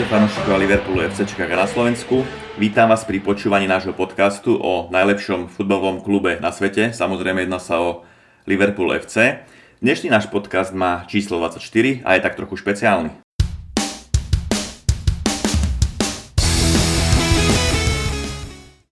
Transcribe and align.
Ahojte 0.00 0.16
fanúšikovia 0.16 0.64
Liverpoolu 0.64 1.04
FCčka 1.12 1.44
na 1.44 1.68
Slovensku. 1.68 2.24
Vítam 2.56 2.88
vás 2.88 3.04
pri 3.04 3.20
počúvaní 3.20 3.68
nášho 3.68 3.92
podcastu 3.92 4.56
o 4.56 4.88
najlepšom 4.88 5.52
futbalovom 5.52 6.00
klube 6.00 6.40
na 6.40 6.56
svete. 6.56 6.96
Samozrejme 6.96 7.44
jedná 7.44 7.60
sa 7.60 7.84
o 7.84 8.08
Liverpool 8.48 8.96
FC. 8.96 9.44
Dnešný 9.84 10.08
náš 10.08 10.32
podcast 10.32 10.72
má 10.72 11.04
číslo 11.04 11.36
24 11.44 12.00
a 12.00 12.16
je 12.16 12.20
tak 12.24 12.32
trochu 12.32 12.56
špeciálny. 12.56 13.12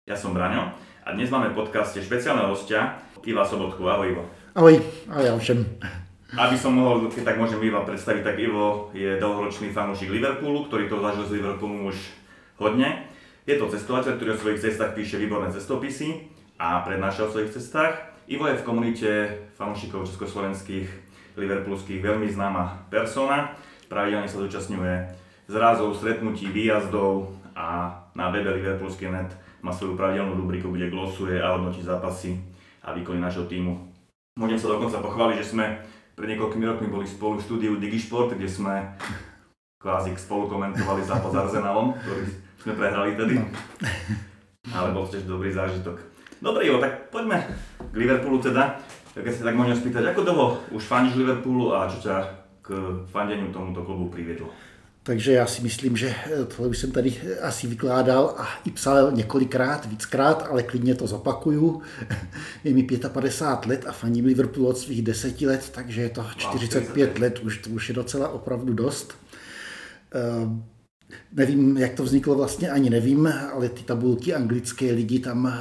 Ja 0.09 0.17
som 0.17 0.33
Braňo 0.33 0.73
a 1.05 1.09
dnes 1.13 1.29
máme 1.29 1.53
v 1.53 1.61
podcaste 1.61 2.01
špeciálneho 2.01 2.49
hostia 2.49 2.97
Iva 3.29 3.45
Sobotku. 3.45 3.85
Ahoj 3.85 4.09
Ivo. 4.09 4.23
Ahoj, 4.57 4.81
ahoj 5.13 5.37
všem. 5.37 5.69
Aby 6.35 6.59
som 6.59 6.75
mohol, 6.75 7.07
keď 7.07 7.31
tak 7.31 7.39
môžem 7.39 7.63
Iva 7.63 7.87
predstaviť, 7.87 8.19
tak 8.27 8.35
Ivo 8.43 8.91
je 8.91 9.15
dlhoročný 9.15 9.71
fanúšik 9.71 10.11
Liverpoolu, 10.11 10.67
ktorý 10.67 10.91
to 10.91 10.99
zažil 10.99 11.23
s 11.23 11.35
Liverpoolom 11.39 11.87
už 11.87 11.97
hodne. 12.59 13.07
Je 13.47 13.55
to 13.55 13.71
cestovateľ, 13.71 14.19
ktorý 14.19 14.35
o 14.35 14.41
svojich 14.43 14.59
cestách 14.59 14.91
píše 14.99 15.15
výborné 15.15 15.47
cestopisy 15.55 16.27
a 16.59 16.83
prednáša 16.83 17.27
o 17.27 17.31
svojich 17.31 17.55
cestách. 17.55 18.11
Ivo 18.27 18.51
je 18.51 18.59
v 18.59 18.67
komunite 18.67 19.09
fanúšikov 19.55 20.11
československých 20.11 20.91
liverpoolských 21.39 22.03
veľmi 22.03 22.27
známa 22.27 22.83
persona. 22.91 23.55
Pravidelne 23.87 24.27
sa 24.27 24.43
zúčastňuje 24.43 24.95
zrazov, 25.47 25.95
stretnutí, 25.95 26.51
výjazdov 26.51 27.31
a 27.55 27.95
na 28.11 28.27
webe 28.27 28.51
Liverpoolský.net 28.59 29.31
má 29.63 29.71
svoju 29.71 29.95
pravidelnú 29.95 30.35
rubriku, 30.35 30.67
kde 30.75 30.91
glosuje 30.91 31.39
a 31.39 31.55
hodnotí 31.55 31.79
zápasy 31.79 32.35
a 32.83 32.91
výkony 32.91 33.23
nášho 33.23 33.47
týmu. 33.47 33.95
Môžem 34.35 34.59
sa 34.59 34.67
dokonca 34.67 34.99
pochváliť, 34.99 35.37
že 35.39 35.55
sme 35.55 35.79
pred 36.15 36.31
niekoľkými 36.31 36.63
rokmi 36.63 36.87
boli 36.87 37.03
spolu 37.03 37.37
v 37.37 37.45
štúdiu 37.45 37.73
Digisport, 37.75 38.31
kde 38.31 38.47
sme 38.47 38.95
kvázi 39.83 40.15
spolu 40.15 40.47
komentovali 40.47 41.03
zápas 41.03 41.29
s 41.29 41.37
Arsenalom, 41.37 41.91
ktorý 41.99 42.23
sme 42.63 42.73
prehrali 42.73 43.11
tedy. 43.19 43.35
Ale 44.71 44.95
bol 44.95 45.05
tiež 45.05 45.27
dobrý 45.27 45.51
zážitok. 45.51 45.99
Dobre 46.39 46.71
Ivo, 46.71 46.79
tak 46.79 47.11
poďme 47.11 47.43
k 47.91 47.95
Liverpoolu 47.95 48.39
teda. 48.39 48.79
Keď 49.15 49.31
sa 49.31 49.47
tak 49.47 49.55
môžem 49.55 49.79
spýtať, 49.79 50.11
ako 50.11 50.21
dlho 50.27 50.45
už 50.75 50.83
fandíš 50.83 51.19
Liverpoolu 51.19 51.71
a 51.75 51.87
čo 51.87 51.99
ťa 52.03 52.15
k 52.65 52.67
fandeniu 53.07 53.53
tomuto 53.53 53.85
klubu 53.85 54.11
priviedlo? 54.11 54.49
Takže 55.07 55.31
já 55.31 55.47
si 55.47 55.61
myslím, 55.61 55.97
že 55.97 56.15
tohle 56.47 56.67
už 56.67 56.77
jsem 56.77 56.91
tady 56.91 57.21
asi 57.41 57.67
vykládal 57.67 58.35
a 58.37 58.47
i 58.65 58.71
psal 58.71 59.11
několikrát, 59.11 59.85
víckrát, 59.85 60.47
ale 60.49 60.63
klidně 60.63 60.95
to 60.95 61.07
zopakuju. 61.07 61.81
Je 62.63 62.73
mi 62.73 62.83
55 62.83 63.69
let 63.69 63.85
a 63.87 63.91
faním 63.91 64.25
Liverpool 64.25 64.67
od 64.67 64.77
svých 64.77 65.01
deseti 65.01 65.47
let, 65.47 65.71
takže 65.75 66.01
je 66.01 66.09
to 66.09 66.25
45 66.37 67.19
let, 67.19 67.39
už, 67.39 67.57
to 67.57 67.69
už 67.69 67.89
je 67.89 67.95
docela 67.95 68.29
opravdu 68.29 68.73
dost. 68.73 69.17
Uh, 70.43 70.57
nevím, 71.33 71.77
jak 71.77 71.93
to 71.93 72.03
vzniklo 72.03 72.35
vlastně, 72.35 72.69
ani 72.69 72.89
nevím, 72.89 73.33
ale 73.53 73.69
ty 73.69 73.83
tabulky 73.83 74.33
anglické 74.33 74.91
lidi 74.91 75.19
tam 75.19 75.53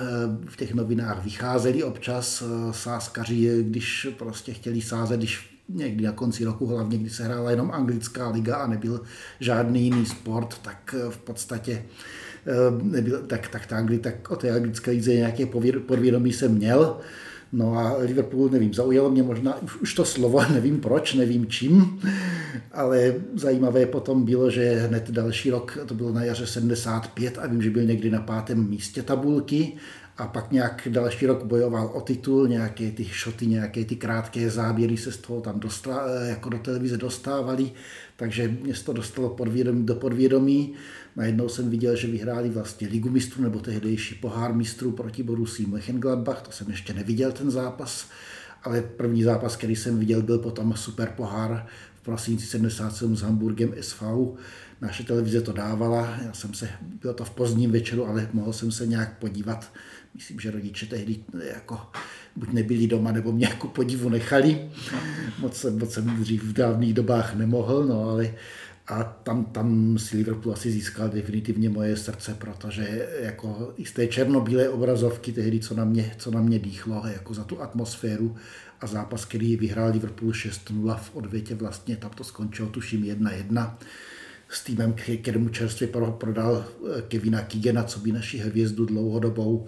v 0.48 0.56
těch 0.56 0.74
novinách 0.74 1.24
vycházely 1.24 1.82
občas. 1.82 2.42
Sáskaři, 2.70 3.64
když 3.64 4.08
prostě 4.18 4.52
chtěli 4.52 4.80
sázet, 4.80 5.16
když 5.16 5.53
někdy 5.68 6.04
na 6.04 6.12
konci 6.12 6.44
roku, 6.44 6.66
hlavně 6.66 6.98
když 6.98 7.12
se 7.12 7.24
hrála 7.24 7.50
jenom 7.50 7.70
anglická 7.70 8.28
liga 8.28 8.56
a 8.56 8.66
nebyl 8.66 9.00
žádný 9.40 9.84
jiný 9.84 10.06
sport, 10.06 10.58
tak 10.62 10.94
v 11.10 11.18
podstatě 11.18 11.84
nebyl, 12.82 13.22
tak, 13.26 13.48
tak, 13.48 13.66
ta 13.66 13.76
Angli, 13.76 13.98
tak 13.98 14.30
o 14.30 14.36
té 14.36 14.50
anglické 14.50 14.90
lize 14.90 15.14
nějaké 15.14 15.46
podvědomí 15.86 16.32
jsem 16.32 16.54
měl. 16.54 16.96
No 17.52 17.78
a 17.78 17.96
Liverpool, 17.96 18.48
nevím, 18.48 18.74
zaujalo 18.74 19.10
mě 19.10 19.22
možná 19.22 19.58
už 19.82 19.94
to 19.94 20.04
slovo, 20.04 20.40
nevím 20.52 20.80
proč, 20.80 21.14
nevím 21.14 21.46
čím, 21.46 22.00
ale 22.72 23.14
zajímavé 23.34 23.86
potom 23.86 24.24
bylo, 24.24 24.50
že 24.50 24.86
hned 24.88 25.10
další 25.10 25.50
rok, 25.50 25.78
to 25.86 25.94
bylo 25.94 26.12
na 26.12 26.24
jaře 26.24 26.46
75 26.46 27.38
a 27.38 27.46
vím, 27.46 27.62
že 27.62 27.70
byl 27.70 27.84
někdy 27.84 28.10
na 28.10 28.20
pátém 28.20 28.68
místě 28.68 29.02
tabulky 29.02 29.72
a 30.16 30.26
pak 30.26 30.52
nějak 30.52 30.88
další 30.90 31.26
rok 31.26 31.44
bojoval 31.44 31.90
o 31.94 32.00
titul, 32.00 32.48
nějaké 32.48 32.90
ty 32.90 33.04
šoty, 33.04 33.46
nějaké 33.46 33.84
ty 33.84 33.96
krátké 33.96 34.50
záběry 34.50 34.96
se 34.96 35.12
z 35.12 35.16
toho 35.16 35.40
tam 35.40 35.60
dostala, 35.60 36.10
jako 36.10 36.48
do 36.48 36.58
televize 36.58 36.96
dostávali, 36.96 37.70
takže 38.16 38.48
mě 38.62 38.74
to 38.74 38.92
dostalo 38.92 39.28
podvědomí, 39.28 39.86
do 39.86 39.94
podvědomí. 39.94 40.72
Najednou 41.16 41.48
jsem 41.48 41.70
viděl, 41.70 41.96
že 41.96 42.08
vyhráli 42.08 42.50
vlastně 42.50 42.88
ligu 42.88 43.10
mistrů 43.10 43.42
nebo 43.42 43.60
tehdejší 43.60 44.14
pohár 44.14 44.54
mistrů 44.54 44.92
proti 44.92 45.22
Borussii 45.22 45.66
Mönchengladbach, 45.66 46.42
to 46.42 46.52
jsem 46.52 46.70
ještě 46.70 46.94
neviděl 46.94 47.32
ten 47.32 47.50
zápas, 47.50 48.08
ale 48.62 48.82
první 48.82 49.22
zápas, 49.22 49.56
který 49.56 49.76
jsem 49.76 49.98
viděl, 49.98 50.22
byl 50.22 50.38
potom 50.38 50.74
super 50.76 51.12
pohár 51.16 51.66
v 51.94 52.04
prosinci 52.04 52.46
77 52.46 53.16
s 53.16 53.22
Hamburgem 53.22 53.74
SV. 53.80 54.02
Naše 54.80 55.04
televize 55.04 55.40
to 55.40 55.52
dávala, 55.52 56.16
já 56.26 56.32
jsem 56.32 56.54
se, 56.54 56.68
bylo 57.02 57.14
to 57.14 57.24
v 57.24 57.30
pozdním 57.30 57.72
večeru, 57.72 58.06
ale 58.06 58.28
mohl 58.32 58.52
jsem 58.52 58.72
se 58.72 58.86
nějak 58.86 59.18
podívat 59.18 59.72
myslím, 60.14 60.40
že 60.40 60.50
rodiče 60.50 60.86
tehdy 60.86 61.16
jako 61.54 61.80
buď 62.36 62.52
nebyli 62.52 62.86
doma, 62.86 63.12
nebo 63.12 63.32
mě 63.32 63.46
jako 63.46 63.68
podivu 63.68 64.08
nechali. 64.08 64.70
Moc 65.38 65.56
jsem, 65.56 65.78
moc 65.78 65.92
jsem 65.92 66.22
dřív 66.22 66.44
v 66.44 66.52
dávných 66.52 66.94
dobách 66.94 67.34
nemohl, 67.34 67.86
no 67.86 68.08
ale 68.08 68.34
a 68.86 69.02
tam, 69.04 69.44
tam 69.44 69.98
si 69.98 70.16
Liverpool 70.16 70.52
asi 70.52 70.70
získal 70.70 71.08
definitivně 71.08 71.68
moje 71.68 71.96
srdce, 71.96 72.36
protože 72.38 73.08
jako 73.20 73.72
i 73.76 73.84
z 73.84 73.92
té 73.92 74.06
černobílé 74.06 74.68
obrazovky 74.68 75.32
tehdy, 75.32 75.60
co 75.60 75.74
na 75.74 75.84
mě, 75.84 76.14
co 76.18 76.30
na 76.30 76.42
mě 76.42 76.58
dýchlo, 76.58 77.02
jako 77.06 77.34
za 77.34 77.44
tu 77.44 77.62
atmosféru 77.62 78.36
a 78.80 78.86
zápas, 78.86 79.24
který 79.24 79.56
vyhrál 79.56 79.90
Liverpool 79.90 80.30
6-0 80.30 80.96
v 80.96 81.16
odvětě 81.16 81.54
vlastně, 81.54 81.96
tam 81.96 82.10
to 82.10 82.24
skončilo 82.24 82.68
tuším 82.68 83.02
1-1 83.02 83.74
s 84.48 84.64
týmem, 84.64 84.94
kterému 85.22 85.48
čerstvě 85.48 85.88
prodal 86.18 86.64
Kevina 87.08 87.40
Kigena, 87.40 87.82
co 87.82 88.00
by 88.00 88.12
naši 88.12 88.38
hvězdu 88.38 88.86
dlouhodobou 88.86 89.66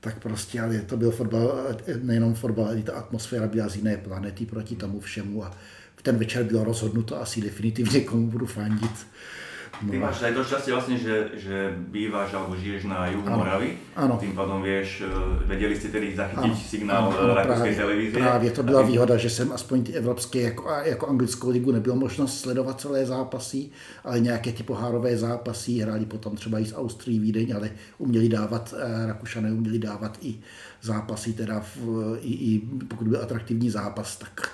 tak 0.00 0.18
prostě, 0.22 0.60
ale 0.60 0.78
to 0.78 0.96
byl 0.96 1.10
fotbal, 1.10 1.76
nejenom 2.02 2.34
fotbal, 2.34 2.66
ale 2.66 2.82
ta 2.82 2.92
atmosféra 2.92 3.46
byla 3.46 3.68
z 3.68 3.76
jiné 3.76 3.96
planety 3.96 4.46
proti 4.46 4.76
tomu 4.76 5.00
všemu 5.00 5.44
a 5.44 5.56
v 5.96 6.02
ten 6.02 6.16
večer 6.16 6.44
bylo 6.44 6.64
rozhodnuto 6.64 7.22
asi 7.22 7.40
definitivně, 7.40 8.00
komu 8.00 8.30
budu 8.30 8.46
fandit. 8.46 9.06
No. 9.82 9.92
Ty 9.92 9.98
máš 9.98 10.22
aj 10.24 10.32
to 10.32 10.40
šťastie 10.44 10.72
vlastne, 10.72 10.96
že, 10.96 11.36
že 11.36 11.56
bývaš 11.92 12.32
alebo 12.32 12.56
žiješ 12.56 12.88
na 12.88 13.12
juhu 13.12 13.28
ano. 13.28 13.44
Moravy, 13.44 13.76
ano. 13.92 14.16
tým 14.16 14.32
pádom 14.32 14.64
vieš, 14.64 15.04
e, 15.04 15.12
vedeli 15.44 15.76
ste 15.76 15.92
tedy 15.92 16.16
zachytiť 16.16 16.56
ano. 16.56 16.68
signál 16.72 17.04
ano, 17.12 17.34
rakúskej 17.36 17.76
televízie. 17.76 18.16
Právě 18.16 18.50
to 18.50 18.62
byla 18.62 18.82
výhoda, 18.82 19.16
že 19.16 19.30
jsem 19.30 19.52
aspoň 19.52 19.82
ty 19.82 19.92
evropské, 19.92 20.40
jako, 20.40 20.70
jako 20.84 21.08
anglickou 21.08 21.50
ligu 21.50 21.72
nebylo 21.72 21.96
možnost 21.96 22.40
sledovat 22.40 22.80
celé 22.80 23.06
zápasy, 23.06 23.68
ale 24.04 24.20
nějaké 24.20 24.52
ty 24.52 24.62
pohárové 24.62 25.16
zápasy 25.16 25.78
hráli 25.78 26.06
potom 26.06 26.36
třeba 26.36 26.58
i 26.58 26.64
z 26.64 26.72
Austrii, 26.72 27.18
Vídeň, 27.18 27.54
ale 27.56 27.70
uměli 27.98 28.28
dávat, 28.28 28.74
e, 28.76 29.06
Rakušané 29.06 29.52
uměli 29.52 29.78
dávat 29.78 30.18
i 30.22 30.34
zápasy, 30.82 31.32
teda 31.32 31.60
v, 31.60 31.76
i, 32.20 32.32
i 32.54 32.60
pokud 32.88 33.08
byl 33.08 33.22
atraktivní 33.22 33.70
zápas, 33.70 34.16
tak 34.16 34.48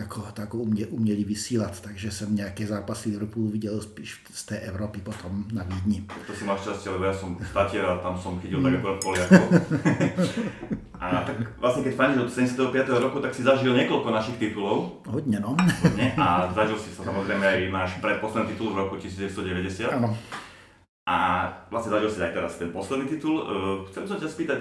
tak, 0.00 0.32
tak 0.32 0.54
umě, 0.54 0.86
uměli 0.86 1.24
vysílat, 1.24 1.80
takže 1.80 2.10
jsem 2.10 2.36
nějaké 2.36 2.66
zápasy 2.66 3.08
Liverpoolu 3.08 3.48
viděl 3.48 3.80
spíš 3.80 4.22
z 4.34 4.44
té 4.44 4.58
Evropy 4.58 5.00
potom 5.00 5.44
na 5.52 5.62
Vídni. 5.62 6.04
To 6.26 6.32
si 6.32 6.44
máš 6.44 6.60
šťastie, 6.60 6.92
lebo 6.92 7.04
ja 7.04 7.12
som 7.12 7.36
statier 7.44 7.84
a 7.84 8.00
tam 8.00 8.16
som 8.16 8.40
chytil 8.40 8.62
tak 8.62 8.80
akorát 8.80 8.98
Poliakov. 9.04 9.44
a 11.04 11.20
tak 11.24 11.36
vlastne 11.60 11.82
keď 11.84 11.94
fandíš 11.96 12.18
od 12.24 12.30
75. 12.32 12.88
roku, 12.96 13.20
tak 13.20 13.36
si 13.36 13.42
zažil 13.44 13.76
niekoľko 13.76 14.08
našich 14.08 14.36
titulov. 14.40 15.04
Hodně, 15.06 15.40
no. 15.40 15.56
Hodně. 15.82 16.14
A 16.16 16.52
zažil 16.54 16.78
si 16.78 16.90
sa 16.96 17.04
samozrejme 17.04 17.44
aj 17.44 17.60
náš 17.72 17.90
predposledný 18.00 18.56
titul 18.56 18.72
v 18.72 18.80
roku 18.80 18.96
1990. 18.96 19.92
Áno. 19.92 20.16
A 21.08 21.16
vlastne 21.68 21.92
zažil 21.92 22.10
si 22.10 22.20
aj 22.24 22.32
teraz 22.32 22.56
ten 22.56 22.72
posledný 22.72 23.08
titul. 23.08 23.42
Chcem 23.90 24.08
sa 24.08 24.16
ťa 24.16 24.28
spýtať, 24.28 24.60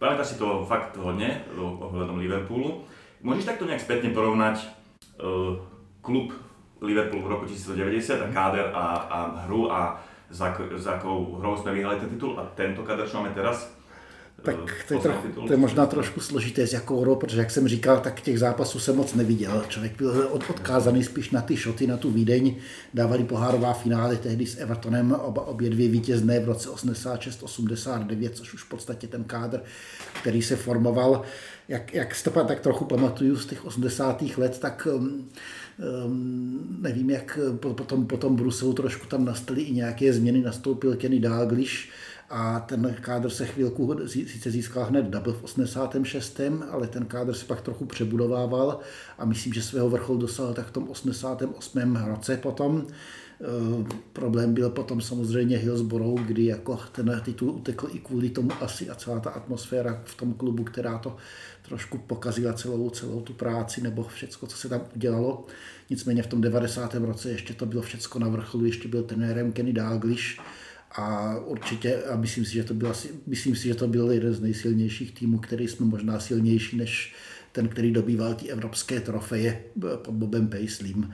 pamätáš 0.00 0.34
si 0.34 0.36
to 0.40 0.64
fakt 0.64 0.96
hodne 0.96 1.44
ohľadom 1.58 2.20
Liverpoolu. 2.20 2.86
Môžeš 3.24 3.48
takto 3.48 3.64
nejak 3.64 3.80
spätne 3.80 4.12
porovnať 4.12 4.68
uh, 5.16 5.56
klub 6.04 6.36
Liverpool 6.84 7.24
v 7.24 7.32
roku 7.32 7.44
1990 7.48 8.20
a 8.20 8.28
káder 8.28 8.68
a, 8.76 8.84
a 9.08 9.18
hru 9.48 9.72
a 9.72 9.96
za, 10.28 10.52
za 10.76 10.90
akou 11.00 11.40
hrou 11.40 11.56
jsme 11.56 11.72
vyhrali 11.72 12.00
ten 12.00 12.08
titul 12.08 12.36
a 12.40 12.52
tento 12.54 12.82
kader, 12.84 13.08
čo 13.08 13.16
máme 13.16 13.32
teraz? 13.32 13.72
Tak 14.42 14.56
to 14.88 14.94
je, 14.94 15.00
trochu, 15.00 15.28
to 15.46 15.52
je 15.52 15.56
možná 15.56 15.86
trošku 15.86 16.20
složité 16.20 16.66
s 16.66 16.72
jakou 16.72 17.00
hrou, 17.00 17.16
protože 17.16 17.38
jak 17.38 17.50
jsem 17.50 17.68
říkal, 17.68 18.00
tak 18.00 18.20
těch 18.20 18.38
zápasů 18.38 18.78
jsem 18.78 18.96
moc 18.96 19.14
neviděl. 19.14 19.64
Člověk 19.68 19.96
byl 19.96 20.28
odkázaný 20.30 21.04
spíš 21.04 21.30
na 21.30 21.40
ty 21.40 21.56
šoty, 21.56 21.86
na 21.86 21.96
tu 21.96 22.10
Vídeň. 22.10 22.56
Dávali 22.94 23.24
pohárová 23.24 23.72
finále 23.72 24.16
tehdy 24.16 24.46
s 24.46 24.60
Evertonem, 24.60 25.12
oba, 25.12 25.46
obě 25.46 25.70
dvě 25.70 25.88
vítězné 25.88 26.40
v 26.40 26.44
roce 26.44 26.68
86-89, 26.68 28.30
což 28.30 28.54
už 28.54 28.62
v 28.62 28.68
podstatě 28.68 29.06
ten 29.06 29.24
kádr, 29.24 29.60
který 30.20 30.42
se 30.42 30.56
formoval, 30.56 31.22
jak, 31.68 31.94
jak 31.94 32.22
to 32.22 32.30
tak 32.30 32.60
trochu 32.60 32.84
pamatuju 32.84 33.36
z 33.36 33.46
těch 33.46 33.64
80. 33.64 34.22
let, 34.36 34.58
tak 34.58 34.88
um, 34.94 35.28
um, 36.04 36.78
nevím, 36.80 37.10
jak 37.10 37.38
potom, 37.56 38.06
potom 38.06 38.36
Bruselu 38.36 38.72
trošku 38.72 39.06
tam 39.06 39.24
nastaly 39.24 39.62
i 39.62 39.72
nějaké 39.72 40.12
změny, 40.12 40.40
nastoupil 40.40 40.96
Kenny 40.96 41.20
Dalglish, 41.20 41.88
a 42.30 42.60
ten 42.60 42.96
kádr 43.00 43.30
se 43.30 43.46
chvilku 43.46 43.96
sice 44.08 44.50
získal 44.50 44.84
hned 44.84 45.04
double 45.04 45.32
v 45.32 45.44
86., 45.44 46.40
ale 46.70 46.86
ten 46.86 47.06
kádr 47.06 47.34
se 47.34 47.44
pak 47.44 47.60
trochu 47.60 47.86
přebudovával 47.86 48.80
a 49.18 49.24
myslím, 49.24 49.52
že 49.52 49.62
svého 49.62 49.90
vrcholu 49.90 50.18
dosáhl 50.18 50.54
tak 50.54 50.66
v 50.66 50.70
tom 50.70 50.88
88. 50.88 51.96
roce 51.96 52.36
potom. 52.36 52.86
Eh, 53.40 53.84
problém 54.12 54.54
byl 54.54 54.70
potom 54.70 55.00
samozřejmě 55.00 55.56
Hillsborough, 55.56 56.20
kdy 56.20 56.44
jako 56.44 56.78
ten 56.92 57.20
titul 57.24 57.50
utekl 57.50 57.88
i 57.92 57.98
kvůli 57.98 58.30
tomu 58.30 58.50
asi 58.60 58.90
a 58.90 58.94
celá 58.94 59.20
ta 59.20 59.30
atmosféra 59.30 60.02
v 60.04 60.14
tom 60.14 60.34
klubu, 60.34 60.64
která 60.64 60.98
to 60.98 61.16
trošku 61.68 61.98
pokazila 61.98 62.52
celou, 62.52 62.90
celou 62.90 63.20
tu 63.20 63.32
práci 63.32 63.80
nebo 63.80 64.02
všecko, 64.02 64.46
co 64.46 64.56
se 64.56 64.68
tam 64.68 64.80
udělalo. 64.96 65.46
Nicméně 65.90 66.22
v 66.22 66.26
tom 66.26 66.40
90. 66.40 66.94
roce 66.94 67.30
ještě 67.30 67.54
to 67.54 67.66
bylo 67.66 67.82
všecko 67.82 68.18
na 68.18 68.28
vrcholu, 68.28 68.64
ještě 68.64 68.88
byl 68.88 69.02
trenérem 69.02 69.52
Kenny 69.52 69.72
Dalglish, 69.72 70.40
a 70.96 71.38
určitě, 71.38 72.02
a 72.02 72.16
myslím 72.16 72.44
si, 72.44 72.52
že 72.52 72.64
to 72.64 72.74
byl, 72.74 72.92
myslím 73.26 73.56
si, 73.56 73.68
že 73.68 73.74
to 73.74 73.88
byl 73.88 74.10
jeden 74.10 74.34
z 74.34 74.40
nejsilnějších 74.40 75.14
týmů, 75.14 75.38
který 75.38 75.68
jsme 75.68 75.86
možná 75.86 76.20
silnější 76.20 76.76
než 76.76 77.14
ten, 77.52 77.68
který 77.68 77.92
dobýval 77.92 78.34
ty 78.34 78.50
evropské 78.50 79.00
trofeje 79.00 79.64
pod 79.96 80.14
Bobem 80.14 80.48
Paisleym 80.48 81.12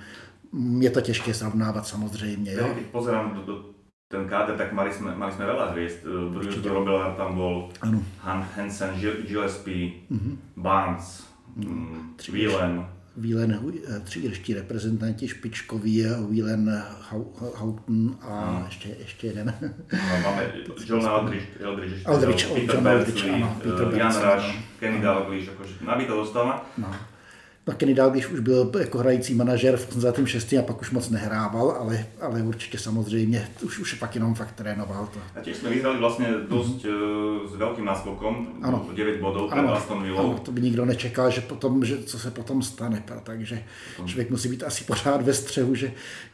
je 0.80 0.90
to 0.90 1.00
těžké 1.00 1.34
srovnávat 1.34 1.86
samozřejmě. 1.86 2.52
Jo? 2.52 2.74
Pozerám 2.92 3.34
do, 3.34 3.42
do 3.42 3.79
ten 4.10 4.26
káder, 4.26 4.58
tak 4.58 4.74
mali 4.74 4.90
sme, 4.90 5.14
mali 5.14 5.30
sme 5.30 5.46
veľa 5.46 5.70
hviezd. 5.70 6.02
Bruce 6.02 6.58
Robillard 6.66 7.14
tam 7.14 7.38
bol, 7.38 7.70
ano. 7.78 8.02
Han, 8.26 8.42
Hansen, 8.58 8.98
Gillespie, 8.98 10.02
mm-hmm. 10.10 10.34
Barnes, 10.58 11.30
mm, 11.54 12.18
Whelan. 12.34 12.90
Whelan, 13.16 13.50
eh, 13.54 14.00
tři 14.00 14.18
irští 14.20 14.54
reprezentanti 14.54 15.28
špičkoví, 15.28 16.02
Whelan, 16.02 16.82
Houghton 17.54 18.18
a 18.22 18.26
ano. 18.26 18.62
ještě, 18.66 18.88
ještě 18.98 19.26
jeden. 19.26 19.54
No, 19.92 20.22
máme 20.22 20.52
John 20.86 21.06
Aldrich, 21.06 21.62
Aldrich, 21.64 22.06
Aldrich, 22.06 22.46
Peter 22.46 22.88
Aldrich, 22.88 23.30
ano, 23.34 23.58
Peter 23.62 23.94
Jan 23.94 24.12
Rush, 24.12 24.58
Kenny 24.80 25.00
Dalglish, 25.00 25.48
akože 25.48 25.74
nabito 25.86 26.16
dostáva. 26.16 26.66
No. 26.78 26.90
No 27.70 27.76
Kenny 27.76 27.94
Dalglish 27.94 28.32
už 28.32 28.40
byl 28.40 28.72
jako 28.78 28.98
hrající 28.98 29.34
manažer 29.34 29.76
v 29.76 29.88
86. 29.88 30.52
a 30.52 30.62
pak 30.62 30.80
už 30.80 30.90
moc 30.90 31.10
nehrával, 31.10 31.70
ale, 31.70 32.06
ale 32.20 32.42
určitě 32.42 32.78
samozřejmě 32.78 33.48
už, 33.62 33.78
už 33.78 33.94
pak 33.94 34.14
jenom 34.14 34.34
fakt 34.34 34.52
trénoval 34.52 35.08
to. 35.14 35.20
A 35.36 35.40
tiež 35.40 35.56
jsme 35.56 35.70
vyhrali 35.70 35.98
vlastně 35.98 36.26
dost 36.48 36.84
mm-hmm. 36.84 37.48
s 37.52 37.56
velkým 37.56 37.84
náskokom, 37.84 38.48
ano. 38.62 38.88
9 38.94 39.20
bodů 39.20 39.48
před 39.48 39.60
Aston 39.60 40.02
Villou. 40.02 40.18
Ano, 40.18 40.38
to 40.38 40.52
by 40.52 40.60
nikdo 40.60 40.84
nečekal, 40.84 41.30
že 41.30 41.40
potom, 41.40 41.84
že 41.84 42.02
co 42.02 42.18
se 42.18 42.30
potom 42.30 42.62
stane, 42.62 43.04
takže 43.22 43.62
potom. 43.96 44.08
člověk 44.08 44.30
musí 44.30 44.48
být 44.48 44.62
asi 44.62 44.84
pořád 44.84 45.22
ve 45.22 45.34
střehu, 45.34 45.74
že, 45.74 45.92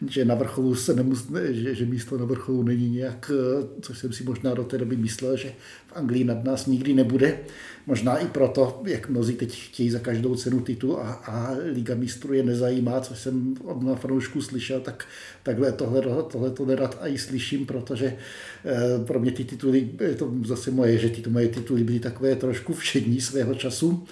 že 0.09 0.25
na 0.25 0.35
vrcholu 0.35 0.75
se 0.75 0.95
nemus, 0.95 1.27
že, 1.51 1.75
že 1.75 1.85
místo 1.85 2.19
na 2.19 2.25
vrcholu 2.25 2.63
není 2.63 2.91
nějak, 2.91 3.31
eh, 3.35 3.67
což 3.81 3.99
jsem 3.99 4.13
si 4.13 4.25
možná 4.25 4.55
do 4.55 4.65
té 4.65 4.79
doby 4.79 4.97
myslel, 4.97 5.37
že 5.37 5.53
Anglii 5.97 6.25
nad 6.25 6.45
nás 6.45 6.67
nikdy 6.67 6.95
nebude. 6.95 7.39
Možná 7.87 8.17
i 8.17 8.27
proto, 8.27 8.83
jak 8.87 9.09
mnozí 9.09 9.35
teď 9.35 9.63
chtějí 9.63 9.91
za 9.91 9.99
každou 9.99 10.35
cenu 10.35 10.61
titul 10.61 10.97
a, 10.97 11.13
a 11.13 11.57
Liga 11.73 11.95
mistrů 11.95 12.35
je 12.35 12.43
nezajímá, 12.43 13.01
co 13.01 13.15
jsem 13.15 13.55
od 13.65 13.83
na 13.83 13.95
fanoušků 13.95 14.43
slyšel, 14.43 14.81
tak 14.81 15.07
takhle 15.43 15.73
tohle, 15.73 16.03
tohle 16.03 16.51
to 16.51 16.67
nerad 16.67 16.99
i 17.03 17.19
slyším, 17.19 17.67
protože 17.67 18.17
eh, 18.65 19.05
pro 19.05 19.21
mě 19.21 19.33
ty 19.33 19.45
tituly, 19.45 19.91
je 20.01 20.15
to 20.15 20.33
zase 20.45 20.71
moje, 20.71 20.99
že 20.99 21.09
ty 21.09 21.31
moje 21.31 21.49
tituly 21.49 21.85
byly 21.85 22.01
takové 22.01 22.37
trošku 22.37 22.75
všední 22.75 23.21
svého 23.21 23.55
času. 23.55 24.05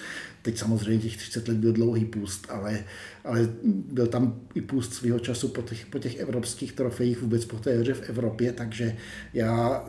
Teď 0.43 0.59
samozřejmě 0.59 1.03
těch 1.03 1.17
30 1.17 1.49
let 1.49 1.57
byl 1.57 1.73
dlouhý 1.73 2.05
půst, 2.05 2.47
ale, 2.49 2.85
ale 3.25 3.49
byl 3.65 4.07
tam 4.07 4.41
i 4.55 4.61
půst 4.61 4.95
svého 4.95 5.19
času 5.19 5.49
po 5.49 5.63
těch, 5.63 5.87
po 5.87 5.99
těch 5.99 6.17
evropských 6.17 6.73
trofejích, 6.73 7.23
vůbec 7.23 7.45
po 7.45 7.57
té 7.57 7.79
hře 7.79 7.95
v 7.95 8.09
Evropě, 8.11 8.53
takže 8.53 8.97
já 9.35 9.85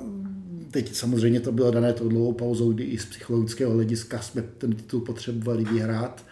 Teď 0.71 0.95
samozřejmě 0.95 1.39
to 1.39 1.51
bylo 1.51 1.71
dané 1.71 1.93
tou 1.93 2.09
dlouhou 2.09 2.33
pauzou, 2.33 2.73
kdy 2.73 2.83
i 2.83 2.97
z 2.97 3.05
psychologického 3.05 3.73
hlediska 3.73 4.19
jsme 4.19 4.41
ten 4.41 4.73
titul 4.73 5.01
potřebovali 5.01 5.63
vyhrát, 5.63 6.25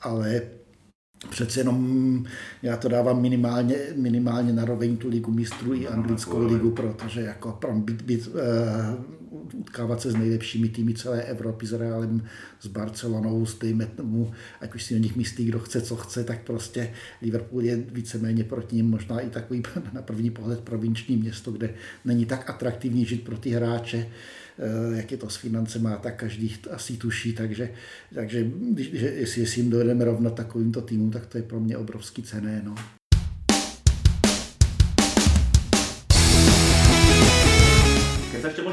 ale 0.00 0.42
přece 1.30 1.60
jenom 1.60 2.24
já 2.62 2.76
to 2.76 2.88
dávám 2.88 3.22
minimálně, 3.22 3.76
minimálně 3.96 4.52
na 4.52 4.64
roveň 4.64 4.96
tu 4.96 5.08
ligu 5.08 5.30
mistrů 5.30 5.74
i 5.74 5.88
anglickou 5.88 6.46
ligu, 6.46 6.70
protože 6.70 7.20
jako 7.20 7.58
být, 7.74 8.02
být, 8.02 8.26
uh, 8.26 9.21
utkávat 9.52 10.00
se 10.00 10.10
s 10.10 10.16
nejlepšími 10.16 10.68
týmy 10.68 10.94
celé 10.94 11.22
Evropy, 11.22 11.66
s 11.66 11.72
Realem, 11.72 12.24
s 12.60 12.66
Barcelonou, 12.66 13.46
s 13.46 13.54
tými, 13.54 13.86
ať 14.60 14.74
už 14.74 14.82
si 14.82 14.94
o 14.94 14.98
nich 14.98 15.16
myslí, 15.16 15.44
kdo 15.44 15.58
chce, 15.58 15.80
co 15.80 15.96
chce, 15.96 16.24
tak 16.24 16.42
prostě 16.44 16.92
Liverpool 17.22 17.64
je 17.64 17.76
víceméně 17.76 18.44
proti 18.44 18.76
ním 18.76 18.90
možná 18.90 19.20
i 19.20 19.30
takový 19.30 19.62
na 19.92 20.02
první 20.02 20.30
pohled 20.30 20.60
provinční 20.60 21.16
město, 21.16 21.52
kde 21.52 21.74
není 22.04 22.26
tak 22.26 22.50
atraktivní 22.50 23.04
žít 23.04 23.24
pro 23.24 23.38
ty 23.38 23.50
hráče. 23.50 24.06
Eh, 24.58 24.96
jak 24.96 25.12
je 25.12 25.16
to 25.16 25.30
s 25.30 25.36
financema, 25.36 25.96
tak 25.96 26.16
každý 26.16 26.56
asi 26.70 26.96
tuší, 26.96 27.32
takže, 27.32 27.70
takže 28.14 28.50
když, 28.70 28.90
jestli, 28.92 29.40
jestli 29.40 29.60
jim 29.60 29.70
dojedeme 29.70 30.04
rovnat 30.04 30.34
takovýmto 30.34 30.80
týmům, 30.80 31.10
tak 31.10 31.26
to 31.26 31.38
je 31.38 31.42
pro 31.42 31.60
mě 31.60 31.76
obrovský 31.76 32.22
cené. 32.22 32.62
No. 32.64 32.74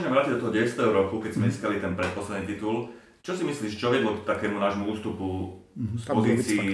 Môžeme 0.10 0.18
vrátiť 0.18 0.34
do 0.34 0.42
toho 0.42 0.54
10. 0.58 1.00
roku, 1.00 1.16
keď 1.22 1.32
sme 1.38 1.46
získali 1.50 1.76
ten 1.78 1.94
predposledný 1.94 2.46
titul, 2.50 2.90
čo 3.22 3.32
si 3.38 3.44
myslíš, 3.46 3.78
čo 3.78 3.94
vedlo 3.94 4.18
k 4.18 4.26
takému 4.26 4.58
nášmu 4.58 4.90
ústupu 4.90 5.62
mhm, 5.78 5.96
z 6.02 6.06
pozícií, 6.10 6.66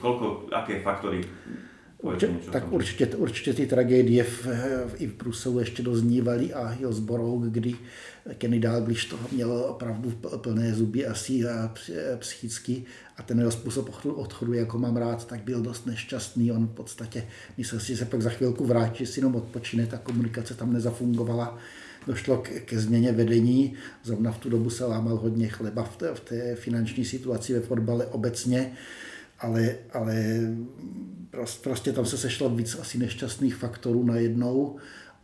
koľko, 0.00 0.48
aké 0.48 0.80
faktory 0.80 1.20
Určitě, 2.02 2.50
tak 2.52 2.72
určitě, 2.72 3.06
určitě 3.06 3.54
ty 3.54 3.66
tragédie 3.66 4.24
v, 4.24 4.46
v, 4.86 4.94
i 4.98 5.06
v 5.06 5.14
Bruselu 5.14 5.58
ještě 5.58 5.82
doznívaly 5.82 6.52
a 6.52 6.66
Hillsborough, 6.66 7.44
kdy 7.44 7.74
Kenny 8.38 8.60
Dalglish 8.60 9.10
toho 9.10 9.28
měl 9.32 9.52
opravdu 9.52 10.10
plné 10.36 10.74
zuby 10.74 11.06
asi 11.06 11.48
a 11.48 11.74
psychicky 12.18 12.84
a 13.16 13.22
ten 13.22 13.38
jeho 13.38 13.50
způsob 13.50 13.90
odchodu, 14.04 14.52
jako 14.52 14.78
mám 14.78 14.96
rád, 14.96 15.26
tak 15.26 15.40
byl 15.40 15.60
dost 15.60 15.86
nešťastný. 15.86 16.52
On 16.52 16.66
v 16.66 16.74
podstatě 16.74 17.26
myslel 17.58 17.80
si, 17.80 17.86
že 17.86 17.96
se 17.96 18.04
pak 18.04 18.22
za 18.22 18.30
chvilku 18.30 18.64
vrátí, 18.64 19.06
si 19.06 19.20
jenom 19.20 19.36
odpočine, 19.36 19.86
ta 19.86 19.98
komunikace 19.98 20.54
tam 20.54 20.72
nezafungovala. 20.72 21.58
Došlo 22.06 22.36
k, 22.36 22.48
ke 22.48 22.78
změně 22.78 23.12
vedení, 23.12 23.74
zrovna 24.02 24.32
v 24.32 24.38
tu 24.38 24.50
dobu 24.50 24.70
se 24.70 24.84
lámal 24.84 25.16
hodně 25.16 25.48
chleba 25.48 25.82
v 25.82 25.96
té, 25.96 26.14
v 26.14 26.20
té 26.20 26.54
finanční 26.54 27.04
situaci 27.04 27.54
ve 27.54 27.60
fotbale 27.60 28.06
obecně 28.06 28.72
ale, 29.40 29.76
ale 29.92 30.40
prostě 31.62 31.92
tam 31.92 32.06
se 32.06 32.18
sešlo 32.18 32.50
víc 32.50 32.76
asi 32.80 32.98
nešťastných 32.98 33.54
faktorů 33.54 34.04
najednou 34.04 34.76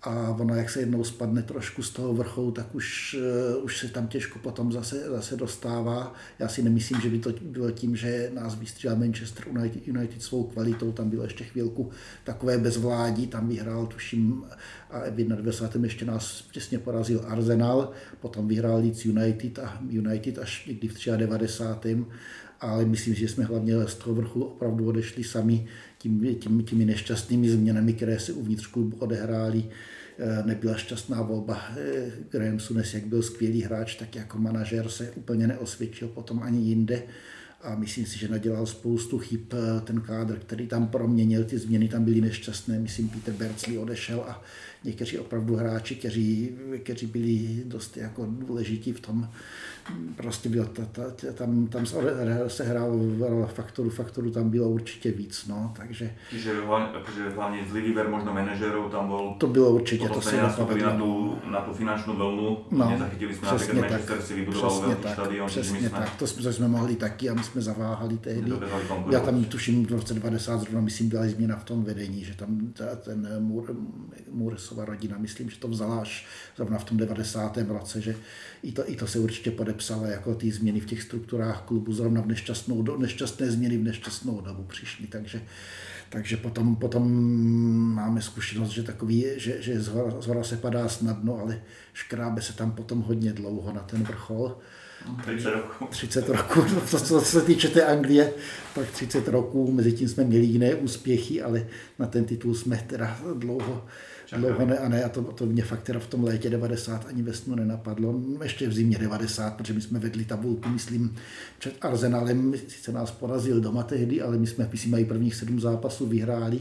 a 0.07 0.37
ona, 0.41 0.57
jak 0.57 0.71
se 0.71 0.81
jednou 0.81 1.05
spadne 1.05 1.43
trošku 1.43 1.83
z 1.83 1.91
toho 1.91 2.15
vrcholu, 2.15 2.51
tak 2.51 2.75
už, 2.75 3.17
uh, 3.59 3.65
už 3.65 3.79
se 3.79 3.89
tam 3.89 4.07
těžko 4.07 4.39
potom 4.39 4.73
zase, 4.73 5.11
zase 5.11 5.37
dostává. 5.37 6.15
Já 6.39 6.49
si 6.49 6.63
nemyslím, 6.63 7.01
že 7.01 7.09
by 7.09 7.19
to 7.19 7.33
bylo 7.41 7.71
tím, 7.71 7.97
že 7.97 8.31
nás 8.35 8.59
vystřílel 8.59 8.97
Manchester 8.97 9.49
United, 9.49 9.89
United 9.89 10.23
svou 10.23 10.45
kvalitou, 10.45 10.93
tam 10.93 11.11
bylo 11.11 11.23
ještě 11.23 11.45
chvilku 11.45 11.91
takové 12.25 12.59
bezvládí, 12.59 13.27
tam 13.27 13.49
vyhrál, 13.49 13.87
tuším, 13.87 14.45
a 14.91 15.01
v 15.11 15.15
21. 15.15 15.87
ještě 15.87 16.05
nás 16.05 16.45
těsně 16.53 16.79
porazil 16.79 17.25
Arsenal, 17.27 17.91
potom 18.21 18.49
vyhrál 18.49 18.77
Leeds 18.81 19.05
United 19.05 19.59
a 19.59 19.79
United 19.91 20.39
až 20.39 20.67
někdy 20.67 20.89
v 20.89 21.07
93 21.17 22.05
ale 22.61 22.85
myslím, 22.85 23.15
že 23.15 23.29
jsme 23.29 23.45
hlavně 23.45 23.75
z 23.87 23.95
toho 23.95 24.15
vrchu 24.15 24.45
opravdu 24.45 24.89
odešli 24.89 25.25
sami 25.25 25.67
tím, 25.99 26.35
tím, 26.35 26.63
těmi 26.63 26.85
nešťastnými 26.85 27.51
změnami, 27.51 27.93
které 27.93 28.21
se 28.21 28.33
uvnitř 28.33 28.67
klubu 28.67 28.97
odehrály. 28.97 29.65
Eh, 30.19 30.43
nebyla 30.47 30.77
šťastná 30.77 31.23
volba. 31.23 31.61
Eh, 31.77 32.11
Graham 32.31 32.61
Sunes, 32.61 32.95
jak 32.95 33.07
byl 33.07 33.23
skvělý 33.23 33.63
hráč, 33.63 33.95
tak 33.95 34.17
jako 34.17 34.39
manažer 34.39 34.89
se 34.89 35.11
úplně 35.11 35.47
neosvědčil 35.47 36.09
potom 36.09 36.43
ani 36.43 36.69
jinde 36.69 37.03
a 37.63 37.75
myslím 37.75 38.07
si, 38.07 38.19
že 38.19 38.29
nadělal 38.29 38.67
spoustu 38.67 39.19
chyb 39.19 39.41
eh, 39.53 39.81
ten 39.81 40.01
kádr, 40.01 40.39
který 40.39 40.67
tam 40.67 40.89
proměnil, 40.89 41.45
ty 41.45 41.59
změny 41.59 41.89
tam 41.89 42.05
byly 42.05 42.21
nešťastné, 42.21 42.79
myslím 42.79 43.09
Peter 43.09 43.35
Bercley 43.35 43.79
odešel 43.79 44.21
a 44.21 44.43
někteří 44.85 45.19
opravdu 45.19 45.57
hráči, 45.57 45.95
kteří, 45.95 46.51
kteří 46.83 47.07
byli 47.07 47.63
dost 47.65 47.97
jako 47.97 48.27
důležití 48.27 48.93
v 48.93 49.01
tom, 49.01 49.31
prostě 50.17 50.49
bylo 50.49 50.65
ta, 50.65 50.83
ta, 50.93 51.03
tam, 51.35 51.67
tam 51.67 51.87
se 52.47 52.65
hrál 52.65 53.01
faktoru, 53.47 53.91
faktoru 53.91 54.31
tam 54.31 54.51
bylo 54.51 54.69
určitě 54.69 55.11
víc, 55.11 55.47
no, 55.47 55.75
takže... 55.77 56.15
Čiže 56.31 56.53
hlavně, 57.35 57.65
zlý 57.71 57.81
výber 57.81 58.09
možno 58.09 58.35
manažerů 58.35 58.89
tam 58.89 59.07
byl... 59.07 59.35
To 59.39 59.47
bylo 59.47 59.71
určitě, 59.71 60.09
to 60.09 60.21
se 60.21 60.43
nepovedlo. 60.43 60.91
Na 60.91 60.97
tu, 60.99 61.39
na 61.51 61.61
tu 61.61 61.73
finančnou 61.73 62.17
vlnu, 62.17 62.59
no, 62.71 62.91
nezachytili 62.91 63.35
jsme 63.35 63.49
například 63.49 63.81
Manchester 63.81 64.23
si 64.23 64.35
vybudoval 64.35 64.81
velký 64.81 65.09
štadion, 65.13 65.49
přesně 65.49 65.79
jsme... 65.79 65.91
tak, 65.91 66.17
to 66.17 66.27
jsme, 66.27 66.53
jsme 66.53 66.69
mohli 66.69 66.97
taky 66.97 67.31
a 67.31 67.35
my 67.35 67.43
jsme 67.43 67.63
zaváhali 67.63 68.19
tehdy. 68.19 68.53
Já 69.11 69.21
tam 69.21 69.45
tuším 69.45 69.87
v 69.87 69.91
roce 69.91 70.15
90 70.15 70.61
zrovna, 70.61 70.81
myslím, 70.81 71.09
byla 71.09 71.27
změna 71.27 71.57
v 71.57 71.65
tom 71.65 71.85
vedení, 71.85 72.25
že 72.25 72.35
tam 72.35 72.73
ta, 72.73 72.97
ten 72.97 73.29
Muresova 74.31 74.85
rodina, 74.85 75.17
myslím, 75.19 75.51
že 75.51 75.59
to 75.59 75.69
vzala 75.69 76.01
až 76.01 76.27
zrovna 76.57 76.79
v 76.79 76.85
tom 76.85 76.97
90. 76.97 77.59
roce, 77.69 78.01
že 78.01 78.17
i 78.63 78.73
to, 78.73 78.91
i 78.91 78.97
to 78.97 79.07
se 79.07 79.19
určitě 79.19 79.51
pode, 79.51 79.73
podepsal 79.77 80.07
jako 80.07 80.35
ty 80.35 80.51
změny 80.51 80.81
v 80.81 80.87
těch 80.87 81.03
strukturách 81.03 81.63
klubu 81.63 81.93
zrovna 81.93 82.21
v 82.21 82.27
nešťastnou, 82.27 82.83
do, 82.83 82.97
nešťastné 82.99 83.51
změny 83.51 83.77
v 83.77 83.83
nešťastnou 83.85 84.41
dobu 84.41 84.63
přišly, 84.63 85.07
takže 85.07 85.43
takže 86.09 86.37
potom, 86.37 86.77
potom 86.77 87.05
máme 87.95 88.23
zkušenost, 88.23 88.71
že 88.71 88.83
takový, 88.83 89.25
že, 89.37 89.63
že 89.63 89.81
z 89.81 89.89
hora, 90.27 90.43
se 90.43 90.57
padá 90.57 90.89
snadno, 90.89 91.39
ale 91.41 91.61
škrábe 91.93 92.43
se 92.43 92.53
tam 92.53 92.73
potom 92.73 93.01
hodně 93.01 93.33
dlouho 93.33 93.73
na 93.73 93.81
ten 93.81 94.03
vrchol. 94.03 94.59
30 95.23 95.51
roků. 95.51 95.87
30 95.87 96.29
roků, 96.29 96.65
co, 96.87 97.01
co 97.01 97.21
se 97.21 97.41
týče 97.41 97.69
té 97.69 97.85
Anglie, 97.85 98.33
tak 98.75 98.91
30 98.91 99.29
roků, 99.29 99.73
mezi 99.73 99.93
tím 99.93 100.09
jsme 100.09 100.25
měli 100.25 100.45
jiné 100.45 100.75
úspěchy, 100.75 101.43
ale 101.43 101.67
na 101.99 102.07
ten 102.07 102.25
titul 102.25 102.55
jsme 102.55 102.85
teda 102.87 103.19
dlouho, 103.35 103.87
dlouho 104.33 104.67
ne 104.67 104.79
a 104.79 104.89
ne 104.89 105.05
a 105.05 105.09
to, 105.09 105.23
to 105.23 105.47
mě 105.47 105.63
fakt 105.63 105.83
teda 105.83 105.99
v 105.99 106.07
tom 106.07 106.25
létě 106.25 106.51
90 106.51 107.07
ani 107.07 107.23
ve 107.23 107.33
snu 107.33 107.55
nenapadlo, 107.55 108.21
ještě 108.43 108.69
v 108.69 108.73
zimě 108.73 108.99
90, 108.99 109.57
protože 109.57 109.73
my 109.73 109.81
jsme 109.81 109.99
vedli 109.99 110.25
tabulku, 110.25 110.69
myslím, 110.69 111.15
před 111.59 111.75
Arsenalem, 111.81 112.55
sice 112.69 112.93
nás 112.93 113.11
porazil 113.11 113.61
doma 113.61 113.83
tehdy, 113.83 114.23
ale 114.23 114.39
my 114.39 114.47
jsme, 114.47 114.69
myslím, 114.73 114.93
mají 114.93 115.05
prvních 115.05 115.35
sedm 115.35 115.61
zápasů 115.61 116.07
vyhráli, 116.07 116.61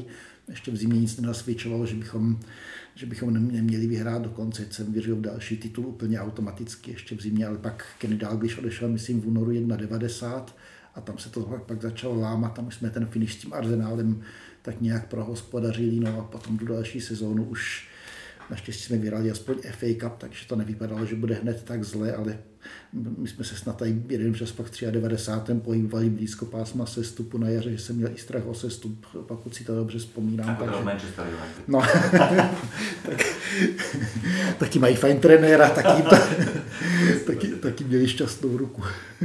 ještě 0.49 0.71
v 0.71 0.75
zimě 0.75 0.99
nic 0.99 1.17
nenasvědčovalo, 1.17 1.85
že 1.85 1.95
bychom, 1.95 2.39
že 2.95 3.05
bychom 3.05 3.33
neměli 3.33 3.87
vyhrát 3.87 4.21
dokonce. 4.21 4.65
Jsem 4.71 4.93
věřil 4.93 5.15
v 5.15 5.21
další 5.21 5.57
titul 5.57 5.85
úplně 5.85 6.19
automaticky 6.19 6.91
ještě 6.91 7.15
v 7.15 7.21
zimě, 7.21 7.47
ale 7.47 7.57
pak 7.57 7.85
Kenny 7.99 8.15
Dalglish 8.15 8.59
odešel, 8.59 8.89
myslím, 8.89 9.21
v 9.21 9.27
únoru 9.27 9.51
1,90 9.51 10.43
a 10.95 11.01
tam 11.01 11.17
se 11.17 11.29
to 11.29 11.63
pak 11.65 11.81
začalo 11.81 12.19
lámat, 12.19 12.53
tam 12.53 12.67
už 12.67 12.75
jsme 12.75 12.89
ten 12.89 13.05
finish 13.05 13.33
s 13.33 13.35
tím 13.35 13.53
Arsenálem 13.53 14.21
tak 14.65 14.81
nějak 14.81 15.07
prohospodařili, 15.07 15.99
no 15.99 16.19
a 16.19 16.23
potom 16.23 16.57
tu 16.57 16.65
další 16.65 17.01
sezónu 17.01 17.43
už 17.43 17.87
naštěstí 18.49 18.83
jsme 18.83 18.97
vyhrali 18.97 19.31
aspoň 19.31 19.55
FA 19.61 19.87
Cup, 19.99 20.17
takže 20.17 20.47
to 20.47 20.55
nevypadalo, 20.55 21.05
že 21.05 21.15
bude 21.15 21.35
hned 21.35 21.63
tak 21.63 21.83
zle, 21.83 22.13
ale 22.13 22.37
my 23.17 23.27
jsme 23.27 23.43
se 23.43 23.55
snad 23.55 23.77
tady 23.77 24.03
jeden 24.09 24.35
čas 24.35 24.51
pak 24.51 24.65
93. 24.91 25.53
pohybovali 25.53 26.09
blízko 26.09 26.45
pásma 26.45 26.85
sestupu 26.85 27.37
na 27.37 27.49
jaře, 27.49 27.71
že 27.71 27.77
jsem 27.77 27.95
měl 27.95 28.09
i 28.15 28.17
strach 28.17 28.45
o 28.45 28.53
sestup, 28.53 29.05
pokud 29.27 29.55
si 29.55 29.63
to 29.63 29.75
dobře 29.75 29.99
vzpomínám. 29.99 30.49
Jako 30.49 30.65
takže... 30.65 30.83
Manchester 30.83 31.25
United. 31.25 31.67
No, 31.67 31.81
tak, 33.05 33.25
taky 34.57 34.79
mají 34.79 34.95
fajn 34.95 35.19
trenéra, 35.19 35.69
taky, 35.69 36.03
taky, 37.27 37.47
taky 37.47 37.83
měli 37.83 38.07
šťastnou 38.07 38.57
ruku. 38.57 38.81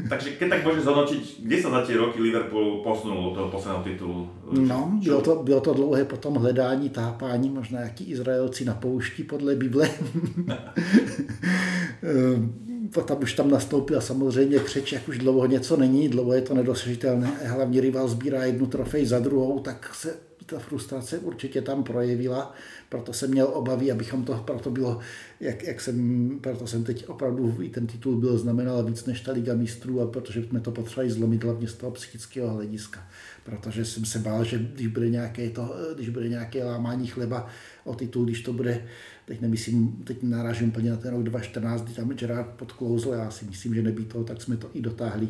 takže 0.09 0.31
keď 0.31 0.51
tak 0.51 0.67
můžeš 0.67 0.83
zhodnotit, 0.83 1.37
kde 1.43 1.57
se 1.57 1.71
za 1.71 1.87
tie 1.87 1.97
roky 1.97 2.23
Liverpool 2.23 2.83
posunul 2.83 3.27
od 3.27 3.35
toho 3.35 3.49
posledného 3.49 3.85
titulu? 3.85 4.31
No, 4.53 4.99
bylo 5.05 5.21
to, 5.21 5.43
bylo 5.43 5.61
to 5.61 5.75
dlouhé 5.75 6.05
potom 6.05 6.35
hledání, 6.35 6.91
tápání, 6.91 7.51
možná 7.51 7.81
jaký 7.81 8.05
Izraelci 8.05 8.65
na 8.65 8.75
poušti 8.75 9.25
podle 9.25 9.55
Bible. 9.55 9.91
tam 13.07 13.19
už 13.23 13.35
tam 13.35 13.51
nastoupila 13.51 14.01
samozřejmě 14.01 14.59
křeč, 14.59 14.93
jak 14.93 15.09
už 15.09 15.19
dlouho 15.19 15.47
něco 15.47 15.77
není, 15.77 16.09
dlouho 16.09 16.33
je 16.33 16.43
to 16.43 16.55
nedosažitelné. 16.55 17.33
Hlavní 17.45 17.81
rival 17.81 18.09
sbírá 18.09 18.45
jednu 18.45 18.67
trofej 18.67 19.07
za 19.07 19.19
druhou, 19.19 19.61
tak 19.61 19.95
se 19.95 20.15
ta 20.51 20.59
frustrace 20.59 21.19
určitě 21.19 21.63
tam 21.63 21.85
projevila, 21.85 22.55
proto 22.89 23.13
jsem 23.13 23.31
měl 23.31 23.51
obavy, 23.53 23.93
abychom 23.93 24.25
to, 24.25 24.35
proto 24.35 24.71
bylo, 24.71 24.99
jak, 25.41 25.63
jak 25.63 25.81
jsem, 25.81 26.39
proto 26.41 26.67
jsem 26.67 26.85
teď 26.85 27.09
opravdu, 27.09 27.57
i 27.63 27.69
ten 27.69 27.87
titul 27.87 28.17
byl 28.17 28.39
znamenal 28.39 28.85
víc 28.85 29.05
než 29.05 29.21
ta 29.21 29.33
Liga 29.33 29.55
mistrů, 29.55 30.01
a 30.01 30.07
protože 30.07 30.43
jsme 30.43 30.61
to 30.61 30.71
potřebovali 30.71 31.11
zlomit 31.11 31.45
hlavně 31.45 31.69
z 31.69 31.75
toho 31.75 31.93
psychického 31.93 32.55
hlediska, 32.55 33.01
protože 33.45 33.85
jsem 33.85 34.05
se 34.05 34.19
bál, 34.19 34.45
že 34.45 34.59
když 34.59 34.87
bude 34.87 35.11
nějaké, 35.11 35.51
to, 35.51 35.75
když 35.95 36.09
bude 36.09 36.29
nějaké 36.29 36.65
lámání 36.65 37.07
chleba 37.07 37.49
o 37.85 37.95
titul, 37.95 38.25
když 38.25 38.43
to 38.43 38.53
bude 38.53 38.85
teď 39.31 39.41
nemyslím, 39.41 40.03
teď 40.05 40.23
narážím 40.23 40.69
úplně 40.69 40.91
na 40.91 40.97
ten 40.97 41.11
rok 41.11 41.23
2014, 41.23 41.83
kdy 41.83 41.93
tam 41.93 42.09
Gerard 42.09 42.47
podklouzl, 42.47 43.13
já 43.13 43.31
si 43.31 43.45
myslím, 43.45 43.75
že 43.75 43.83
nebýt 43.83 44.09
toho, 44.09 44.25
tak 44.25 44.43
jsme 44.43 44.57
to 44.57 44.71
i 44.75 44.81
dotáhli, 44.81 45.29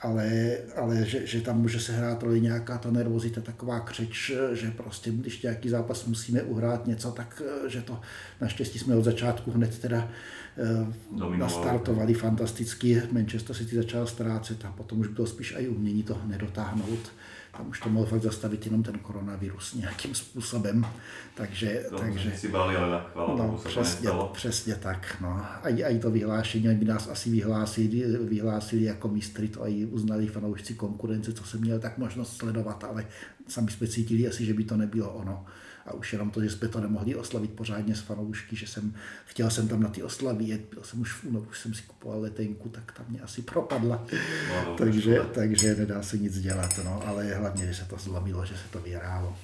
ale, 0.00 0.56
ale 0.76 1.04
že, 1.04 1.26
že, 1.26 1.40
tam 1.40 1.60
může 1.60 1.80
se 1.80 1.92
hrát 1.92 2.22
roli 2.22 2.40
nějaká 2.40 2.78
ta 2.78 2.90
nervozita, 2.90 3.40
taková 3.40 3.80
křeč, 3.80 4.32
že 4.52 4.70
prostě 4.70 5.10
když 5.10 5.42
nějaký 5.42 5.68
zápas 5.68 6.06
musíme 6.06 6.42
uhrát 6.42 6.86
něco, 6.86 7.10
tak 7.10 7.42
že 7.68 7.80
to 7.80 8.00
naštěstí 8.40 8.78
jsme 8.78 8.96
od 8.96 9.04
začátku 9.04 9.50
hned 9.50 9.78
teda 9.78 10.08
eh, 10.58 10.92
Dominovali. 11.10 11.38
nastartovali 11.38 12.14
fantasticky. 12.14 13.02
Manchester 13.12 13.56
City 13.56 13.76
začal 13.76 14.06
ztrácet 14.06 14.64
a 14.64 14.72
potom 14.72 15.00
už 15.00 15.08
bylo 15.08 15.26
spíš 15.26 15.54
i 15.58 15.68
umění 15.68 16.02
to 16.02 16.20
nedotáhnout 16.26 17.12
tam 17.56 17.68
už 17.68 17.80
to 17.80 17.88
mohl 17.88 18.06
fakt 18.06 18.22
zastavit 18.22 18.64
jenom 18.64 18.82
ten 18.82 18.98
koronavirus 18.98 19.74
nějakým 19.74 20.14
způsobem. 20.14 20.86
Takže, 21.34 21.84
to 21.90 21.98
takže 21.98 22.32
si 22.36 22.48
báli, 22.48 22.76
ale 22.76 22.98
tak 22.98 23.12
no, 23.16 23.60
přesně, 23.64 24.10
přesně 24.32 24.74
tak. 24.74 25.16
No. 25.20 25.28
A, 25.28 25.60
a 25.62 25.88
i 25.88 25.98
to 25.98 26.10
vyhlášení, 26.10 26.74
by 26.74 26.84
nás 26.84 27.08
asi 27.08 27.30
vyhlásili, 27.30 28.18
vyhlásili 28.18 28.82
jako 28.82 29.08
mistry, 29.08 29.48
to 29.48 29.68
i 29.68 29.86
uznali 29.86 30.26
fanoušci 30.26 30.74
konkurence, 30.74 31.32
co 31.32 31.44
jsem 31.44 31.60
měl 31.60 31.80
tak 31.80 31.98
možnost 31.98 32.36
sledovat, 32.36 32.84
ale 32.84 33.06
sami 33.48 33.70
jsme 33.70 33.86
cítili 33.86 34.28
asi, 34.28 34.44
že 34.44 34.54
by 34.54 34.64
to 34.64 34.76
nebylo 34.76 35.10
ono 35.10 35.46
a 35.90 35.94
už 35.94 36.12
jenom 36.12 36.30
to, 36.30 36.42
že 36.42 36.50
jsme 36.50 36.68
to 36.68 36.80
nemohli 36.80 37.14
oslavit 37.14 37.50
pořádně 37.50 37.94
s 37.94 38.00
fanoušky, 38.00 38.56
že 38.56 38.66
jsem, 38.66 38.94
chtěl 39.26 39.50
jsem 39.50 39.68
tam 39.68 39.82
na 39.82 39.88
ty 39.88 40.02
oslavy 40.02 40.44
jet, 40.44 40.60
byl 40.74 40.82
jsem 40.82 41.00
už 41.00 41.12
v 41.12 41.24
únoru, 41.24 41.46
už 41.50 41.58
jsem 41.58 41.74
si 41.74 41.82
kupoval 41.82 42.20
letenku, 42.20 42.68
tak 42.68 42.92
tam 42.92 43.06
mě 43.08 43.20
asi 43.20 43.42
propadla, 43.42 44.06
no, 44.48 44.76
takže, 44.76 45.20
takže 45.34 45.74
nedá 45.74 46.02
se 46.02 46.18
nic 46.18 46.40
dělat, 46.40 46.80
no, 46.84 47.02
ale 47.06 47.34
hlavně, 47.34 47.66
že 47.66 47.74
se 47.74 47.84
to 47.84 47.96
zlomilo, 47.96 48.46
že 48.46 48.54
se 48.54 48.68
to 48.70 48.80
vyhrálo. 48.80 49.36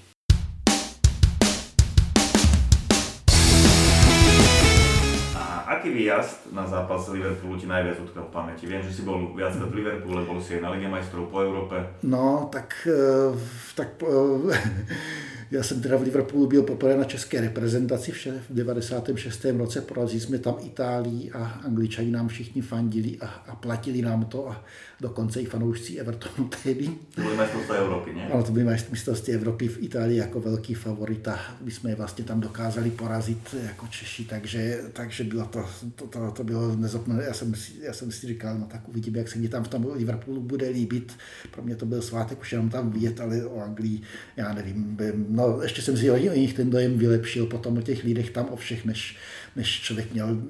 aký 5.67 5.91
výjazd 5.91 6.53
na 6.53 6.67
zápas 6.67 7.09
Liverpoolu 7.09 7.59
ti 7.59 7.67
najviac 7.67 7.99
utkal 7.99 8.27
v 8.27 8.35
pamäti? 8.35 8.67
Viem, 8.67 8.83
že 8.83 8.91
si 8.91 9.03
bol 9.03 9.35
viac 9.35 9.55
v 9.55 9.75
Liverpoole, 9.75 10.27
bol 10.27 10.43
si 10.43 10.59
aj 10.59 10.63
na 10.63 10.71
Lige 10.75 10.91
majstrov 10.91 11.31
po 11.31 11.43
Európe. 11.43 11.79
No, 12.03 12.51
tak, 12.51 12.75
eh, 12.87 13.31
tak 13.75 13.99
Já 15.51 15.63
jsem 15.63 15.81
teda 15.81 15.97
v 15.97 16.03
Liverpoolu 16.03 16.47
byl 16.47 16.63
poprvé 16.63 16.97
na 16.97 17.05
české 17.05 17.41
reprezentaci 17.41 18.13
v 18.13 18.43
96. 18.51 19.45
roce, 19.45 19.81
porazili 19.81 20.21
jsme 20.21 20.39
tam 20.39 20.57
Itálii 20.65 21.31
a 21.33 21.45
Angličani 21.45 22.11
nám 22.11 22.29
všichni 22.29 22.63
fandili 22.63 23.19
a, 23.21 23.27
a 23.27 23.57
platili 23.57 24.03
nám 24.03 24.25
to 24.25 24.51
a 24.51 24.65
dokonce 25.01 25.41
i 25.41 25.45
fanoušci 25.45 25.99
Evertonu 25.99 26.49
tehdy. 26.63 26.89
To 27.15 27.21
byly 27.21 27.37
mistrovství 27.37 27.77
Evropy, 27.77 28.15
ne? 28.15 28.29
Ano, 28.33 28.43
to 28.43 28.53
byly 28.53 28.65
mistrovství 28.91 29.33
Evropy 29.33 29.69
v 29.69 29.83
Itálii 29.83 30.19
jako 30.19 30.41
velký 30.41 30.75
favorita. 30.75 31.39
My 31.61 31.71
jsme 31.71 31.91
je 31.91 31.97
vlastně 31.97 32.25
tam 32.25 32.41
dokázali 32.41 32.91
porazit 32.91 33.55
jako 33.65 33.87
Češi, 33.87 34.25
takže, 34.25 34.81
takže 34.93 35.25
bylo 35.25 35.45
to, 35.45 35.65
to, 35.95 36.07
to, 36.07 36.31
to 36.31 36.45
bylo 36.45 36.77
nezapomněné. 36.77 37.25
Já 37.25 37.35
jsem, 37.35 37.55
já 37.81 37.93
jsem 37.93 38.13
si 38.13 38.27
říkal, 38.27 38.59
no 38.59 38.67
tak 38.67 38.89
uvidíme, 38.89 39.19
jak 39.19 39.29
se 39.29 39.39
mi 39.39 39.49
tam 39.49 39.65
v 39.65 39.69
tom 39.69 39.87
Liverpoolu 39.95 40.41
bude 40.41 40.69
líbit. 40.69 41.13
Pro 41.51 41.63
mě 41.63 41.77
to 41.77 41.87
byl 41.87 42.03
svátek 42.03 42.41
už 42.41 42.53
jenom 42.53 42.71
tam 42.71 42.91
vyjet, 42.91 43.21
ale 43.21 43.47
o 43.47 43.61
Anglii, 43.61 44.01
já 44.37 44.53
nevím, 44.53 44.97
no 45.37 45.63
ještě 45.63 45.83
jsem 45.83 45.97
si 45.97 46.11
o 46.11 46.17
nich 46.17 46.55
ten 46.55 46.71
dojem 46.71 46.99
vylepšil 46.99 47.47
potom 47.47 47.79
o 47.79 47.83
těch 47.83 48.05
lidech 48.05 48.31
tam 48.31 48.47
o 48.51 48.57
všech, 48.57 48.85
než, 48.85 49.17
než 49.57 49.81
člověk 49.81 50.13
měl 50.13 50.43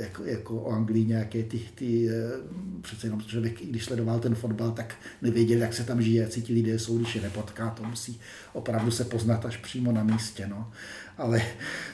jako, 0.00 0.24
jako 0.24 0.62
o 0.62 0.70
Anglii 0.70 1.04
nějaké 1.04 1.42
ty, 1.42 1.60
ty, 1.74 2.08
eh, 2.10 2.12
přece 2.80 3.06
jenom 3.06 3.22
člověk, 3.22 3.62
když 3.62 3.84
sledoval 3.84 4.18
ten 4.18 4.34
fotbal, 4.34 4.70
tak 4.70 4.94
nevěděl, 5.22 5.60
jak 5.60 5.74
se 5.74 5.84
tam 5.84 6.02
žije, 6.02 6.22
jak 6.22 6.32
si 6.32 6.42
ti 6.42 6.52
lidé 6.52 6.78
jsou, 6.78 6.98
když 6.98 7.14
je 7.14 7.22
nepotká, 7.22 7.70
to 7.70 7.84
musí 7.84 8.20
opravdu 8.52 8.90
se 8.90 9.04
poznat 9.04 9.46
až 9.46 9.56
přímo 9.56 9.92
na 9.92 10.04
místě. 10.04 10.46
No. 10.46 10.70
Ale, 11.18 11.42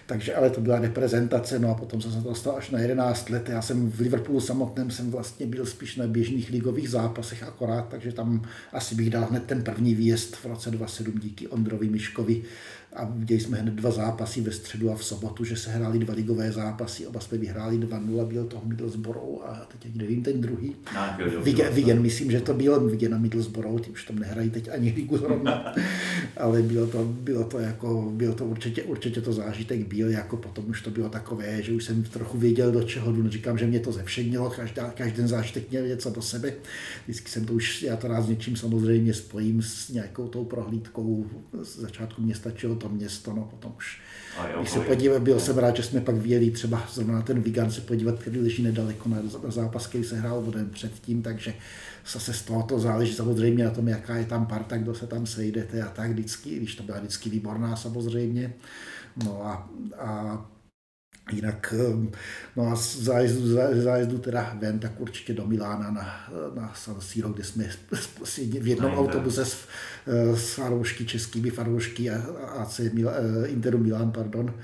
takže, 0.06 0.34
ale 0.34 0.50
to 0.50 0.60
byla 0.60 0.78
reprezentace, 0.78 1.58
no 1.58 1.70
a 1.70 1.74
potom 1.74 2.00
jsem 2.00 2.12
se 2.12 2.18
dostal 2.18 2.56
až 2.56 2.70
na 2.70 2.78
11 2.78 3.30
let. 3.30 3.48
Já 3.48 3.62
jsem 3.62 3.90
v 3.90 4.00
Liverpoolu 4.00 4.40
samotném 4.40 4.90
jsem 4.90 5.10
vlastně 5.10 5.46
byl 5.46 5.66
spíš 5.66 5.96
na 5.96 6.06
běžných 6.06 6.50
ligových 6.50 6.90
zápasech 6.90 7.42
akorát, 7.42 7.88
takže 7.88 8.12
tam 8.12 8.42
asi 8.72 8.94
bych 8.94 9.10
dal 9.10 9.26
hned 9.30 9.44
ten 9.44 9.62
první 9.62 9.94
výjezd 9.94 10.36
v 10.36 10.44
roce 10.44 10.70
27 10.70 11.18
díky 11.18 11.48
Ondrovi 11.48 11.88
Miškovi, 11.88 12.42
a 12.92 13.04
viděli 13.04 13.40
jsme 13.40 13.58
hned 13.58 13.74
dva 13.74 13.90
zápasy 13.90 14.40
ve 14.40 14.52
středu 14.52 14.90
a 14.90 14.96
v 14.96 15.04
sobotu, 15.04 15.44
že 15.44 15.56
se 15.56 15.70
hráli 15.70 15.98
dva 15.98 16.14
ligové 16.14 16.52
zápasy, 16.52 17.06
oba 17.06 17.20
jsme 17.20 17.38
vyhráli 17.38 17.78
2-0, 17.78 18.26
byl 18.26 18.44
to 18.44 18.62
Middlesbrough 18.64 19.42
a 19.44 19.68
teď 19.78 19.94
nevím 19.94 20.22
ten 20.22 20.40
druhý. 20.40 20.76
Vigen, 21.42 21.74
Vigen, 21.74 22.02
myslím, 22.02 22.30
že 22.30 22.40
to 22.40 22.54
bylo 22.54 22.80
Vigen 22.80 23.14
a 23.14 23.18
Middlesbrough, 23.18 23.80
ty 23.80 23.90
už 23.90 24.04
tam 24.04 24.18
nehrají 24.18 24.50
teď 24.50 24.68
ani 24.72 24.92
ligu 24.96 25.18
zrovna, 25.18 25.74
ale 26.36 26.62
bylo 26.62 26.86
to, 26.86 27.04
bylo 27.04 27.44
to 27.44 27.58
jako, 27.58 28.12
bylo 28.14 28.34
to 28.34 28.44
určitě, 28.44 28.82
určitě 28.82 29.20
to 29.20 29.32
zážitek 29.32 29.88
byl, 29.88 30.10
jako 30.10 30.36
potom 30.36 30.64
už 30.68 30.82
to 30.82 30.90
bylo 30.90 31.08
takové, 31.08 31.62
že 31.62 31.72
už 31.72 31.84
jsem 31.84 32.02
trochu 32.02 32.38
věděl, 32.38 32.72
do 32.72 32.82
čeho 32.82 33.12
jdu, 33.12 33.28
říkám, 33.28 33.58
že 33.58 33.66
mě 33.66 33.80
to 33.80 33.92
zevšednilo, 33.92 34.50
každá, 34.50 34.90
každý 34.90 35.26
zážitek 35.26 35.70
měl 35.70 35.86
něco 35.86 36.10
do 36.10 36.22
sebe, 36.22 36.52
vždycky 37.04 37.30
jsem 37.30 37.44
to 37.44 37.52
už, 37.52 37.82
já 37.82 37.96
to 37.96 38.08
rád 38.08 38.22
s 38.22 38.28
něčím 38.28 38.56
samozřejmě 38.56 39.14
spojím 39.14 39.62
s 39.62 39.88
nějakou 39.88 40.28
tou 40.28 40.44
prohlídkou, 40.44 41.26
z 41.62 41.78
začátku 41.78 42.22
mě 42.22 42.34
stačilo 42.34 42.79
to 42.80 42.88
město, 42.88 43.32
no 43.32 43.42
potom 43.42 43.74
už. 43.76 44.00
Když 44.58 44.70
se 44.70 44.80
podíval, 44.80 45.20
byl 45.20 45.40
jsem 45.40 45.58
rád, 45.58 45.76
že 45.76 45.82
jsme 45.82 46.00
pak 46.00 46.14
vyjeli 46.14 46.50
třeba 46.50 46.82
zrovna 46.92 47.14
na 47.14 47.22
ten 47.22 47.40
Vigan 47.40 47.70
se 47.70 47.80
podívat, 47.80 48.18
který 48.18 48.40
leží 48.40 48.62
nedaleko 48.62 49.08
na, 49.08 49.16
na 49.44 49.50
zápas, 49.50 49.86
který 49.86 50.04
se 50.04 50.16
hrál 50.16 50.40
vodem 50.40 50.70
předtím, 50.70 51.22
takže 51.22 51.54
zase 52.12 52.32
z 52.32 52.42
toho 52.42 52.62
to 52.62 52.78
záleží 52.78 53.14
samozřejmě 53.14 53.64
na 53.64 53.70
tom, 53.70 53.88
jaká 53.88 54.16
je 54.16 54.24
tam 54.24 54.46
parta, 54.46 54.76
kdo 54.76 54.94
se 54.94 55.06
tam 55.06 55.26
sejdete 55.26 55.82
a 55.82 55.88
tak 55.88 56.10
vždycky, 56.10 56.56
když 56.56 56.74
to 56.74 56.82
byla 56.82 56.98
vždycky 56.98 57.30
výborná 57.30 57.76
samozřejmě. 57.76 58.52
No 59.24 59.46
a, 59.46 59.70
a 59.98 60.46
Jinak 61.32 61.74
no 62.56 62.72
a 62.72 62.74
zájezdu, 62.76 63.54
zájezdu 63.82 64.18
teda 64.18 64.56
ven, 64.60 64.78
tak 64.78 65.00
určitě 65.00 65.34
do 65.34 65.46
Milána 65.46 65.90
na, 65.90 66.30
na 66.54 66.72
San 66.74 67.00
Siro, 67.00 67.28
kde 67.28 67.44
jsme 67.44 67.64
v 68.60 68.66
jednom 68.66 68.94
autobuse 68.94 69.44
s, 69.44 69.66
s 70.34 70.54
fanoušky, 70.54 71.04
českými 71.04 71.50
fanoušky 71.50 72.10
a 72.10 72.22
AC 72.46 72.80
Interu 73.46 73.78
Milán, 73.78 74.12
pardon, 74.12 74.54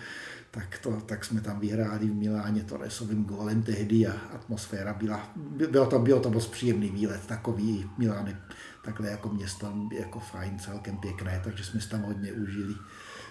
tak, 0.51 0.79
to, 0.79 0.91
tak 1.07 1.25
jsme 1.25 1.41
tam 1.41 1.61
vyhráli 1.61 2.07
v 2.07 2.15
Miláně 2.15 2.65
Torresovým 2.65 3.25
gólem 3.25 3.63
tehdy 3.63 4.07
a 4.07 4.13
atmosféra 4.35 4.93
byla, 4.95 5.31
bylo 5.71 5.87
to, 5.87 5.99
bylo 5.99 6.21
to 6.21 6.31
moc 6.31 6.47
příjemný 6.47 6.91
výlet, 6.91 7.27
takový 7.27 7.91
Milán 7.99 8.37
takhle 8.85 9.11
jako 9.11 9.29
město, 9.29 9.73
jako 9.99 10.21
fajn, 10.21 10.59
celkem 10.59 10.97
pěkné, 10.97 11.41
takže 11.45 11.65
jsme 11.65 11.81
se 11.81 11.89
tam 11.89 12.03
hodně 12.03 12.33
užili. 12.33 12.75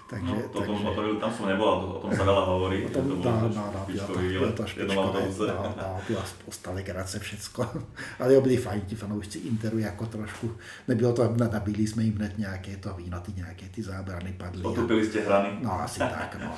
Takže, 0.10 0.34
no, 0.34 0.42
to, 0.42 0.60
takže... 0.60 0.84
To, 0.84 0.94
to, 0.94 1.16
tam 1.16 1.34
som 1.34 1.50
nebol, 1.50 1.98
o 1.98 2.00
tom 2.00 2.14
sa 2.14 2.22
veľa 2.22 2.44
hovorí. 2.46 2.86
O 2.86 2.94
tom, 2.94 3.10
to 3.10 3.16
dá, 3.26 3.50
dá, 3.50 3.66
dá, 3.74 4.06
to, 4.06 4.14
byla 4.22 4.52
to 4.54 4.64
špičkové, 4.70 5.22
dá, 5.50 5.74
dá, 5.74 6.02
byla 6.08 6.26
spousta 6.26 6.72
legrace, 6.72 7.20
všecko. 7.20 7.66
Ale 8.20 8.34
jo, 8.34 8.42
byli 8.42 8.58
fajn 8.58 8.82
ti 8.82 8.96
fanoušci 8.96 9.40
Interu 9.40 9.78
jako 9.78 10.06
trošku, 10.06 10.56
nebylo 10.88 11.14
to, 11.14 11.36
nabíli 11.52 11.88
jsme 11.88 12.04
jim 12.04 12.16
hned 12.16 12.38
nějaké 12.38 12.78
to 12.78 12.94
víno, 12.94 13.20
ty 13.20 13.34
nějaké 13.36 13.66
ty 13.66 13.84
zábrany 13.84 14.34
padly. 14.38 14.62
Potupili 14.62 15.06
jste 15.06 15.20
hrany. 15.20 15.50
No, 15.62 15.82
asi 15.82 16.00
tak, 16.00 16.38
no. 16.40 16.54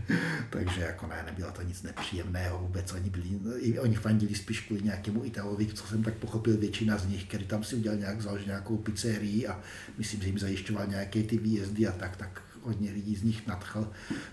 takže 0.50 0.80
jako 0.80 1.06
ne, 1.06 1.22
nebylo 1.26 1.52
to 1.52 1.62
nic 1.62 1.82
nepříjemného 1.82 2.58
vůbec, 2.58 2.92
oni 2.92 3.10
byli, 3.10 3.78
oni 3.78 3.94
fandili 3.94 4.34
spíš 4.34 4.60
kvůli 4.60 4.82
nějakému 4.82 5.24
Italovi, 5.24 5.66
co 5.66 5.86
jsem 5.86 6.02
tak 6.02 6.14
pochopil, 6.14 6.56
většina 6.56 6.98
z 6.98 7.06
nich, 7.06 7.24
který 7.24 7.44
tam 7.44 7.64
si 7.64 7.76
udělal 7.76 7.98
nějak, 7.98 8.20
založil 8.20 8.46
nějakou 8.46 8.76
pizzerii 8.76 9.46
a 9.46 9.60
myslím, 9.98 10.20
že 10.20 10.26
jim 10.26 10.38
zajišťoval 10.38 10.86
nějaké 10.86 11.22
ty 11.22 11.38
výjezdy 11.38 11.86
a 11.86 11.92
tak, 11.92 12.16
tak 12.16 12.45
hodně 12.66 12.92
lidí 12.92 13.16
z 13.16 13.22
nich 13.22 13.46
nadchl, 13.46 13.90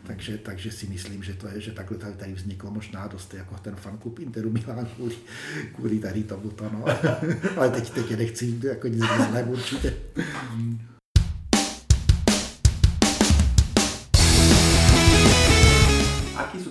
takže, 0.07 0.37
takže 0.37 0.71
si 0.71 0.87
myslím, 0.87 1.23
že, 1.23 1.33
to 1.33 1.47
je, 1.47 1.61
že 1.61 1.71
takhle 1.71 1.97
tady, 1.97 2.13
tady 2.13 2.33
vzniklo 2.33 2.71
možná 2.71 3.07
dost 3.07 3.33
jako 3.33 3.55
ten 3.57 3.75
fanklub 3.75 4.19
Interu 4.19 4.49
Milan 4.49 4.85
kvůli, 4.85 5.15
kvůli 5.75 5.99
tady 5.99 6.23
tomuto, 6.23 6.69
no. 6.69 6.85
ale 7.57 7.69
teď, 7.69 7.89
teď 7.89 8.17
nechci 8.17 8.59
jako 8.63 8.87
nic 8.87 9.03
zlého 9.29 9.51
určitě. 9.51 9.93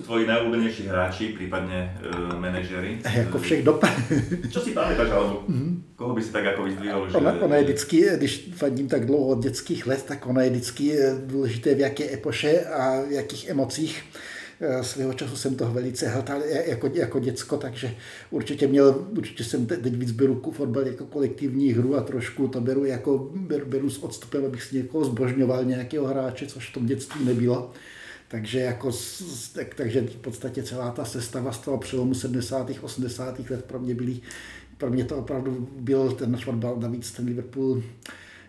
tvoji 0.03 0.27
najobľúbenejší 0.27 0.83
hráči, 0.91 1.31
prípadne 1.31 1.95
uh, 2.03 2.35
manažery? 2.39 2.99
Jako 2.99 3.39
všech 3.39 3.63
dob. 3.63 3.79
Čo 4.51 4.59
si 4.65 4.75
pamätáš, 4.75 5.09
alebo 5.09 5.47
mm-hmm. 5.47 5.95
koho 5.95 6.13
by 6.13 6.21
si 6.21 6.31
tak 6.31 6.43
jako 6.43 6.63
vyzdvihol? 6.63 7.09
Že... 7.09 7.17
Ona, 7.17 7.31
ona 7.41 7.55
je 7.55 7.63
vždycky, 7.63 7.97
když 8.17 8.49
fandím 8.55 8.87
tak 8.87 9.05
dlouho 9.05 9.27
od 9.27 9.43
dětských 9.43 9.87
let, 9.87 10.03
tak 10.07 10.27
ona 10.27 10.41
je 10.41 10.49
vždycky 10.49 10.95
důležité 11.25 11.75
v 11.75 11.79
jaké 11.79 12.13
epoše 12.13 12.65
a 12.65 13.01
v 13.01 13.11
jakých 13.11 13.49
emocích 13.49 14.03
eh, 14.61 14.83
svého 14.83 15.13
času 15.13 15.35
jsem 15.35 15.55
toho 15.55 15.73
velice 15.73 16.07
hltal 16.07 16.41
jako, 16.65 16.89
jako 16.93 17.19
děcko, 17.19 17.57
takže 17.57 17.95
určitě 18.31 18.67
měl, 18.67 19.07
určitě 19.17 19.43
jsem 19.43 19.65
teď 19.65 19.95
víc 19.95 20.11
beru 20.11 20.41
fotbal 20.51 20.87
jako 20.87 21.05
kolektivní 21.05 21.73
hru 21.73 21.95
a 21.95 22.01
trošku 22.01 22.47
to 22.47 22.61
beru 22.61 22.85
jako, 22.85 23.29
beru, 23.35 23.65
beru 23.65 23.89
s 23.89 24.03
odstupem, 24.03 24.45
abych 24.45 24.63
si 24.63 24.75
někoho 24.75 25.05
zbožňoval, 25.05 25.65
nějakého 25.65 26.07
hráče, 26.07 26.47
což 26.47 26.69
v 26.69 26.73
tom 26.73 26.85
dětství 26.85 27.25
nebylo. 27.25 27.71
Takže, 28.33 28.59
jako, 28.59 28.91
tak, 29.53 29.75
takže 29.75 30.01
v 30.01 30.15
podstatě 30.15 30.63
celá 30.63 30.91
ta 30.91 31.05
sestava 31.05 31.51
z 31.51 31.57
toho 31.59 31.77
přelomu 31.77 32.13
70. 32.13 32.71
80. 32.81 33.49
let 33.49 33.65
pro 33.65 33.79
mě 33.79 33.95
byly, 33.95 34.19
pro 34.77 34.89
mě 34.89 35.05
to 35.05 35.17
opravdu 35.17 35.69
byl 35.79 36.11
ten 36.11 36.37
fotbal, 36.37 36.79
navíc 36.79 37.11
ten 37.11 37.25
Liverpool, 37.25 37.83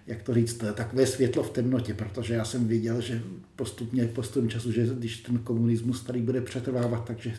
jak 0.07 0.23
to 0.23 0.35
říct, 0.35 0.65
takové 0.75 1.07
světlo 1.07 1.43
v 1.43 1.51
temnotě, 1.51 1.95
protože 1.95 2.35
já 2.35 2.45
jsem 2.45 2.69
viděl, 2.69 3.01
že 3.01 3.23
postupně, 3.57 4.07
postupem 4.07 4.51
času, 4.51 4.73
že 4.73 4.87
když 4.87 5.17
ten 5.17 5.39
komunismus 5.39 6.03
tady 6.03 6.21
bude 6.21 6.41
přetrvávat, 6.41 7.05
takže 7.05 7.33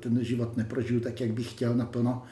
ten 0.00 0.24
život 0.24 0.56
neprožiju 0.56 1.00
tak, 1.00 1.20
jak 1.20 1.32
bych 1.32 1.50
chtěl 1.50 1.74
naplno, 1.74 2.22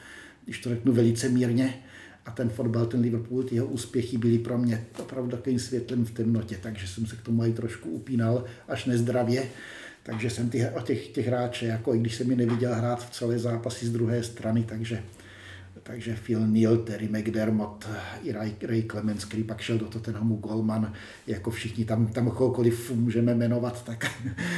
když 0.45 0.59
to 0.59 0.69
řeknu 0.69 0.93
velice 0.93 1.29
mírně, 1.29 1.83
a 2.27 2.31
ten 2.31 2.49
fotbal, 2.49 2.85
ten 2.85 3.01
Liverpool, 3.01 3.43
ty 3.43 3.55
jeho 3.55 3.67
úspěchy 3.67 4.17
byly 4.17 4.37
pro 4.37 4.57
mě 4.57 4.87
opravdu 4.99 5.31
takovým 5.31 5.59
světlem 5.59 6.05
v 6.05 6.11
temnotě, 6.11 6.57
takže 6.61 6.87
jsem 6.87 7.05
se 7.05 7.15
k 7.15 7.21
tomu 7.21 7.45
i 7.45 7.53
trošku 7.53 7.89
upínal, 7.89 8.43
až 8.67 8.85
nezdravě. 8.85 9.43
Takže 10.03 10.29
jsem 10.29 10.49
ty, 10.49 10.69
o 10.69 10.81
těch, 10.81 11.07
těch 11.07 11.27
hráče, 11.27 11.65
jako 11.65 11.95
i 11.95 11.99
když 11.99 12.15
jsem 12.15 12.27
mi 12.27 12.35
neviděl 12.35 12.75
hrát 12.75 13.07
v 13.07 13.09
celé 13.09 13.39
zápasy 13.39 13.85
z 13.85 13.91
druhé 13.91 14.23
strany, 14.23 14.63
takže 14.63 15.03
takže 15.87 16.15
Phil 16.25 16.47
Neal, 16.47 16.77
Terry 16.77 17.07
McDermott 17.07 17.87
i 18.23 18.31
Ray, 18.31 18.55
Ray 18.61 18.83
Clemens, 18.83 19.25
který 19.25 19.43
pak 19.43 19.61
šel 19.61 19.77
do 19.77 19.85
Tottenhamu 19.85 20.35
Goldman, 20.35 20.93
jako 21.27 21.51
všichni 21.51 21.85
tam, 21.85 22.07
tam 22.07 22.31
kohokoliv 22.31 22.91
můžeme 22.91 23.35
jmenovat, 23.35 23.83
tak 23.83 24.11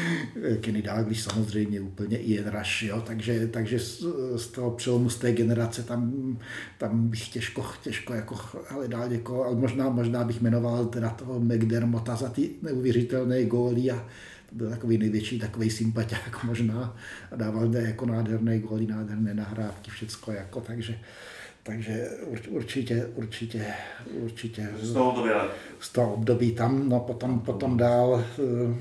Kenny 0.62 0.82
Dalglish 0.82 1.22
samozřejmě 1.22 1.82
úplně 1.82 2.18
Ian 2.18 2.52
Rush, 2.52 2.84
jo, 2.84 3.02
takže, 3.02 3.48
takže 3.48 3.80
z, 3.80 4.04
z 4.36 4.48
toho 4.48 4.72
přelomu 4.72 5.10
z 5.10 5.18
té 5.18 5.32
generace 5.32 5.84
tam, 5.84 6.38
tam 6.78 7.08
bych 7.08 7.30
těžko, 7.30 7.66
těžko 7.84 8.14
jako 8.14 8.36
hledal 8.70 9.12
jako, 9.12 9.46
ale 9.46 9.56
možná, 9.56 9.90
možná 9.90 10.24
bych 10.24 10.42
jmenoval 10.42 10.86
teda 10.86 11.10
toho 11.10 11.40
McDermotta 11.40 12.16
za 12.16 12.30
ty 12.30 12.50
neuvěřitelné 12.62 13.46
góly 13.46 13.92
a 13.92 14.06
byl 14.52 14.70
takový 14.70 14.98
největší 14.98 15.40
takový 15.40 15.70
sympatiák 15.70 16.44
možná 16.44 16.98
a 17.32 17.36
dával 17.36 17.76
jako 17.76 18.06
nádherné 18.06 18.60
góly, 18.60 18.88
nádherné 18.88 19.34
nahrávky, 19.34 19.92
všecko 19.92 20.32
jako, 20.32 20.62
takže 20.62 21.00
takže 21.64 22.10
určitě, 22.50 23.06
určitě, 23.16 23.66
určitě 24.12 24.70
z 24.82 24.94
toho 24.94 25.12
období, 25.12 25.30
z 25.80 25.90
toho 25.90 26.14
období 26.14 26.52
tam, 26.52 26.90
no 26.90 27.00
potom, 27.00 27.40
potom 27.40 27.78
dál 27.78 28.24
eh, 28.40 28.76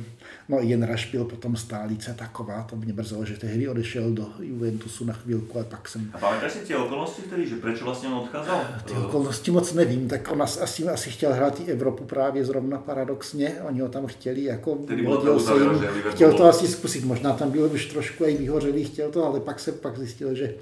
No 0.51 0.59
jen 0.61 0.83
Raš 0.83 1.11
byl 1.11 1.25
potom 1.25 1.57
stálice 1.57 2.15
taková, 2.19 2.63
to 2.63 2.77
mě 2.77 2.93
mrzelo, 2.93 3.25
že 3.25 3.37
tehdy 3.37 3.69
odešel 3.69 4.11
do 4.11 4.27
Juventusu 4.41 5.05
na 5.05 5.13
chvilku, 5.13 5.59
ale 5.59 5.65
pak 5.65 5.89
jsem... 5.89 6.11
A 6.15 6.19
pamätáš 6.19 6.53
si 6.53 6.59
ty 6.59 6.75
okolnosti 6.75 7.23
vtedy, 7.23 7.49
že 7.49 7.57
proč 7.57 7.83
vlastně 7.83 8.09
on 8.09 8.15
odcházel? 8.15 8.61
Ty 8.85 8.93
okolnosti 8.93 9.51
moc 9.51 9.73
nevím, 9.73 10.09
tak 10.09 10.33
on 10.33 10.43
asi, 10.43 10.89
asi 10.89 11.11
chtěl 11.11 11.33
hrát 11.33 11.61
i 11.61 11.73
Evropu 11.73 12.05
právě 12.05 12.45
zrovna 12.45 12.79
paradoxně, 12.79 13.55
oni 13.69 13.81
ho 13.81 13.89
tam 13.89 14.07
chtěli, 14.07 14.45
jako 14.45 14.79
hodil 15.07 15.41
se 15.41 15.53
jim, 15.53 15.85
chtěl 16.11 16.33
to 16.33 16.45
asi 16.45 16.69
zkusit, 16.69 17.05
možná 17.05 17.33
tam 17.33 17.51
byl 17.51 17.71
už 17.75 17.87
trošku 17.87 18.25
i 18.25 18.37
vyhořelý, 18.37 18.85
chtěl 18.85 19.11
to, 19.11 19.25
ale 19.25 19.41
pak 19.41 19.61
se 19.61 19.73
pak 19.73 19.99
zjistil, 19.99 20.35
že 20.35 20.55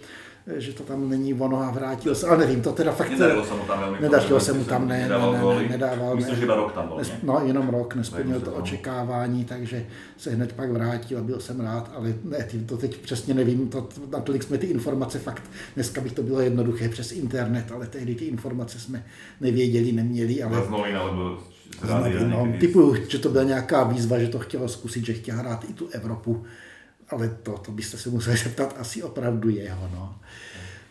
že 0.57 0.73
to 0.73 0.83
tam 0.83 1.11
není 1.11 1.35
ono 1.35 1.63
a 1.63 1.71
vrátil 1.71 2.15
se, 2.15 2.27
ale 2.27 2.39
nevím, 2.39 2.63
to 2.63 2.73
teda 2.73 2.93
fakt... 2.93 3.11
Nedařilo 3.11 3.45
se 3.45 3.55
mu 3.55 3.65
tam 3.65 3.81
velmi 3.81 4.01
Nedařilo 4.01 4.41
se 4.41 4.53
mu 4.53 4.65
tam, 4.65 4.89
ne, 4.89 5.03
nedával, 5.03 5.33
ne, 5.33 5.55
ne, 5.55 5.63
ne, 5.63 5.69
nedával. 5.69 6.17
Myslím, 6.17 6.37
že 6.37 6.47
rok 6.47 6.73
tam 6.73 6.89
byl, 6.89 6.97
ne? 6.97 7.05
No, 7.23 7.41
jenom 7.45 7.69
rok, 7.69 7.95
nesplnil 7.95 8.41
to 8.41 8.53
očekávání, 8.53 9.45
takže 9.45 9.87
se 10.17 10.31
hned 10.31 10.53
pak 10.53 10.71
vrátil 10.71 11.19
a 11.19 11.23
byl 11.23 11.41
jsem 11.41 11.61
rád, 11.61 11.91
ale 11.95 12.15
ne, 12.25 12.49
to 12.67 12.77
teď 12.77 12.97
přesně 12.97 13.35
nevím, 13.35 13.69
to, 13.69 13.89
natolik 14.11 14.43
jsme 14.43 14.59
ty 14.59 14.67
informace 14.67 15.19
fakt, 15.19 15.43
dneska 15.75 16.01
bych 16.01 16.13
to 16.13 16.23
bylo 16.23 16.41
jednoduché 16.41 16.89
přes 16.89 17.13
internet, 17.13 17.73
ale 17.73 17.87
tehdy 17.87 18.15
ty 18.15 18.25
informace 18.25 18.81
jsme 18.81 19.05
nevěděli, 19.41 19.93
neměli, 19.93 20.43
ale... 20.43 20.65
Z 20.67 20.69
novin, 20.69 20.97
alebo 20.97 21.39
no, 22.29 22.53
typu, 22.61 22.95
že 23.09 23.19
to 23.19 23.29
byla 23.29 23.45
nějaká 23.45 23.85
výzva, 23.85 24.19
že 24.19 24.29
to 24.29 24.39
chtělo 24.39 24.69
zkusit, 24.69 25.07
že 25.07 25.13
chtěl 25.13 25.37
hrát 25.37 25.65
i 25.71 25.73
tu 25.73 25.89
Evropu, 25.89 26.45
ale 27.09 27.29
to, 27.43 27.59
to 27.59 27.73
byste 27.73 27.99
se 27.99 28.11
museli 28.11 28.37
zeptat 28.37 28.77
asi 28.79 29.03
opravdu 29.03 29.49
jeho. 29.49 29.91
No. 29.93 30.19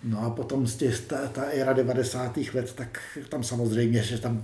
No 0.05 0.21
a 0.21 0.29
potom 0.29 0.67
z 0.67 0.75
těch, 0.75 0.99
ta, 0.99 1.27
ta 1.27 1.41
éra 1.41 1.73
90. 1.73 2.37
let, 2.53 2.73
tak 2.73 2.99
tam 3.29 3.43
samozřejmě, 3.43 4.03
že 4.03 4.17
tam 4.17 4.43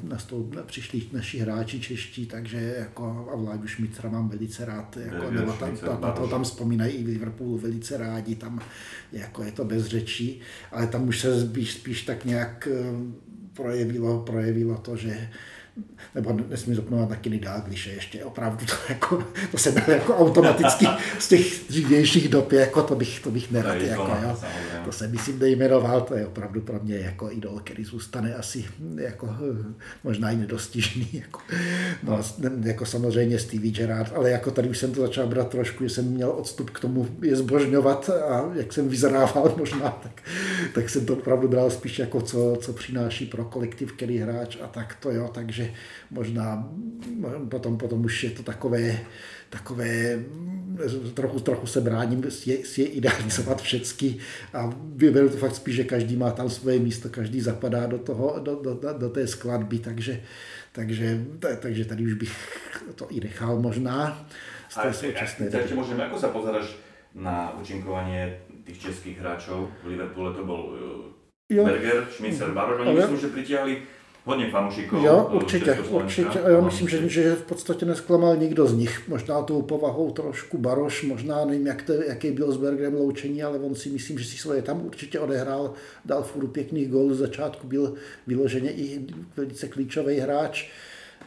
přišli 0.66 1.02
naši 1.12 1.38
hráči 1.40 1.80
čeští, 1.80 2.26
takže 2.26 2.76
jako 2.80 3.30
a 3.34 3.36
Vláďu 3.36 3.68
Šmitra 3.68 4.10
mám 4.10 4.30
velice 4.30 4.66
rád, 4.66 4.98
jako, 4.98 5.32
nebo 5.32 5.54
tam, 5.54 5.78
ta, 5.78 5.96
ta, 5.96 6.12
to 6.12 6.28
tam 6.28 6.44
vzpomínají 6.44 6.94
i 6.94 7.04
v 7.04 7.08
Liverpoolu 7.08 7.58
velice 7.58 7.98
rádi, 7.98 8.36
tam 8.36 8.62
jako 9.12 9.44
je 9.44 9.52
to 9.52 9.66
bez 9.66 9.86
řečí, 9.86 10.42
ale 10.72 10.88
tam 10.88 11.08
už 11.08 11.20
se 11.20 11.48
spíš, 11.48 11.74
spíš 11.74 12.04
tak 12.04 12.26
nějak 12.26 12.68
eh, 12.72 12.84
projevilo, 13.54 14.20
projevilo 14.20 14.78
to, 14.78 14.96
že 14.96 15.30
nebo 16.16 16.40
nesmím 16.50 16.76
zapomenout 16.76 17.10
na 17.10 17.16
Kenny 17.16 17.40
Dalglish, 17.40 17.88
ještě 17.88 18.24
opravdu 18.24 18.66
to, 18.66 18.74
jako, 18.90 19.24
to 19.52 19.58
se 19.58 19.72
byl 19.72 19.84
jako 19.88 20.18
automaticky 20.18 20.88
z 21.20 21.28
těch 21.28 21.68
dřívějších 21.70 22.30
dob, 22.30 22.52
jako 22.52 22.84
to 22.84 22.96
bych, 22.96 23.20
to 23.20 23.32
bych 23.32 23.52
nerad, 23.52 23.76
jako, 23.76 24.18
jo. 24.24 24.38
to 24.86 24.92
se 24.92 25.08
myslím 25.08 25.40
nejmenoval, 25.40 26.02
to 26.02 26.16
je 26.16 26.28
opravdu 26.28 26.62
pro 26.62 26.80
mě 26.84 26.96
jako 26.96 27.32
idol, 27.32 27.62
který 27.64 27.84
zůstane 27.84 28.36
asi 28.36 28.66
jako 28.96 29.36
možná 30.04 30.32
i 30.32 30.36
nedostižný, 30.36 31.10
jako, 31.14 31.40
no, 32.04 32.20
jako 32.64 32.86
samozřejmě 32.86 33.40
Stevie 33.40 33.72
Gerrard, 33.72 34.12
ale 34.16 34.30
jako 34.30 34.52
tady 34.52 34.70
už 34.70 34.78
jsem 34.78 34.94
to 34.94 35.02
začal 35.02 35.28
brát 35.28 35.50
trošku, 35.50 35.84
že 35.84 35.90
jsem 35.90 36.06
měl 36.06 36.30
odstup 36.32 36.70
k 36.70 36.80
tomu 36.80 37.08
je 37.22 37.36
zbožňovat 37.36 38.10
a 38.10 38.52
jak 38.54 38.74
jsem 38.74 38.90
vyzrával 38.90 39.56
možná, 39.58 39.90
tak, 39.90 40.22
tak 40.74 40.90
jsem 40.90 41.06
to 41.06 41.14
opravdu 41.14 41.48
bral 41.48 41.72
spíš 41.72 42.00
jako 42.00 42.22
co, 42.22 42.58
co 42.62 42.74
přináší 42.74 43.26
pro 43.26 43.46
kolektiv, 43.46 43.92
který 43.92 44.18
hráč 44.18 44.58
a 44.62 44.68
tak 44.68 44.98
to 45.00 45.12
jo, 45.12 45.30
takže 45.34 45.61
možná 46.12 46.70
potom, 47.50 47.78
potom 47.78 48.06
už 48.06 48.24
je 48.24 48.30
to 48.30 48.44
takové, 48.44 49.00
takové 49.50 50.24
trochu, 51.14 51.40
trochu 51.40 51.68
se 51.68 51.82
bráním 51.82 52.32
si, 52.32 52.64
si 52.64 52.82
je 52.82 52.88
idealizovat 52.88 53.62
všecky 53.62 54.18
a 54.54 54.70
vyberu 54.96 55.30
to 55.30 55.38
fakt 55.38 55.56
spíš, 55.56 55.76
že 55.76 55.84
každý 55.84 56.16
má 56.18 56.32
tam 56.32 56.50
svoje 56.50 56.80
místo, 56.80 57.10
každý 57.10 57.42
zapadá 57.42 57.86
do, 57.86 57.98
toho, 57.98 58.40
do, 58.40 58.56
do, 58.56 58.80
do 58.98 59.10
té 59.10 59.28
skladby, 59.28 59.80
takže, 59.80 60.22
takže, 60.72 61.26
takže 61.60 61.86
tady 61.86 62.04
už 62.04 62.14
bych 62.14 62.34
to 62.96 63.08
i 63.10 63.20
nechal 63.20 63.60
možná 63.60 64.28
z 64.70 64.76
té 64.76 64.94
současné. 64.94 65.48
A 65.52 65.60
ešte 65.60 65.76
môžem, 65.76 66.00
ako 66.00 66.16
sa 66.16 66.32
pozeráš 66.32 66.80
na 67.12 67.52
účinkovanie 67.60 68.40
tých 68.64 68.88
českých 68.88 69.20
hráčov. 69.20 69.68
V 69.84 69.92
Liverpoole 69.92 70.32
to 70.32 70.48
bol 70.48 70.72
jo. 71.52 71.64
Berger, 71.68 72.08
Schmitzer, 72.08 72.56
Baroš. 72.56 72.88
Oni 72.88 72.96
myslím, 72.96 73.20
že 73.20 73.28
pritiahli 73.28 73.74
hodně 74.26 74.50
fanoušiků. 74.50 74.96
Jo, 74.96 75.30
určitě, 75.32 75.74
určitě. 75.74 76.40
A 76.40 76.50
já 76.50 76.62
myslím, 76.62 76.88
že, 76.90 77.10
že 77.10 77.36
v 77.36 77.44
podstatě 77.44 77.86
nesklamal 77.86 78.36
nikdo 78.36 78.68
z 78.68 78.74
nich. 78.74 79.02
Možná 79.08 79.42
tou 79.42 79.62
povahou 79.62 80.12
trošku 80.12 80.58
Baroš, 80.58 81.04
možná 81.04 81.46
nevím, 81.46 81.68
jak 81.68 81.82
to, 81.82 81.94
jaký 81.94 82.32
byl 82.32 82.52
s 82.52 82.58
Bergerem 82.58 82.94
loučení, 82.94 83.44
ale 83.44 83.60
on 83.60 83.76
si 83.76 83.90
myslím, 83.90 84.20
že 84.20 84.26
si 84.26 84.38
svoje 84.38 84.62
tam 84.62 84.86
určitě 84.86 85.20
odehrál, 85.20 85.74
dal 86.06 86.24
furt 86.24 86.48
pěkných 86.48 86.90
gólů, 86.90 87.14
z 87.14 87.18
začátku 87.18 87.68
byl 87.68 87.94
vyloženě 88.28 88.72
i 88.72 89.06
velice 89.38 89.68
klíčový 89.68 90.20
hráč. 90.20 90.70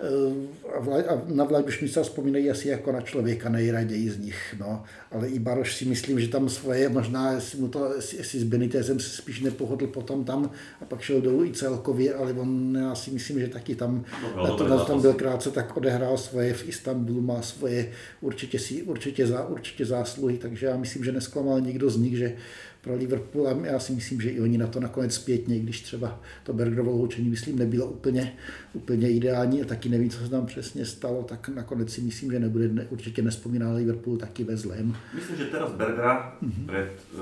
Eh, 0.01 1.09
a 1.09 1.23
na 1.27 1.45
Vlad 1.45 1.71
Šmica 1.71 2.03
vzpomínají 2.03 2.51
asi 2.51 2.69
jako 2.69 2.93
na 2.93 3.01
člověka 3.01 3.49
nejraději 3.49 4.11
z 4.11 4.19
nich. 4.19 4.55
No. 4.61 4.85
Ale 5.11 5.29
i 5.29 5.39
Baroš 5.39 5.77
si 5.77 5.85
myslím, 5.85 6.21
že 6.21 6.29
tam 6.29 6.49
svoje, 6.49 6.89
možná 6.89 7.33
jestli, 7.33 7.59
mu 7.61 7.69
to, 7.69 7.95
jestli 7.95 8.39
s 8.39 8.45
Benitezem 8.45 9.01
se 9.01 9.09
spíš 9.09 9.41
nepohodl 9.41 9.87
potom 9.87 10.25
tam 10.25 10.51
a 10.81 10.85
pak 10.85 11.01
šel 11.01 11.21
dolů 11.21 11.45
i 11.45 11.53
celkově, 11.53 12.15
ale 12.15 12.33
on 12.33 12.79
já 12.81 12.95
si 12.95 13.11
myslím, 13.11 13.41
že 13.41 13.49
taky 13.49 13.75
tam, 13.75 14.05
no, 14.37 14.45
na 14.45 14.57
to, 14.57 14.69
na 14.69 14.85
tam 14.85 15.01
byl 15.01 15.15
krátce, 15.15 15.51
tak 15.51 15.77
odehrál 15.77 16.19
svoje 16.19 16.55
v 16.55 16.69
Istanbulu, 16.69 17.21
má 17.21 17.43
svoje 17.43 17.91
určitě, 18.21 18.59
si, 18.59 18.83
určitě, 18.83 19.27
za, 19.27 19.47
určitě 19.47 19.85
zásluhy, 19.85 20.39
takže 20.39 20.67
já 20.67 20.77
myslím, 20.77 21.05
že 21.05 21.13
nesklamal 21.13 21.61
nikdo 21.61 21.91
z 21.91 21.97
nich, 21.97 22.17
že 22.17 22.37
pro 22.85 22.95
Liverpool 22.95 23.49
a 23.49 23.67
já 23.67 23.79
si 23.79 23.93
myslím, 23.93 24.21
že 24.21 24.31
i 24.31 24.41
oni 24.41 24.59
na 24.59 24.67
to 24.67 24.81
nakonec 24.81 25.15
zpětně, 25.15 25.59
když 25.59 25.81
třeba 25.81 26.21
to 26.43 26.53
Bergerovo 26.53 26.91
loučení, 26.91 27.29
myslím, 27.29 27.59
nebylo 27.59 27.87
úplně, 27.87 28.33
úplně 28.73 29.11
ideální 29.11 29.63
a 29.63 29.65
taky 29.65 29.89
nevím, 29.89 30.11
co 30.11 30.19
se 30.19 30.31
tam 30.31 30.47
přesně 30.47 30.87
stalo, 30.87 31.23
tak 31.23 31.49
nakonec 31.49 31.93
si 31.93 32.01
myslím, 32.01 32.33
že 32.33 32.41
nebude 32.41 32.69
ne, 32.69 32.87
určitě 32.91 33.23
nespomíná 33.23 33.73
Liverpool 33.73 34.17
taky 34.17 34.45
ve 34.45 34.57
zlém. 34.57 34.97
Myslím, 35.15 35.37
že 35.37 35.45
teraz 35.45 35.73
Bergera 35.73 36.37
mm-hmm. 36.43 36.67
před 36.67 36.93
uh, 37.15 37.21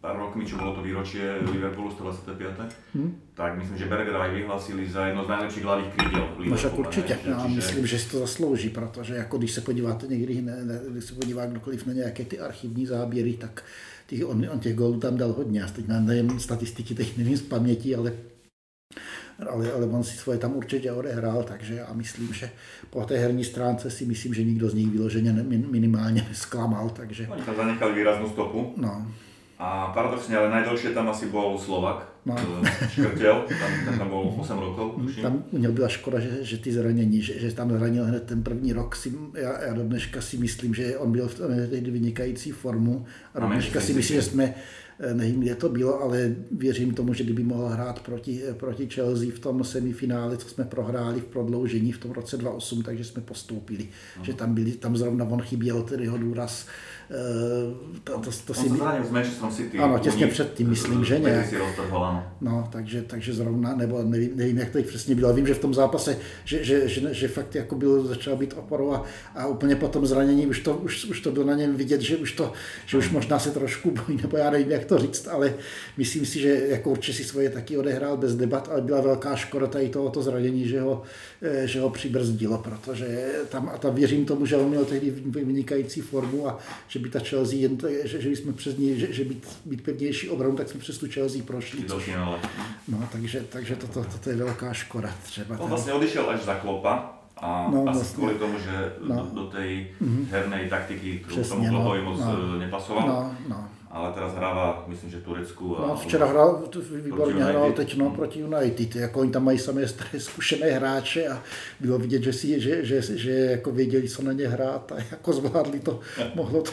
pár 0.00 0.16
rokmi, 0.16 0.46
čo 0.46 0.60
bolo 0.60 0.76
to 0.76 0.82
výročie 0.82 1.40
Liverpoolu 1.52 1.90
125. 1.90 2.76
Hmm. 2.94 3.16
tak 3.34 3.56
myslím, 3.56 3.76
že 3.78 3.88
Bergera 3.88 4.22
aj 4.22 4.30
vyhlásili 4.36 4.84
za 4.84 5.06
jedno 5.06 5.24
z 5.24 5.28
nejlepších 5.28 5.64
hlavých 5.64 5.88
krídel 5.96 6.28
No 6.38 6.56
však 6.56 6.78
určitě, 6.78 7.18
já 7.24 7.42
čiže... 7.42 7.56
myslím, 7.56 7.86
že 7.86 7.98
si 7.98 8.10
to 8.10 8.18
zaslouží, 8.18 8.68
protože 8.68 9.14
jako 9.14 9.38
když 9.38 9.52
se 9.52 9.60
podíváte 9.60 10.06
někdy, 10.06 10.42
ne, 10.42 10.64
ne, 10.64 10.80
když 10.90 11.04
se 11.04 11.14
podívá 11.14 11.46
kdokoliv 11.46 11.86
na 11.86 11.92
nějaké 11.92 12.24
ty 12.24 12.40
archivní 12.40 12.86
záběry, 12.86 13.32
tak 13.32 13.64
těch, 14.16 14.28
on, 14.28 14.46
on 14.52 14.58
těch 14.58 14.74
gólů 14.74 15.00
tam 15.00 15.16
dal 15.16 15.32
hodně. 15.32 15.60
Já 15.60 15.66
teď 15.66 15.84
nevím 15.88 16.40
statistiky, 16.40 16.94
teď 16.94 17.16
nevím 17.16 17.36
z 17.36 17.42
paměti, 17.42 17.94
ale 17.94 18.12
ale, 19.50 19.72
ale 19.72 19.86
on 19.86 20.04
si 20.04 20.16
svoje 20.16 20.38
tam 20.38 20.56
určitě 20.56 20.92
odehrál, 20.92 21.42
takže 21.42 21.74
já 21.74 21.92
myslím, 21.92 22.34
že 22.34 22.50
po 22.90 23.04
té 23.04 23.16
herní 23.16 23.44
stránce 23.44 23.90
si 23.90 24.06
myslím, 24.06 24.34
že 24.34 24.44
nikdo 24.44 24.68
z 24.68 24.74
nich 24.74 24.90
vyloženě 24.90 25.32
minimálně 25.70 26.26
nesklamal. 26.28 26.90
Takže... 26.90 27.28
Oni 27.28 27.42
tam 27.42 27.56
zanechali 27.56 27.94
výraznou 27.94 28.28
stopu. 28.28 28.74
No. 28.76 29.06
A 29.58 29.86
paradoxně, 29.86 30.36
ale 30.36 30.50
najdalšie 30.50 30.94
tam 30.94 31.08
asi 31.08 31.26
byl 31.26 31.58
Slovak, 31.58 32.13
no. 32.26 32.62
Škrtěl, 32.88 33.44
tam, 33.60 33.98
tam 33.98 34.08
byl 34.08 34.18
8 34.38 34.58
rokov, 34.58 34.94
tuším. 35.02 35.22
Tam 35.22 35.44
u 35.50 35.58
něho 35.58 35.72
byla 35.72 35.88
škoda, 35.88 36.20
že, 36.20 36.44
že 36.44 36.58
ty 36.58 36.72
zranění, 36.72 37.22
že, 37.22 37.38
že 37.38 37.52
tam 37.52 37.70
zranil 37.70 38.04
hned 38.04 38.22
ten 38.22 38.42
první 38.42 38.72
rok. 38.72 38.96
Si, 38.96 39.12
já, 39.34 39.62
já 39.62 39.74
do 39.74 39.82
dneška 39.82 40.20
si 40.20 40.36
myslím, 40.36 40.74
že 40.74 40.98
on 40.98 41.12
byl 41.12 41.28
v 41.28 41.34
té 41.34 41.80
vynikající 41.80 42.50
formu. 42.50 43.04
A 43.34 43.40
do 43.40 43.46
dneška 43.46 43.80
si 43.80 43.94
myslím, 43.94 44.16
že 44.16 44.22
jsme, 44.22 44.54
eh, 44.98 45.14
nevím, 45.14 45.40
kde 45.40 45.54
to 45.54 45.68
bylo, 45.68 46.02
ale 46.02 46.34
věřím 46.50 46.94
tomu, 46.94 47.14
že 47.14 47.24
kdyby 47.24 47.42
mohl 47.42 47.68
hrát 47.68 48.00
proti, 48.00 48.42
eh, 48.50 48.54
proti 48.54 48.88
Chelsea 48.88 49.30
v 49.34 49.38
tom 49.38 49.64
semifinále, 49.64 50.36
co 50.36 50.48
jsme 50.48 50.64
prohráli 50.64 51.20
v 51.20 51.24
prodloužení 51.24 51.92
v 51.92 51.98
tom 51.98 52.10
roce 52.10 52.36
2008, 52.36 52.82
takže 52.82 53.04
jsme 53.04 53.22
postoupili. 53.22 53.88
No. 54.18 54.24
Že 54.24 54.34
tam, 54.34 54.54
byli, 54.54 54.72
tam 54.72 54.96
zrovna 54.96 55.24
on 55.24 55.42
chyběl 55.42 55.82
ten 55.82 56.00
jeho 56.00 56.18
důraz 56.18 56.66
Eh, 57.10 57.74
to, 58.04 58.12
to, 58.12 58.20
to 58.20 58.52
on 58.52 58.54
si... 58.54 58.68
se 58.68 58.76
s 59.04 59.10
Manchester 59.10 59.50
City. 59.50 59.78
Ano, 59.78 59.98
těsně 59.98 60.26
předtím, 60.26 60.70
myslím, 60.70 61.04
že 61.04 61.18
nějak. 61.18 61.46
No, 62.40 62.68
takže, 62.72 63.02
takže 63.02 63.34
zrovna, 63.34 63.76
nebo 63.76 64.02
nevím, 64.02 64.30
nevím, 64.34 64.58
jak 64.58 64.70
to 64.70 64.82
přesně 64.82 65.14
bylo. 65.14 65.34
Vím, 65.34 65.46
že 65.46 65.54
v 65.54 65.58
tom 65.58 65.74
zápase, 65.74 66.18
že, 66.44 66.64
že, 66.64 66.88
že, 66.88 67.14
že 67.14 67.28
fakt 67.28 67.54
jako 67.54 67.74
byl, 67.74 68.06
začal 68.06 68.36
být 68.36 68.54
oporou 68.56 68.92
a, 68.92 69.04
a 69.34 69.46
úplně 69.46 69.76
po 69.76 69.88
tom 69.88 70.06
zranění 70.06 70.46
už 70.46 70.60
to, 70.60 70.76
už, 70.76 71.04
už 71.04 71.20
to 71.20 71.30
bylo 71.30 71.46
na 71.46 71.54
něm 71.54 71.76
vidět, 71.76 72.00
že 72.00 72.16
už, 72.16 72.32
to, 72.32 72.52
že 72.86 72.98
už 72.98 73.10
možná 73.10 73.38
se 73.38 73.50
trošku 73.50 73.90
bojí, 73.90 74.18
nebo 74.22 74.36
já 74.36 74.50
nevím, 74.50 74.70
jak 74.70 74.84
to 74.84 74.98
říct, 74.98 75.28
ale 75.28 75.54
myslím 75.96 76.26
si, 76.26 76.40
že 76.40 76.66
jako 76.68 76.90
určitě 76.90 77.18
si 77.18 77.24
svoje 77.24 77.50
taky 77.50 77.76
odehrál 77.76 78.16
bez 78.16 78.36
debat, 78.36 78.68
ale 78.72 78.80
byla 78.80 79.00
velká 79.00 79.36
škoda 79.36 79.66
tady 79.66 79.88
tohoto 79.88 80.22
zranění, 80.22 80.68
že 80.68 80.80
ho, 80.80 81.02
eh, 81.42 81.66
že 81.66 81.80
ho 81.80 81.90
přibrzdilo, 81.90 82.58
protože 82.58 83.32
tam, 83.48 83.70
a 83.74 83.78
tam 83.78 83.94
věřím 83.94 84.24
tomu, 84.24 84.46
že 84.46 84.56
on 84.56 84.68
měl 84.68 84.84
tehdy 84.84 85.10
vynikající 85.26 86.00
formu 86.00 86.48
a 86.48 86.58
že 86.94 87.00
by 87.00 87.10
ta 87.10 87.18
Chelsea, 87.18 87.58
jen 87.58 87.76
to, 87.76 87.86
že, 88.04 88.20
že 88.20 88.30
jsme 88.30 88.52
přes 88.52 88.76
ní, 88.76 89.00
že, 89.00 89.12
že 89.12 89.24
být, 89.24 89.58
být 89.64 89.84
pevnější 89.84 90.28
obranu, 90.28 90.56
tak 90.56 90.68
jsme 90.68 90.80
přes 90.80 90.98
tu 90.98 91.06
Chelsea 91.10 91.42
prošli. 91.42 91.84
Což, 91.84 92.10
no, 92.88 93.08
takže, 93.12 93.44
takže 93.48 93.76
toto, 93.76 94.04
toto 94.12 94.30
je 94.30 94.36
velká 94.36 94.72
škoda 94.72 95.10
třeba. 95.22 95.58
On 95.58 95.68
vlastně 95.68 95.92
odešel 95.92 96.30
až 96.30 96.40
za 96.42 96.54
Klopa, 96.54 97.18
a 97.36 97.70
no, 97.70 97.88
asi 97.88 97.98
vlastně. 97.98 98.14
kvůli 98.14 98.34
tomu, 98.34 98.58
že 98.58 98.92
no. 99.08 99.16
do, 99.16 99.42
do 99.42 99.46
té 99.46 99.58
mm-hmm. 99.58 100.26
hernej 100.30 100.68
taktiky, 100.68 101.18
kterou 101.18 101.44
tomu 101.44 101.72
no, 101.72 102.02
moc 102.04 102.20
no, 102.20 102.58
nepasoval. 102.58 103.08
No, 103.08 103.36
no 103.48 103.68
ale 103.94 104.12
teraz 104.12 104.34
hrává, 104.34 104.84
myslím, 104.86 105.10
že 105.10 105.20
Turecku. 105.20 105.78
A 105.78 105.86
no, 105.86 105.96
včera 105.96 106.26
hrál, 106.26 106.62
výborně 106.90 107.44
hrál 107.44 107.72
teď 107.72 107.96
no, 107.96 108.10
proti 108.10 108.40
United, 108.40 108.96
jako 108.96 109.20
oni 109.20 109.30
tam 109.30 109.44
mají 109.44 109.58
samé 109.58 109.88
staré 109.88 110.20
zkušené 110.20 110.70
hráče 110.70 111.28
a 111.28 111.42
bylo 111.80 111.98
vidět, 111.98 112.22
že, 112.22 112.32
si, 112.32 112.60
že, 112.60 112.84
že, 112.84 113.02
že 113.02 113.30
jako 113.30 113.72
věděli, 113.72 114.08
co 114.08 114.22
na 114.22 114.32
ně 114.32 114.48
hrát 114.48 114.92
a 114.92 114.96
jako 115.10 115.32
zvládli 115.32 115.80
to, 115.80 116.00
mohlo 116.34 116.62
to, 116.62 116.70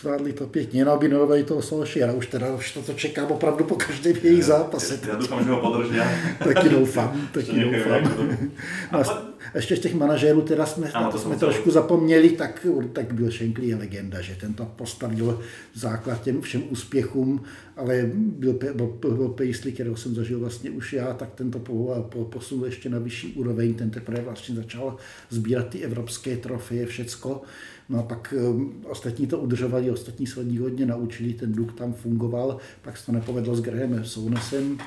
zvládli 0.00 0.32
to 0.32 0.46
pěkně. 0.46 0.84
No, 0.84 0.98
Binovej 0.98 1.44
to 1.44 1.62
Solskjaera, 1.62 2.12
už 2.12 2.26
teda 2.26 2.54
už 2.54 2.72
to, 2.72 2.82
to 2.82 2.92
čekám 2.92 3.30
opravdu 3.32 3.64
po 3.64 3.74
každém 3.74 4.16
jejich 4.22 4.44
zápase. 4.44 4.98
Já, 5.02 5.08
já 5.08 5.14
doufám, 5.16 5.44
že 5.44 5.50
ho 5.50 5.60
podrží. 5.60 5.96
taky 6.54 6.68
doufám, 6.68 7.28
taky 7.32 7.64
doufám. 7.64 8.02
No, 8.92 9.02
a 9.54 9.56
ještě 9.56 9.76
z 9.76 9.80
těch 9.80 9.94
manažérů, 9.94 10.42
teda 10.42 10.66
jsme, 10.66 10.92
ano, 10.92 11.06
to, 11.06 11.12
to 11.12 11.24
jsme 11.24 11.36
trošku 11.36 11.70
zapomněli, 11.70 12.30
tak, 12.30 12.66
tak 12.92 13.12
byl 13.12 13.30
Shankly 13.30 13.66
je 13.66 13.76
legenda, 13.76 14.20
že 14.20 14.36
tento 14.40 14.64
postavil 14.64 15.40
základ 15.74 16.22
těm 16.22 16.40
všem 16.40 16.62
úspěchům, 16.70 17.42
ale 17.76 18.10
byl, 18.14 18.52
byl, 18.52 18.96
byl 19.00 19.28
Paisley, 19.28 19.72
kterého 19.72 19.96
jsem 19.96 20.14
zažil 20.14 20.40
vlastně 20.40 20.70
už 20.70 20.92
já, 20.92 21.14
tak 21.14 21.34
tento 21.34 21.58
po, 21.58 22.06
po, 22.08 22.24
posunul 22.24 22.66
ještě 22.66 22.88
na 22.88 22.98
vyšší 22.98 23.32
úroveň, 23.32 23.74
ten 23.74 23.90
teprve 23.90 24.20
vlastně 24.20 24.54
začal 24.54 24.96
sbírat 25.30 25.68
ty 25.68 25.78
evropské 25.78 26.36
trofeje, 26.36 26.86
všecko. 26.86 27.42
No 27.88 27.98
a 27.98 28.02
pak 28.02 28.34
um, 28.36 28.84
ostatní 28.88 29.26
to 29.26 29.38
udržovali, 29.38 29.90
ostatní 29.90 30.26
se 30.26 30.40
od 30.40 30.56
hodně 30.58 30.86
naučili, 30.86 31.32
ten 31.32 31.52
duch 31.52 31.72
tam 31.72 31.92
fungoval, 31.92 32.56
pak 32.82 32.96
se 32.96 33.06
to 33.06 33.12
nepovedlo 33.12 33.56
s 33.56 33.60
Grahamem 33.60 34.04
Sounesem. 34.04 34.78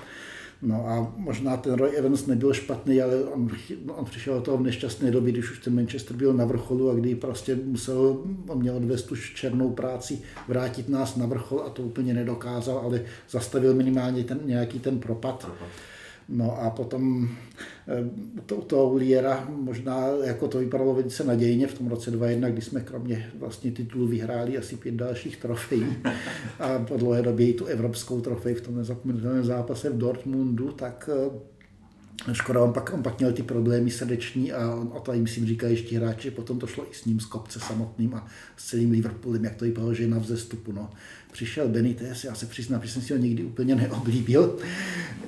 No 0.62 0.88
a 0.88 1.13
možná 1.18 1.58
ten 1.58 1.74
Roy 1.74 1.98
Evans 1.98 2.26
nebyl 2.26 2.54
špatný, 2.54 3.02
ale 3.02 3.24
on, 3.24 3.50
on 3.88 4.06
přišel 4.06 4.36
do 4.36 4.41
toho 4.41 4.58
v 4.58 4.63
nešťastné 4.63 5.12
době, 5.12 5.32
když 5.32 5.52
už 5.52 5.60
ten 5.60 5.76
Manchester 5.76 6.18
byl 6.18 6.34
na 6.34 6.46
vrcholu 6.46 6.89
a 6.89 6.94
kdy 6.94 7.15
prostě 7.15 7.56
musel, 7.56 8.24
on 8.48 8.60
měl 8.60 8.76
odvést 8.76 9.04
tu 9.04 9.15
černou 9.15 9.70
práci, 9.70 10.22
vrátit 10.48 10.89
nás 10.89 11.15
na 11.15 11.26
vrchol 11.26 11.63
a 11.65 11.70
to 11.70 11.84
úplně 11.84 12.13
nedokázal, 12.13 12.78
ale 12.78 13.02
zastavil 13.30 13.74
minimálně 13.74 14.24
ten, 14.24 14.39
nějaký 14.46 14.80
ten 14.80 15.00
propad. 15.00 15.39
propad. 15.39 15.68
No 16.30 16.62
a 16.62 16.70
potom 16.70 17.30
eh, 17.88 18.10
to, 18.46 18.62
to 18.62 18.90
Uliera 18.90 19.48
možná 19.50 20.08
jako 20.24 20.48
to 20.48 20.60
vypadalo 20.60 20.94
velice 20.94 21.24
nadějně 21.24 21.68
v 21.68 21.78
tom 21.78 21.88
roce 21.88 22.12
2001, 22.12 22.50
kdy 22.50 22.62
jsme 22.62 22.82
kromě 22.82 23.32
vlastně 23.40 23.72
titulu 23.72 24.08
vyhráli 24.08 24.58
asi 24.58 24.76
pět 24.76 24.96
dalších 24.96 25.38
trofejí 25.38 25.98
a 26.60 26.80
po 26.80 26.98
dlouhé 26.98 27.22
době 27.22 27.48
i 27.48 27.54
tu 27.54 27.66
evropskou 27.66 28.22
trofej 28.22 28.54
v 28.54 28.62
tom 28.62 28.76
nezapomenutelném 28.76 29.44
zápase 29.44 29.90
v 29.90 29.98
Dortmundu, 29.98 30.72
tak 30.72 31.10
eh, 31.14 31.56
Škoda, 32.34 32.62
on 32.62 32.74
pak, 32.74 32.94
on 32.94 33.04
pak 33.04 33.20
měl 33.20 33.34
ty 33.34 33.44
problémy 33.44 33.92
srdeční 33.92 34.52
a 34.52 34.76
on, 34.76 34.92
o 34.94 35.00
to 35.00 35.14
jim 35.14 35.28
si 35.28 35.46
říkají 35.46 35.74
ještě 35.74 35.98
hráči, 35.98 36.32
potom 36.32 36.60
to 36.60 36.68
šlo 36.68 36.86
i 36.92 36.94
s 36.94 37.06
ním, 37.06 37.20
z 37.20 37.26
kopce 37.26 37.60
samotným 37.60 38.16
a 38.16 38.28
s 38.58 38.66
celým 38.66 38.92
Liverpoolem, 38.92 39.44
jak 39.44 39.56
to 39.56 39.66
vypadalo, 39.66 39.94
že 39.94 40.04
je 40.04 40.08
na 40.08 40.18
vzestupu. 40.18 40.72
No 40.72 40.90
přišel 41.36 41.67
Benitez, 41.67 42.24
já 42.24 42.36
se 42.36 42.45
přiznám, 42.45 42.82
že 42.84 42.89
jsem 42.89 43.02
si 43.02 43.13
ho 43.13 43.19
nikdy 43.19 43.43
úplně 43.43 43.76
neoblíbil, 43.76 44.58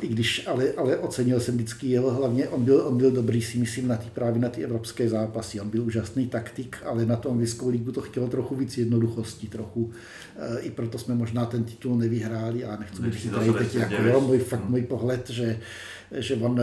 i 0.02 0.08
když, 0.08 0.48
ale, 0.48 0.72
ale 0.78 0.98
ocenil 0.98 1.39
jsem 1.39 1.56
vždycky 1.56 1.88
jeho, 1.88 2.12
hlavně 2.12 2.48
on 2.48 2.63
byl, 2.63 2.82
on 2.88 2.98
byl 2.98 3.12
dobrý 3.12 3.41
si 3.41 3.58
myslím 3.58 3.88
na 3.88 3.98
ty 3.98 4.10
právě 4.13 4.41
na 4.41 4.50
ty 4.50 4.63
evropské 4.63 5.10
zápasy, 5.10 5.60
on 5.62 5.70
byl 5.70 5.84
úžasný 5.84 6.28
taktik, 6.28 6.78
ale 6.86 7.06
na 7.06 7.15
tom 7.15 7.32
anglickou 7.32 7.70
ligu 7.70 7.91
to 7.91 8.02
chtělo 8.02 8.28
trochu 8.28 8.56
víc 8.56 8.78
jednoduchosti, 8.78 9.48
trochu, 9.48 9.91
e, 10.36 10.60
i 10.60 10.72
proto 10.72 10.98
jsme 10.98 11.15
možná 11.15 11.46
ten 11.46 11.63
titul 11.63 11.98
nevyhráli 11.98 12.63
a 12.63 12.78
nechci 12.78 13.02
být 13.02 13.32
tady 13.32 13.54
teď 13.54 13.76
jako, 13.76 14.04
jo, 14.04 14.22
můj, 14.22 14.39
fakt 14.39 14.70
můj 14.70 14.82
pohled, 14.82 15.30
že 15.30 15.60
že 16.12 16.36
on, 16.36 16.62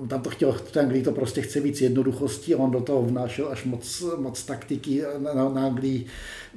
on 0.00 0.08
tam 0.08 0.20
to 0.20 0.30
chtěl, 0.30 0.52
v 0.52 0.76
Anglii 0.76 1.02
to 1.02 1.12
prostě 1.12 1.42
chce 1.42 1.60
víc 1.60 1.80
jednoduchosti 1.80 2.54
a 2.54 2.58
on 2.58 2.70
do 2.70 2.80
toho 2.80 3.02
vnášel 3.02 3.48
až 3.48 3.64
moc, 3.64 4.04
moc 4.16 4.44
taktiky 4.44 5.02
na, 5.18 5.34
na, 5.34 5.48
na 5.48 5.66
Anglii. 5.66 6.06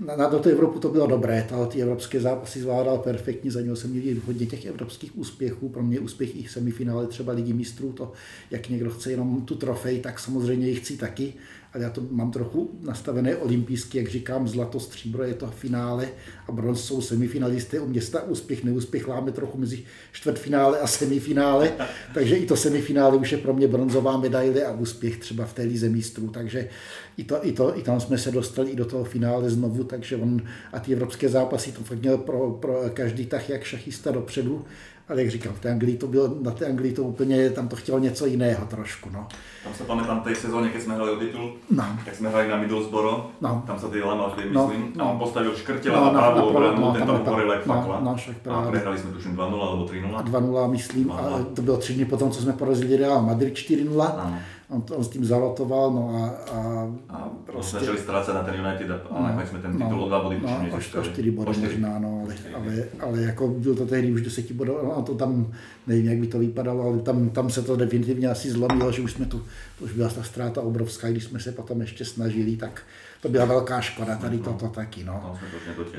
Na, 0.06 0.16
na 0.16 0.30
do 0.30 0.40
té 0.40 0.52
Evropu 0.52 0.80
to 0.80 0.90
bylo 0.90 1.08
dobré, 1.08 1.46
ta, 1.50 1.66
ty 1.66 1.82
evropské 1.82 2.20
zápasy 2.20 2.60
zvládal 2.60 2.98
perfektně, 2.98 3.52
za 3.52 3.62
něho 3.62 3.76
jsem 3.76 3.90
měl 3.90 4.16
hodně 4.26 4.46
těch 4.46 4.66
evropských 4.66 5.18
úspěchů, 5.18 5.70
pro 5.70 5.84
mě 5.84 6.00
úspěch 6.00 6.36
i 6.36 6.48
semifinále 6.48 7.08
třeba 7.08 7.34
ligy 7.34 7.54
mistrů, 7.54 7.92
to 7.92 8.12
jak 8.52 8.70
někdo 8.70 8.90
chce 8.90 9.12
jenom 9.12 9.42
tu 9.42 9.56
trofej, 9.56 10.00
tak 10.00 10.20
samozřejmě 10.20 10.68
ji 10.68 10.76
chci 10.76 10.98
taky, 10.98 11.34
ale 11.76 11.84
já 11.84 11.90
to 11.90 12.02
mám 12.12 12.32
trochu 12.32 12.72
nastavené 12.82 13.36
olympijsky, 13.36 13.98
jak 13.98 14.08
říkám, 14.08 14.48
zlato, 14.48 14.80
stříbro 14.80 15.24
je 15.24 15.34
to 15.34 15.48
finále 15.48 16.08
a 16.48 16.52
bronz 16.52 16.84
jsou 16.84 17.02
semifinalisté. 17.02 17.80
U 17.80 17.88
města 17.88 18.24
úspěch, 18.24 18.64
neúspěch 18.64 19.08
láme 19.08 19.32
trochu 19.32 19.58
mezi 19.58 19.84
čtvrtfinále 20.12 20.80
a 20.80 20.88
semifinále, 20.88 21.74
takže 22.14 22.36
i 22.36 22.46
to 22.46 22.58
semifinále 22.58 23.18
už 23.18 23.32
je 23.32 23.38
pro 23.38 23.54
mě 23.54 23.68
bronzová 23.68 24.18
medaile 24.18 24.64
a 24.64 24.72
úspěch 24.72 25.18
třeba 25.18 25.46
v 25.46 25.54
té 25.54 25.62
lize 25.62 25.90
mistrů, 25.90 26.28
takže 26.28 26.70
i, 27.18 27.24
to, 27.24 27.48
i, 27.48 27.52
to, 27.52 27.80
i 27.80 27.82
tam 27.82 28.00
jsme 28.00 28.18
se 28.18 28.32
dostali 28.32 28.72
i 28.72 28.76
do 28.76 28.86
toho 28.86 29.04
finále 29.04 29.50
znovu, 29.50 29.84
takže 29.84 30.16
on 30.18 30.42
a 30.74 30.80
ty 30.80 30.94
evropské 30.94 31.30
zápasy 31.30 31.72
to 31.72 31.84
fakt 31.84 32.02
měl 32.02 32.18
pro, 32.18 32.52
pro 32.52 32.84
každý 32.94 33.26
tah 33.26 33.50
jak 33.50 33.64
šachista 33.64 34.12
dopředu 34.12 34.66
ale 35.10 35.22
jak 35.22 35.32
říkám, 35.32 35.54
v 35.54 35.60
té 35.60 35.72
Anglii 35.72 35.98
to 35.98 36.08
bylo, 36.08 36.36
na 36.42 36.52
té 36.52 36.66
Anglii 36.66 36.94
to 36.94 37.04
úplně, 37.04 37.50
tam 37.50 37.68
to 37.68 37.76
chtělo 37.76 38.00
něco 38.00 38.26
jiného 38.26 38.66
trošku. 38.66 39.10
No. 39.14 39.28
Tam 39.64 39.74
se 39.74 39.84
pamätám 39.84 40.22
tej 40.22 40.36
sezóně, 40.36 40.70
keď 40.70 40.82
jsme 40.82 40.96
hráli 40.96 41.12
o 41.12 41.16
titul, 41.16 41.54
no. 41.72 41.84
tak 42.06 42.16
jsme 42.16 42.30
hráli 42.30 42.48
na 42.48 42.58
Middlesbrough, 42.58 43.24
no. 43.42 43.64
tam 43.68 43.80
se 43.80 43.88
ty 43.88 44.02
lamal 44.02 44.30
vtedy, 44.30 44.50
no. 44.54 44.68
myslím, 44.68 44.94
no. 44.96 45.06
a 45.06 45.12
on 45.12 45.20
postavil 45.20 45.56
škrtela 45.56 46.00
no, 46.00 46.14
na 46.14 46.22
pravou 46.22 46.40
no, 46.40 46.48
obranu, 46.48 46.82
no, 46.82 46.94
ten 46.94 47.08
tam 47.08 47.22
uporil 47.22 47.52
jak. 47.52 47.66
No, 47.66 48.00
no, 48.46 48.56
a 48.56 48.62
prehrali 48.70 48.98
jsme 48.98 49.12
tuším 49.12 49.36
2-0 49.36 49.62
alebo 49.62 49.86
3-0. 49.86 50.24
2-0 50.24 50.72
myslím, 50.72 51.08
2-0. 51.08 51.14
a 51.14 51.46
to 51.56 51.62
bylo 51.62 51.78
tři 51.78 51.94
dny 51.94 52.06
potom, 52.06 52.32
co 52.32 52.42
jsme 52.42 52.54
porazili 52.54 52.98
Real 52.98 53.22
Madrid 53.22 53.54
4-0. 53.54 53.96
No 53.96 54.38
on, 54.70 54.84
on 54.96 55.04
s 55.04 55.10
tím 55.10 55.26
zalotoval, 55.26 55.92
no 55.92 56.10
a, 56.16 56.54
a, 56.54 56.90
a 57.10 57.30
prostě... 57.46 57.80
začali 57.80 57.98
ztrácet 57.98 58.36
na 58.36 58.44
ten 58.44 58.56
United 58.56 58.92
a 58.92 59.20
no, 59.20 59.28
nakonec 59.28 59.50
jsme 59.50 59.60
ten 59.60 59.72
titul 59.72 59.90
no, 59.90 60.04
o 60.04 60.08
dva 60.08 60.24
body 60.24 60.42
no, 60.44 60.68
o, 60.72 61.00
o 61.00 61.04
čtyři 61.04 61.32
body 61.32 61.60
možná, 61.60 62.00
no, 62.00 62.22
ale, 62.26 62.36
ale, 62.56 62.84
ale, 63.00 63.22
jako 63.22 63.48
byl 63.48 63.76
to 63.76 63.86
tehdy 63.86 64.12
už 64.12 64.22
deseti 64.22 64.54
bodů, 64.54 64.78
no, 64.84 65.02
to 65.02 65.16
tam, 65.16 65.54
nevím, 65.88 66.06
jak 66.06 66.18
by 66.18 66.28
to 66.28 66.40
vypadalo, 66.40 66.84
ale 66.84 67.00
tam, 67.00 67.30
tam 67.30 67.50
se 67.50 67.62
to 67.62 67.76
definitivně 67.76 68.28
asi 68.28 68.52
zlomilo, 68.52 68.92
že 68.92 69.02
už 69.02 69.12
jsme 69.12 69.26
tu, 69.26 69.44
to 69.80 69.86
už 69.86 69.92
byla 69.92 70.10
ta 70.10 70.24
ztráta 70.24 70.62
obrovská, 70.62 71.10
když 71.10 71.24
jsme 71.24 71.40
se 71.40 71.52
potom 71.52 71.82
ještě 71.82 72.06
snažili, 72.06 72.56
tak 72.56 72.82
to 73.26 73.32
byla 73.32 73.46
velká 73.46 73.82
škoda, 73.82 74.16
tady 74.16 74.38
toto 74.38 74.68
taky. 74.68 75.04
No. 75.04 75.40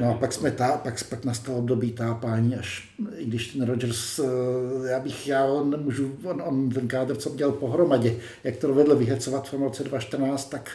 no 0.01 0.11
a 0.11 0.15
pak, 0.15 0.33
jsme 0.33 0.51
tá, 0.51 0.77
pak, 0.77 1.05
pak 1.09 1.25
nastal 1.25 1.55
období 1.55 1.93
tápání, 1.93 2.57
až 2.57 2.89
i 3.17 3.25
když 3.25 3.49
ten 3.49 3.67
Rodgers, 3.67 4.19
eh, 4.19 4.89
já 4.91 5.01
bych, 5.01 5.27
já 5.27 5.45
on 5.45 5.71
nemůžu, 5.71 6.17
on, 6.25 6.43
on 6.47 6.71
ten 6.71 6.89
kádr, 6.89 7.17
co 7.17 7.31
dělal 7.35 7.53
pohromadě, 7.53 8.17
jak 8.45 8.57
to 8.57 8.67
dovedl 8.67 8.97
vyhecovat 8.97 9.53
v 9.53 9.63
roce 9.63 9.85
2014, 9.85 10.51
tak 10.51 10.71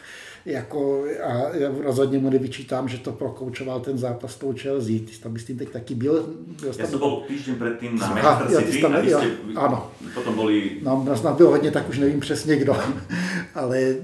jako, 0.46 1.04
a 1.24 1.56
já 1.56 1.70
rozhodně 1.84 2.18
mu 2.18 2.30
nevyčítám, 2.30 2.88
že 2.88 2.98
to 2.98 3.12
prokoučoval 3.12 3.80
ten 3.80 3.98
zápas 3.98 4.36
tou 4.36 4.54
Chelsea. 4.58 4.98
Ty 5.06 5.12
jsi 5.12 5.20
tam 5.20 5.32
myslím 5.32 5.58
teď 5.58 5.68
taky 5.68 5.94
byl. 5.94 6.34
já 6.66 6.72
jsem 6.72 6.98
byl 6.98 7.22
týždeň 7.28 7.54
předtím 7.54 7.98
na 7.98 8.08
Manchester 8.08 8.64
City 8.64 8.82
tam, 8.82 8.94
a 8.94 8.98
jste, 8.98 9.30
ano. 9.56 9.90
potom 10.14 10.34
byli... 10.34 10.70
No, 10.82 11.04
nás 11.08 11.36
bylo 11.36 11.50
hodně, 11.50 11.70
tak 11.70 11.88
už 11.88 11.98
nevím 11.98 12.20
přesně 12.20 12.56
kdo, 12.56 12.76
ale 13.54 13.94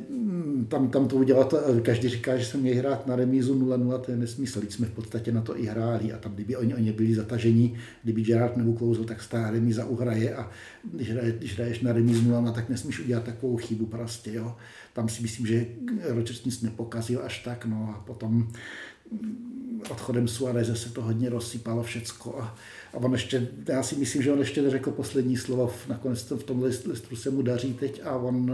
tam, 0.68 0.88
tam 0.88 1.08
to 1.08 1.16
udělat, 1.16 1.54
každý 1.82 2.08
říká, 2.08 2.36
že 2.36 2.44
jsme 2.44 2.60
měli 2.60 2.76
hrát 2.76 3.06
na 3.06 3.16
remízu 3.16 3.54
0-0, 3.54 4.00
to 4.00 4.10
je 4.10 4.16
nesmysl, 4.16 4.62
jsme 4.68 4.86
v 4.86 4.90
podstatě 4.90 5.32
na 5.32 5.42
to 5.42 5.58
i 5.58 5.66
hráli 5.66 6.12
a 6.12 6.18
tam, 6.18 6.34
kdyby 6.34 6.56
oni, 6.56 6.74
oni 6.74 6.92
byli 6.92 7.14
zatažení, 7.14 7.74
kdyby 8.02 8.22
Gerard 8.22 8.56
neuklouzl, 8.56 9.04
tak 9.04 9.28
ta 9.28 9.50
remíza 9.50 9.84
uhraje 9.84 10.34
a 10.34 10.50
když, 10.92 11.10
hraje, 11.10 11.32
když 11.32 11.54
hraješ 11.54 11.80
na 11.80 11.92
remízu 11.92 12.30
0 12.30 12.52
tak 12.52 12.68
nesmíš 12.68 13.00
udělat 13.00 13.24
takovou 13.24 13.56
chybu 13.56 13.86
prostě, 13.86 14.32
jo. 14.32 14.56
Tam 14.92 15.08
si 15.08 15.22
myslím, 15.22 15.46
že 15.46 15.66
Rodgers 16.08 16.44
nic 16.44 16.62
nepokazil 16.62 17.20
až 17.24 17.42
tak, 17.44 17.66
no 17.66 17.94
a 17.96 18.00
potom 18.00 18.48
odchodem 19.90 20.28
Suareze 20.28 20.76
se 20.76 20.92
to 20.92 21.02
hodně 21.02 21.30
rozsypalo 21.30 21.82
všecko 21.82 22.38
a, 22.40 22.54
a 22.94 22.96
on 22.96 23.12
ještě, 23.12 23.48
já 23.68 23.82
si 23.82 23.96
myslím, 23.96 24.22
že 24.22 24.32
on 24.32 24.38
ještě 24.38 24.62
neřekl 24.62 24.90
poslední 24.90 25.36
slovo, 25.36 25.72
nakonec 25.88 26.22
to 26.22 26.36
v 26.36 26.44
tom 26.44 26.62
listu 26.62 27.16
se 27.16 27.30
mu 27.30 27.42
daří 27.42 27.74
teď 27.74 28.00
a 28.04 28.16
on, 28.16 28.52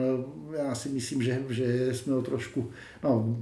já 0.56 0.74
si 0.74 0.88
myslím, 0.88 1.22
že, 1.22 1.42
že 1.50 1.94
jsme 1.94 2.12
ho 2.12 2.22
trošku, 2.22 2.70
no, 3.04 3.36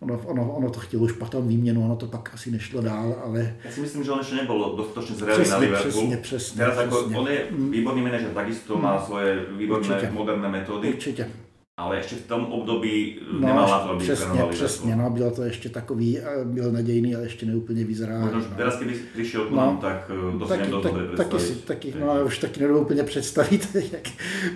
Ono, 0.00 0.20
ono, 0.26 0.52
ono 0.52 0.70
to 0.70 0.80
chtělo 0.80 1.04
už 1.04 1.12
potom 1.12 1.48
výměnu, 1.48 1.84
ono 1.84 1.96
to 1.96 2.06
pak 2.06 2.30
asi 2.34 2.50
nešlo 2.50 2.82
dál, 2.82 3.22
ale... 3.24 3.56
Já 3.64 3.70
si 3.70 3.80
myslím, 3.80 4.04
že 4.04 4.10
on 4.10 4.18
ještě 4.18 4.34
nebyl 4.34 4.74
dostatečně 4.76 5.16
zrelý 5.16 5.50
na 5.50 5.58
Liverpool. 5.58 5.90
Přesně, 5.90 6.16
přesně. 6.16 6.56
Teraz 6.56 6.76
přesně. 6.76 6.96
Jako, 6.96 7.20
on 7.20 7.28
je 7.28 7.46
výborný 7.50 8.02
manažer, 8.02 8.28
takisto 8.28 8.76
mm. 8.76 8.82
má 8.82 9.00
svoje 9.00 9.46
výborné 9.56 9.88
Určitě. 9.88 10.10
moderné 10.12 10.48
metody. 10.48 10.88
Určitě 10.88 11.30
ale 11.78 11.96
ještě 11.96 12.16
v 12.16 12.26
tom 12.26 12.44
období 12.44 13.18
no, 13.32 13.48
nemal 13.48 13.68
na 13.68 13.78
to, 13.78 13.90
aby 13.90 14.04
přesně, 14.04 14.42
přesně, 14.50 14.96
no, 14.96 15.10
bylo 15.10 15.30
to 15.30 15.42
ještě 15.42 15.68
takový, 15.68 16.18
byl 16.44 16.72
nadějný, 16.72 17.14
ale 17.14 17.24
ještě 17.24 17.46
neúplně 17.46 17.84
vyzerá. 17.84 18.18
Možná, 18.18 18.38
no. 18.38 18.56
teraz, 18.56 18.78
kdyby 18.78 18.98
přišel 19.12 19.46
k 19.46 19.50
nám, 19.50 19.74
no, 19.74 19.80
tak 19.80 20.06
to 20.38 20.46
si 20.46 20.48
taky, 20.48 20.70
tak, 20.82 21.16
taky, 21.16 21.40
si, 21.40 21.54
taky, 21.54 21.94
no, 22.00 22.24
už 22.24 22.38
taky 22.38 22.60
nedobu 22.60 22.80
úplně 22.80 23.02
představit, 23.02 23.76
jak 23.92 24.08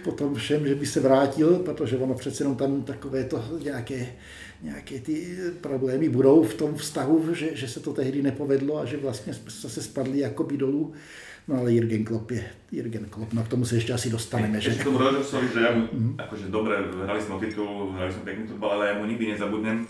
potom 0.05 0.35
všem, 0.35 0.67
že 0.67 0.75
by 0.75 0.87
se 0.87 1.01
vrátil, 1.01 1.59
protože 1.59 1.97
ono 1.97 2.15
přece 2.15 2.43
jenom 2.43 2.57
tam 2.57 2.83
takové 2.83 3.25
to 3.25 3.45
nějaké, 3.65 4.07
nějaké 4.63 4.99
ty 4.99 5.39
problémy 5.61 6.09
budou 6.09 6.43
v 6.43 6.55
tom 6.55 6.75
vztahu, 6.75 7.35
že, 7.35 7.57
že 7.57 7.69
se 7.69 7.81
to 7.81 7.93
tehdy 7.93 8.23
nepovedlo 8.23 8.79
a 8.79 8.85
že 8.85 8.97
vlastně 8.97 9.35
se 9.49 9.83
spadli 9.83 10.19
jakoby 10.19 10.57
dolů. 10.57 10.93
No 11.49 11.59
ale 11.59 11.73
Jürgen 11.73 12.05
Klopp 12.05 12.31
je 12.31 12.45
Jürgen 12.73 13.05
Klopp, 13.11 13.33
no 13.33 13.43
k 13.43 13.49
tomu 13.49 13.65
se 13.65 13.75
ještě 13.75 13.93
asi 13.93 14.11
dostaneme. 14.11 14.61
Že? 14.61 14.71
Ešte 14.71 14.85
tomu 14.85 14.99
Rodgersovi, 14.99 15.47
že 15.55 15.61
ja 15.61 15.71
mu, 15.75 15.89
mm. 15.93 16.15
akože 16.19 16.47
dobre, 16.49 16.79
hrali 17.05 17.21
sme 17.23 17.35
o 17.35 17.41
titul, 17.43 17.93
hrali 17.99 18.13
sme 18.15 18.23
pekný 18.23 18.47
futbal, 18.47 18.71
ale 18.71 18.89
ja 18.89 18.95
mu 18.95 19.05
nikdy 19.11 19.35
nezabudnem, 19.35 19.87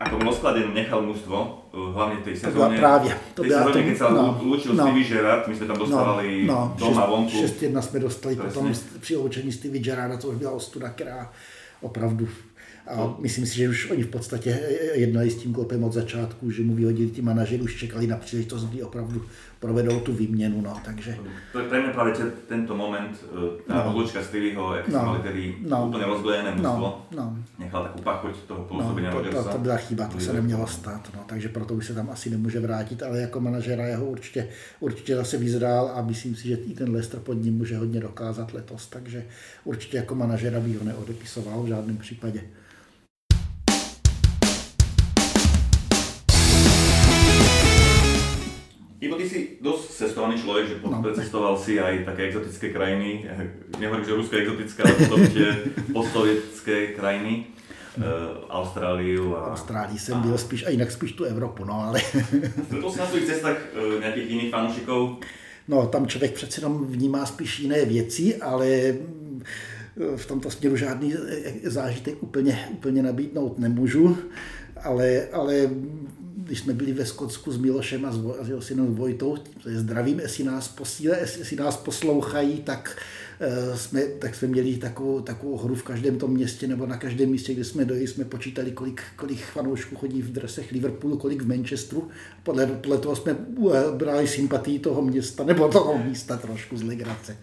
ako 0.00 0.14
bol 0.18 0.28
oskladen 0.32 0.72
nechal 0.72 1.04
mužstvo, 1.04 1.36
eh, 1.36 1.92
hlavne 1.92 2.16
v 2.20 2.24
tej 2.24 2.36
sezóne. 2.36 2.76
Právě. 2.80 3.10
To 3.34 3.42
tej 3.42 3.52
sezóne, 3.52 3.80
keď 3.84 3.96
sa 3.96 4.08
no, 4.08 4.40
lúčil 4.40 4.72
no, 4.72 4.82
Stevie 4.88 5.04
Gerrard, 5.04 5.44
my 5.48 5.54
sme 5.54 5.66
tam 5.68 5.78
dostávali 5.78 6.28
no, 6.48 6.52
no, 6.52 6.64
doma 6.80 7.04
šest, 7.04 7.10
vonku. 7.12 7.36
6-1 7.44 7.80
jsme 7.82 7.98
dostali 8.00 8.34
Presne. 8.36 8.52
potom 8.52 8.72
při 9.00 9.16
loučení 9.16 9.52
Stevie 9.52 9.82
Gerrarda, 9.82 10.16
to 10.16 10.28
už 10.28 10.36
byla 10.36 10.50
ostuda, 10.50 10.88
která 10.88 11.30
opravdu 11.80 12.28
a 12.86 13.16
myslím 13.18 13.46
si, 13.46 13.56
že 13.56 13.68
už 13.68 13.90
oni 13.90 14.02
v 14.02 14.08
podstatě 14.08 14.60
jednali 14.94 15.30
s 15.30 15.36
tím 15.36 15.52
klopem 15.52 15.84
od 15.84 15.92
začátku, 15.92 16.50
že 16.50 16.62
mu 16.62 16.74
vyhodili 16.74 17.10
ti 17.10 17.22
manažery, 17.22 17.62
už 17.62 17.76
čekali 17.76 18.06
na 18.06 18.16
příležitost, 18.16 18.64
kdy 18.64 18.82
opravdu 18.82 19.22
provedou 19.60 20.00
tu 20.00 20.12
výměnu. 20.12 20.60
No, 20.60 20.80
takže... 20.84 21.16
To 21.52 21.58
je 21.58 21.68
pre 21.68 21.80
mňa 21.80 21.92
práve 21.96 22.12
tento 22.48 22.76
moment, 22.76 23.16
e, 23.16 23.64
tá 23.64 23.84
no. 23.84 23.90
odlučka 23.90 24.20
Stevieho, 24.22 24.76
jak 24.76 24.88
no. 24.88 25.02
mali 25.02 25.20
tedy 25.24 25.42
no. 25.64 25.88
úplne 25.88 26.04
rozgojené 26.04 26.50
mužstvo, 26.52 26.88
no. 27.16 27.16
no. 27.16 27.26
nechal 27.58 27.80
takú 27.88 28.00
pachuť 28.04 28.34
toho 28.44 28.62
pôsobenia 28.68 29.08
no, 29.08 29.24
to, 29.24 29.32
to, 29.32 29.56
to, 29.56 29.58
byla 29.58 29.76
chyba, 29.76 30.04
to 30.08 30.20
se 30.20 30.32
nemělo 30.32 30.66
stát, 30.66 31.02
no, 31.14 31.24
takže 31.26 31.48
proto 31.48 31.74
už 31.74 31.86
se 31.86 31.94
tam 31.94 32.10
asi 32.10 32.30
nemůže 32.30 32.60
vrátit, 32.60 33.02
ale 33.02 33.20
jako 33.20 33.40
manažera 33.40 33.86
jeho 33.86 34.04
určitě, 34.04 34.48
určitě 34.80 35.16
zase 35.16 35.36
vyzrál 35.36 35.92
a 35.94 36.02
myslím 36.02 36.36
si, 36.36 36.48
že 36.48 36.54
i 36.54 36.74
ten 36.74 36.92
Leicester 36.92 37.20
pod 37.20 37.34
ním 37.34 37.56
může 37.56 37.76
hodně 37.76 38.00
dokázat 38.00 38.54
letos, 38.54 38.86
takže 38.86 39.24
určitě 39.64 39.96
jako 39.96 40.14
manažera 40.14 40.60
by 40.60 40.74
ho 40.74 40.84
neodepisoval 40.84 41.62
v 41.62 41.66
žádném 41.66 41.96
případě. 41.96 42.40
Ivo, 49.00 49.16
ty 49.16 49.28
si 49.28 49.38
dosť 49.60 49.84
cestovaný 49.92 50.40
človek, 50.40 50.64
že 50.68 50.74
no. 50.80 51.04
precestoval 51.04 51.60
si 51.60 51.76
aj 51.76 52.08
také 52.08 52.32
exotické 52.32 52.72
krajiny. 52.72 53.28
Nehovorím, 53.76 54.04
že 54.08 54.16
Rusko 54.16 54.36
je 54.36 54.42
exotické, 54.42 54.80
ale 54.82 54.94
potom 55.04 55.20
tie 55.28 55.48
postsovětské 55.96 56.76
krajiny. 56.96 57.46
Uh, 57.96 58.04
Austráliu 58.48 59.36
a... 59.36 59.52
Austrálii 59.52 59.98
jsem 59.98 60.14
a... 60.14 60.20
byl 60.20 60.38
spíš, 60.38 60.66
a 60.66 60.70
jinak 60.70 60.92
spíš 60.92 61.12
tu 61.12 61.24
Evropu, 61.24 61.64
no 61.64 61.74
ale... 61.74 62.00
Stretol 62.64 62.92
si 62.92 62.98
na 62.98 63.06
svých 63.06 63.24
cestách 63.24 63.56
uh, 63.56 64.00
nějakých 64.00 64.30
jiných 64.30 64.50
fanoušiků? 64.50 65.16
No, 65.68 65.86
tam 65.86 66.06
člověk 66.06 66.32
přece 66.32 66.60
jenom 66.60 66.86
vnímá 66.86 67.26
spíš 67.26 67.60
jiné 67.60 67.84
věci, 67.84 68.36
ale 68.36 68.92
mm, 68.92 69.42
v 70.16 70.26
tomto 70.26 70.50
směru 70.50 70.76
žádný 70.76 71.14
zážitek 71.64 72.22
úplně, 72.22 72.68
úplně 72.72 73.02
nabídnout 73.02 73.58
nemůžu, 73.58 74.18
ale, 74.84 75.28
ale 75.32 75.70
když 76.46 76.58
jsme 76.58 76.72
byli 76.72 76.92
ve 76.92 77.06
Skotsku 77.06 77.52
s 77.52 77.58
Milošem 77.58 78.04
a 78.04 78.12
s 78.44 78.48
jeho 78.48 78.62
synem 78.62 78.94
Vojtou, 78.94 79.36
to 79.62 79.68
je 79.68 79.78
zdravím, 79.78 80.20
jestli 80.20 80.44
nás, 80.44 80.68
posíle, 80.68 81.18
jestli 81.20 81.56
nás 81.56 81.76
poslouchají, 81.76 82.62
tak 82.62 83.02
eh, 83.40 83.76
jsme, 83.76 84.02
tak 84.02 84.34
jsme 84.34 84.48
měli 84.48 84.76
takovou, 84.76 85.20
takovou 85.20 85.56
hru 85.56 85.74
v 85.74 85.82
každém 85.82 86.18
tom 86.18 86.30
městě 86.30 86.66
nebo 86.66 86.86
na 86.86 86.96
každém 86.96 87.30
místě, 87.30 87.54
kde 87.54 87.64
jsme 87.64 87.84
dojeli, 87.84 88.06
jsme 88.06 88.24
počítali, 88.24 88.70
kolik, 88.70 89.02
kolik 89.16 89.44
fanoušků 89.44 89.96
chodí 89.96 90.22
v 90.22 90.32
dresech 90.32 90.72
Liverpoolu, 90.72 91.16
kolik 91.16 91.42
v 91.42 91.48
Manchesteru. 91.48 92.08
Podle, 92.42 92.66
podle 92.66 92.98
toho 92.98 93.16
jsme 93.16 93.32
eh, 93.32 93.96
brali 93.96 94.28
sympatii 94.28 94.78
toho 94.78 95.02
města 95.02 95.44
nebo 95.44 95.68
toho 95.68 95.98
místa 95.98 96.36
trošku 96.36 96.76
z 96.76 96.82
legrace. 96.82 97.36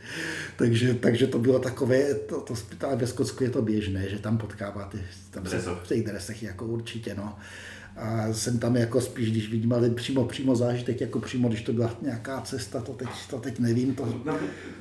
Takže, 0.56 0.94
takže 0.94 1.28
to 1.28 1.40
bylo 1.40 1.60
takové, 1.60 2.14
to, 2.14 2.42
to, 2.42 2.54
to 2.78 2.88
ve 2.96 3.08
Skotsku 3.08 3.44
je 3.44 3.50
to 3.50 3.62
běžné, 3.62 4.10
že 4.10 4.20
tam 4.20 4.38
potkáváte 4.38 5.00
tam 5.32 5.46
se, 5.46 5.60
v 5.60 5.88
těch 5.88 6.04
dresech 6.04 6.44
jako 6.44 6.66
určitě. 6.66 7.16
No 7.18 7.36
a 7.98 8.34
jsem 8.34 8.60
tam 8.60 8.76
jako 8.76 9.02
spíš, 9.02 9.32
když 9.32 9.50
vidím, 9.50 9.74
ale 9.74 9.90
přímo, 9.90 10.26
přímo 10.26 10.56
zážitek, 10.56 11.02
jako 11.02 11.20
přímo, 11.20 11.48
když 11.48 11.62
to 11.62 11.74
byla 11.74 11.96
nějaká 12.02 12.42
cesta, 12.42 12.82
to 12.82 12.94
teď, 12.94 13.10
to 13.30 13.40
teď 13.40 13.60
nevím. 13.60 13.96
To... 13.96 14.22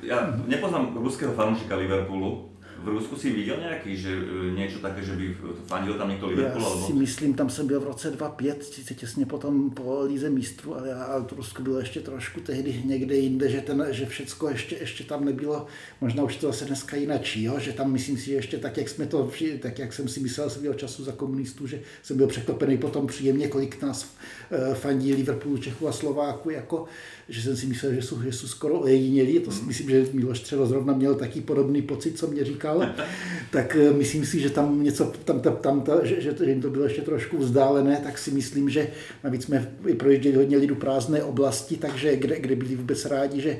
Já 0.03 0.43
nepoznám 0.47 0.97
ruského 1.03 1.33
fanoušika 1.33 1.75
Liverpoolu, 1.75 2.52
v 2.83 2.87
Rusku 2.87 3.15
si 3.15 3.31
viděl 3.31 3.57
nějaký, 3.59 3.97
že 3.97 4.09
e, 4.09 4.51
něco 4.59 4.79
také, 4.79 5.03
že 5.03 5.15
by 5.15 5.37
fandil 5.67 5.93
tam 5.93 6.09
někdo 6.09 6.27
Liverpool? 6.27 6.61
Já 6.61 6.67
alebo... 6.67 6.87
si 6.87 6.93
myslím, 6.93 7.33
tam 7.33 7.49
jsem 7.49 7.67
byl 7.67 7.79
v 7.79 7.83
roce 7.83 8.11
2005, 8.11 8.63
sice 8.63 8.93
těsně 8.93 9.25
potom 9.25 9.71
po 9.71 10.03
Líze 10.07 10.29
mistrů, 10.29 10.75
ale, 10.75 10.93
ale 10.93 11.23
to 11.23 11.35
Rusko 11.35 11.61
bylo 11.61 11.79
ještě 11.79 11.99
trošku 11.99 12.39
tehdy 12.39 12.81
někde 12.85 13.15
jinde, 13.15 13.49
že, 13.49 13.61
ten, 13.61 13.87
že 13.91 14.05
všecko 14.05 14.49
ještě, 14.49 14.75
ještě 14.75 15.03
tam 15.03 15.25
nebylo, 15.25 15.65
možná 16.01 16.23
už 16.23 16.35
to 16.35 16.47
zase 16.47 16.65
dneska 16.65 16.95
jinačí, 16.95 17.43
jo? 17.43 17.59
že 17.59 17.71
tam 17.71 17.91
myslím 17.91 18.17
si, 18.17 18.25
že 18.25 18.33
ještě 18.33 18.57
tak, 18.57 18.77
jak 18.77 18.89
jsme 18.89 19.05
to, 19.05 19.31
tak 19.59 19.79
jak 19.79 19.93
jsem 19.93 20.07
si 20.07 20.19
myslel 20.19 20.49
svého 20.49 20.73
času 20.73 21.03
za 21.03 21.11
komunistů, 21.11 21.67
že 21.67 21.81
jsem 22.03 22.17
byl 22.17 22.27
překvapený 22.27 22.77
potom 22.77 23.07
příjemně, 23.07 23.47
kolik 23.47 23.81
nás 23.81 24.15
e, 24.51 24.75
fandí 24.75 25.13
Liverpoolu, 25.13 25.57
Čechů 25.57 25.87
a 25.87 25.91
Slováku, 25.91 26.49
jako, 26.49 26.85
že 27.29 27.41
jsem 27.41 27.57
si 27.57 27.65
myslel, 27.65 27.93
že 27.93 28.01
jsou, 28.01 28.21
že 28.21 28.31
jsou 28.31 28.47
skoro 28.47 28.79
ojedinělí. 28.79 29.39
To 29.39 29.51
si 29.51 29.57
hmm. 29.57 29.67
myslím, 29.67 29.89
že 29.89 30.05
Miloš 30.13 30.39
třeba 30.39 30.65
zrovna 30.65 30.93
měl 30.93 31.15
taký 31.15 31.41
podobný 31.41 31.81
pocit, 31.81 32.17
co 32.17 32.27
mě 32.27 32.45
říkal. 32.45 32.87
tak 33.51 33.75
eh, 33.75 33.93
myslím 33.93 34.25
si, 34.25 34.39
že 34.39 34.49
tam 34.49 34.83
něco, 34.83 35.13
tam, 35.25 35.39
tam, 35.39 35.55
tam 35.55 35.81
ta, 35.81 36.05
že, 36.05 36.21
že, 36.21 36.35
jim 36.45 36.61
to 36.61 36.69
bylo 36.69 36.83
ještě 36.83 37.01
trošku 37.01 37.37
vzdálené, 37.37 38.01
tak 38.03 38.17
si 38.17 38.31
myslím, 38.31 38.69
že 38.69 38.87
navíc 39.23 39.43
jsme 39.43 39.71
projížděli 39.97 40.35
hodně 40.35 40.57
lidů 40.57 40.75
prázdné 40.75 41.23
oblasti, 41.23 41.77
takže 41.77 42.15
kde, 42.15 42.39
kde 42.39 42.55
byli 42.55 42.75
vůbec 42.75 43.05
rádi, 43.05 43.41
že 43.41 43.57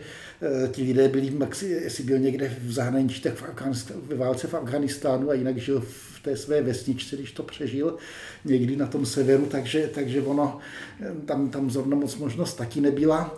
ti 0.72 0.84
lidé 0.84 1.10
byli, 1.10 1.32
maxi, 1.32 1.66
jestli 1.66 2.04
byl 2.04 2.20
někde 2.20 2.56
v 2.64 2.72
zahraničí, 2.72 3.22
tak 3.22 3.34
v 3.36 3.92
ve 4.08 4.16
válce 4.16 4.48
v 4.48 4.54
Afganistánu 4.54 5.30
a 5.30 5.34
jinak 5.34 5.58
žil 5.58 5.82
v 5.88 6.20
té 6.22 6.38
své 6.38 6.62
vesničce, 6.62 7.16
když 7.16 7.32
to 7.32 7.44
přežil 7.44 7.98
někdy 8.46 8.76
na 8.76 8.88
tom 8.88 9.06
severu, 9.06 9.46
takže, 9.46 9.90
takže 9.94 10.22
ono, 10.22 10.60
eh, 11.02 11.12
tam, 11.26 11.50
tam 11.50 11.72
zrovna 11.72 11.98
moc 11.98 12.16
možnost 12.16 12.54
taky 12.54 12.82
nebyla 12.82 13.38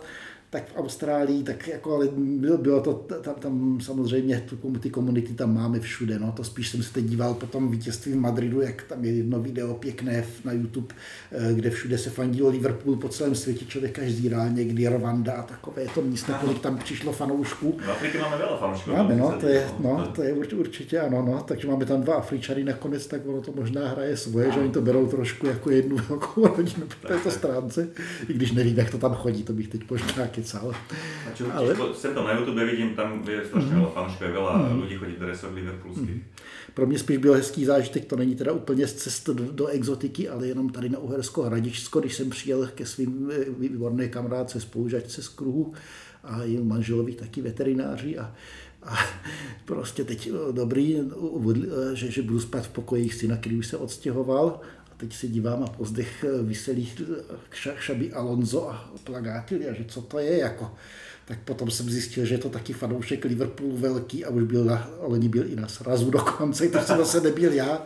tak 0.50 0.68
v 0.72 0.76
Austrálii, 0.76 1.42
tak 1.42 1.68
jako, 1.68 1.94
ale 1.94 2.08
bylo, 2.14 2.58
bylo 2.58 2.80
to, 2.80 2.94
tam, 2.94 3.34
tam 3.34 3.80
samozřejmě 3.80 4.40
tu, 4.40 4.78
ty 4.78 4.90
komunity 4.90 5.34
tam 5.34 5.54
máme 5.54 5.80
všude, 5.80 6.18
no, 6.18 6.32
to 6.32 6.44
spíš 6.44 6.68
jsem 6.68 6.82
se 6.82 6.92
teď 6.92 7.04
díval 7.04 7.34
po 7.34 7.46
tom 7.46 7.70
vítězství 7.70 8.12
v 8.12 8.16
Madridu, 8.16 8.60
jak 8.60 8.82
tam 8.82 9.04
je 9.04 9.12
jedno 9.12 9.40
video 9.40 9.74
pěkné 9.74 10.24
na 10.44 10.52
YouTube, 10.52 10.94
eh, 11.32 11.54
kde 11.54 11.70
všude 11.70 11.98
se 11.98 12.10
fandilo 12.10 12.48
Liverpool 12.48 12.96
po 12.96 13.08
celém 13.08 13.34
světě, 13.34 13.64
člověk 13.64 13.98
až 13.98 14.12
zírá 14.12 14.48
někdy 14.48 14.88
Rwanda 14.88 15.32
a 15.32 15.42
takové 15.42 15.86
to 15.94 16.02
místo, 16.02 16.32
kolik 16.40 16.58
tam 16.58 16.78
přišlo 16.78 17.12
fanoušků. 17.12 17.78
V 17.86 17.90
Africe 17.90 18.18
máme 18.18 18.36
veľa 18.36 18.56
fanoušků. 18.58 18.90
Máme, 18.90 19.16
no, 19.16 19.32
to 19.40 19.48
je, 19.48 19.68
no, 19.78 20.06
to 20.14 20.22
je 20.22 20.32
určitě 20.32 21.00
ano, 21.00 21.22
no, 21.22 21.42
takže 21.42 21.68
máme 21.68 21.84
tam 21.86 22.02
dva 22.02 22.14
Afričany 22.14 22.64
nakonec, 22.64 23.06
tak 23.06 23.26
ono 23.26 23.40
to 23.40 23.52
možná 23.52 23.88
hraje 23.88 24.16
svoje, 24.16 24.52
že 24.52 24.60
oni 24.60 24.70
to 24.70 24.82
berou 24.82 25.06
trošku 25.06 25.46
jako 25.46 25.70
jednu 25.70 25.96
velkou 25.96 26.46
rodinu 26.46 26.86
po 27.00 27.08
této 27.08 27.30
stránce, 27.30 27.88
i 28.28 28.32
když 28.32 28.52
nevím, 28.52 28.78
jak 28.78 28.90
to 28.90 28.98
tam 28.98 29.14
chodí, 29.14 29.42
to 29.42 29.52
bych 29.52 29.68
teď 29.68 29.90
možná 29.90 30.26
kecal. 30.36 30.68
A 31.26 31.28
čo, 31.32 31.48
ale... 31.48 31.72
sem 31.96 32.12
to 32.14 32.20
na 32.20 32.36
YouTube 32.36 32.64
vidím, 32.64 32.92
tam 32.94 33.24
je 33.28 33.40
strašně 33.48 33.72
mm. 33.72 33.80
veľa 33.80 33.90
fanúškov, 33.96 34.28
veľa 34.28 34.52
mm. 34.52 34.80
ľudí 34.80 34.96
chodí 35.00 35.12
do 35.16 35.24
dresov 35.24 35.54
liverpoolských. 35.56 36.20
Mm. 36.20 36.24
Pro 36.74 36.86
mě 36.86 36.98
spíš 36.98 37.16
byl 37.16 37.34
hezký 37.34 37.64
zážitek, 37.64 38.04
to 38.04 38.16
není 38.16 38.36
teda 38.36 38.52
úplně 38.52 38.86
z 38.86 38.94
cest 38.94 39.30
do, 39.30 39.52
do 39.52 39.66
exotiky, 39.66 40.28
ale 40.28 40.46
jenom 40.46 40.68
tady 40.68 40.88
na 40.88 40.98
Uhersko 40.98 41.42
Hradičsko, 41.42 42.00
když 42.00 42.14
jsem 42.14 42.30
přijel 42.30 42.68
ke 42.74 42.86
svým 42.86 43.30
eh, 43.32 43.44
výborné 43.58 44.08
kamarádce, 44.08 44.60
spolužačce 44.60 45.22
z 45.22 45.28
kruhu 45.28 45.72
a 46.24 46.42
jejím 46.42 46.68
manželovi 46.68 47.12
taky 47.12 47.42
veterináři 47.42 48.18
a 48.18 48.34
a 48.86 48.96
prostě 49.64 50.04
teď 50.04 50.26
eh, 50.26 50.52
dobrý, 50.52 50.96
eh, 50.96 51.96
že, 51.96 52.10
že 52.10 52.22
budu 52.22 52.40
spát 52.40 52.66
v 52.66 52.68
pokoji 52.68 53.10
syna, 53.10 53.36
který 53.36 53.56
už 53.56 53.66
se 53.66 53.76
odstěhoval 53.76 54.60
teď 54.96 55.14
se 55.14 55.28
dívám 55.28 55.62
a 55.62 55.66
pozdech 55.66 56.24
eh, 56.24 56.42
vyselí 56.42 56.92
šaby 57.78 58.12
Alonso 58.12 58.70
a 58.70 58.90
plagáty, 59.04 59.68
a 59.68 59.72
že 59.72 59.84
co 59.84 60.02
to 60.02 60.18
je, 60.18 60.38
jako 60.38 60.74
tak 61.26 61.38
potom 61.38 61.70
jsem 61.70 61.90
zjistil, 61.90 62.24
že 62.24 62.34
je 62.34 62.38
to 62.38 62.48
taky 62.48 62.72
fanoušek 62.72 63.24
Liverpoolu 63.24 63.76
velký 63.76 64.24
a 64.24 64.30
už 64.30 64.42
byl 64.42 64.64
na, 64.64 64.88
ale 65.02 65.18
byl 65.18 65.44
i 65.52 65.56
na 65.56 65.68
srazu 65.68 66.10
dokonce, 66.10 66.68
to 66.68 66.78
jsem 66.78 66.98
zase 66.98 67.20
nebyl 67.20 67.52
já. 67.52 67.82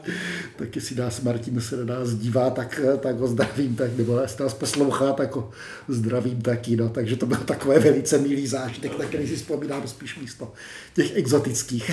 Tak 0.56 0.76
jestli 0.76 0.96
nás 0.96 1.20
Martin 1.20 1.60
se 1.60 1.84
na 1.84 1.98
nás 1.98 2.14
dívá, 2.14 2.50
tak, 2.50 2.80
tak 3.00 3.18
ho 3.18 3.26
zdravím, 3.26 3.76
tak, 3.76 3.96
nebo 3.96 4.18
jestli 4.20 4.44
nás 4.44 4.54
poslouchá, 4.54 5.12
tak 5.12 5.36
ho 5.36 5.50
zdravím 5.88 6.42
taky. 6.42 6.76
No. 6.76 6.88
Takže 6.88 7.16
to 7.16 7.26
byl 7.26 7.36
takové 7.36 7.78
velice 7.78 8.18
milý 8.18 8.46
zážitek, 8.46 8.98
na 8.98 9.04
který 9.04 9.28
si 9.28 9.36
vzpomínám 9.36 9.88
spíš 9.88 10.18
místo 10.18 10.52
těch 10.94 11.16
exotických. 11.16 11.90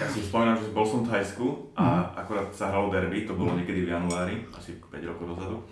Já 0.00 0.12
si 0.12 0.20
vzpomínám, 0.20 0.58
že 0.58 0.70
bol 0.74 0.86
som 0.86 1.06
v 1.06 1.08
Thajsku 1.08 1.70
a 1.76 1.84
mm. 1.84 2.04
akorát 2.16 2.50
sa 2.56 2.66
hralo 2.68 2.90
derby, 2.90 3.20
to 3.20 3.34
bylo 3.34 3.56
někdy 3.56 3.84
v 3.84 3.88
januári, 3.88 4.44
asi 4.58 4.72
5 4.90 5.04
rokov 5.04 5.28
dozadu. 5.28 5.64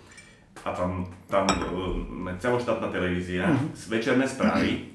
A 0.65 0.71
tam, 0.71 1.05
tam 1.27 1.47
uh, 1.73 2.37
celoštátna 2.39 2.87
televízia, 2.87 3.51
mm. 3.51 3.71
večerné 3.87 4.27
správy, 4.27 4.92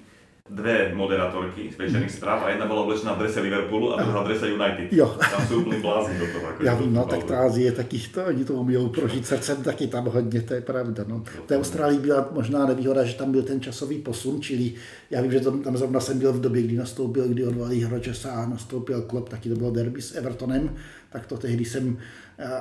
dve 0.50 0.92
moderátorky 0.94 1.70
z 1.74 1.78
večerných 1.78 2.10
správ 2.10 2.44
a 2.44 2.50
jedna 2.50 2.66
byla 2.66 2.80
oblečená 2.80 3.12
v 3.12 3.18
drese 3.18 3.40
Liverpoolu 3.40 3.94
a 3.94 4.02
druhá 4.02 4.22
v 4.22 4.26
drese 4.26 4.48
United. 4.48 4.92
Jo. 4.92 5.16
Tam 5.30 5.46
jsou 5.46 5.60
úplný 5.60 5.80
blázni 5.80 6.18
do 6.18 6.26
toho. 6.26 6.46
Jako 6.46 6.64
Já 6.64 6.74
vím, 6.74 6.94
no, 6.94 7.04
tak 7.04 7.24
ta 7.24 7.38
Ázie 7.38 7.72
taky 7.72 7.98
to, 7.98 8.24
oni 8.24 8.44
to 8.44 8.52
umí 8.52 8.88
prožít 8.88 9.26
srdcem 9.26 9.62
taky 9.62 9.86
tam 9.86 10.04
hodně, 10.04 10.42
to 10.42 10.54
je 10.54 10.60
pravda. 10.60 11.04
No. 11.08 11.22
V 11.24 11.46
té 11.46 11.58
Austrálii 11.58 11.98
byla 11.98 12.28
možná 12.32 12.66
nevýhoda, 12.66 13.04
že 13.04 13.14
tam 13.14 13.32
byl 13.32 13.42
ten 13.42 13.60
časový 13.60 13.98
posun, 13.98 14.40
čili 14.40 14.72
já 15.10 15.22
vím, 15.22 15.32
že 15.32 15.40
tam, 15.40 15.62
tam 15.62 15.76
zrovna 15.76 16.00
jsem 16.00 16.18
byl 16.18 16.32
v 16.32 16.40
době, 16.40 16.62
kdy 16.62 16.76
nastoupil, 16.76 17.28
kdy 17.28 17.44
odvalí 17.44 17.84
Rodgersa 17.84 18.30
a 18.30 18.46
nastoupil 18.48 19.02
Klopp, 19.02 19.28
taky 19.28 19.48
to 19.48 19.54
bylo 19.54 19.70
derby 19.70 20.02
s 20.02 20.14
Evertonem, 20.14 20.70
tak 21.10 21.26
to 21.26 21.36
tehdy 21.36 21.64
jsem 21.64 21.98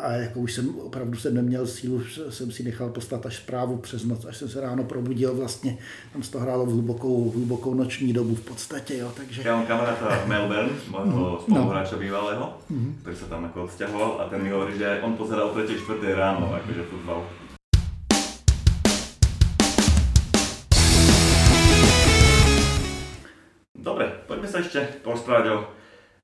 a 0.01 0.11
jako 0.11 0.39
už 0.39 0.53
jsem 0.53 0.79
opravdu 0.79 1.17
jsem 1.17 1.33
neměl 1.33 1.67
sílu, 1.67 2.01
jsem 2.29 2.51
si 2.51 2.63
nechal 2.63 2.89
poslat 2.89 3.25
až 3.25 3.35
zprávu 3.37 3.77
přes 3.77 4.03
noc, 4.03 4.25
až 4.25 4.37
jsem 4.37 4.49
se 4.49 4.61
ráno 4.61 4.83
probudil 4.83 5.35
vlastně, 5.35 5.77
tam 6.13 6.23
se 6.23 6.31
to 6.31 6.39
hrálo 6.39 6.65
v 6.65 6.69
hlubokou, 6.69 7.29
v 7.29 7.35
hlubokou 7.35 7.73
noční 7.73 8.13
dobu 8.13 8.35
v 8.35 8.41
podstatě, 8.41 8.97
jo, 8.97 9.11
takže... 9.17 9.41
Já 9.45 9.55
mám 9.55 9.65
kamaráta 9.65 10.23
Melbourne, 10.25 10.69
mojho 10.89 11.31
mm. 11.31 11.55
spoluhráče 11.55 11.95
no. 11.95 12.01
bývalého, 12.01 12.57
mm. 12.69 12.97
který 13.01 13.17
se 13.17 13.25
tam 13.25 13.43
jako 13.43 13.63
odstěhoval 13.63 14.21
a 14.21 14.29
ten 14.29 14.43
mi 14.43 14.49
hovorí, 14.49 14.77
že 14.77 14.99
on 15.03 15.13
pozeral 15.13 15.49
třetí, 15.49 15.81
čtvrté 15.81 16.15
ráno, 16.15 16.53
jakože 16.53 16.83
futbal. 16.83 17.25
Sa 24.57 24.65
ešte 24.65 24.81
porozprávať 25.05 25.45
o 25.53 25.57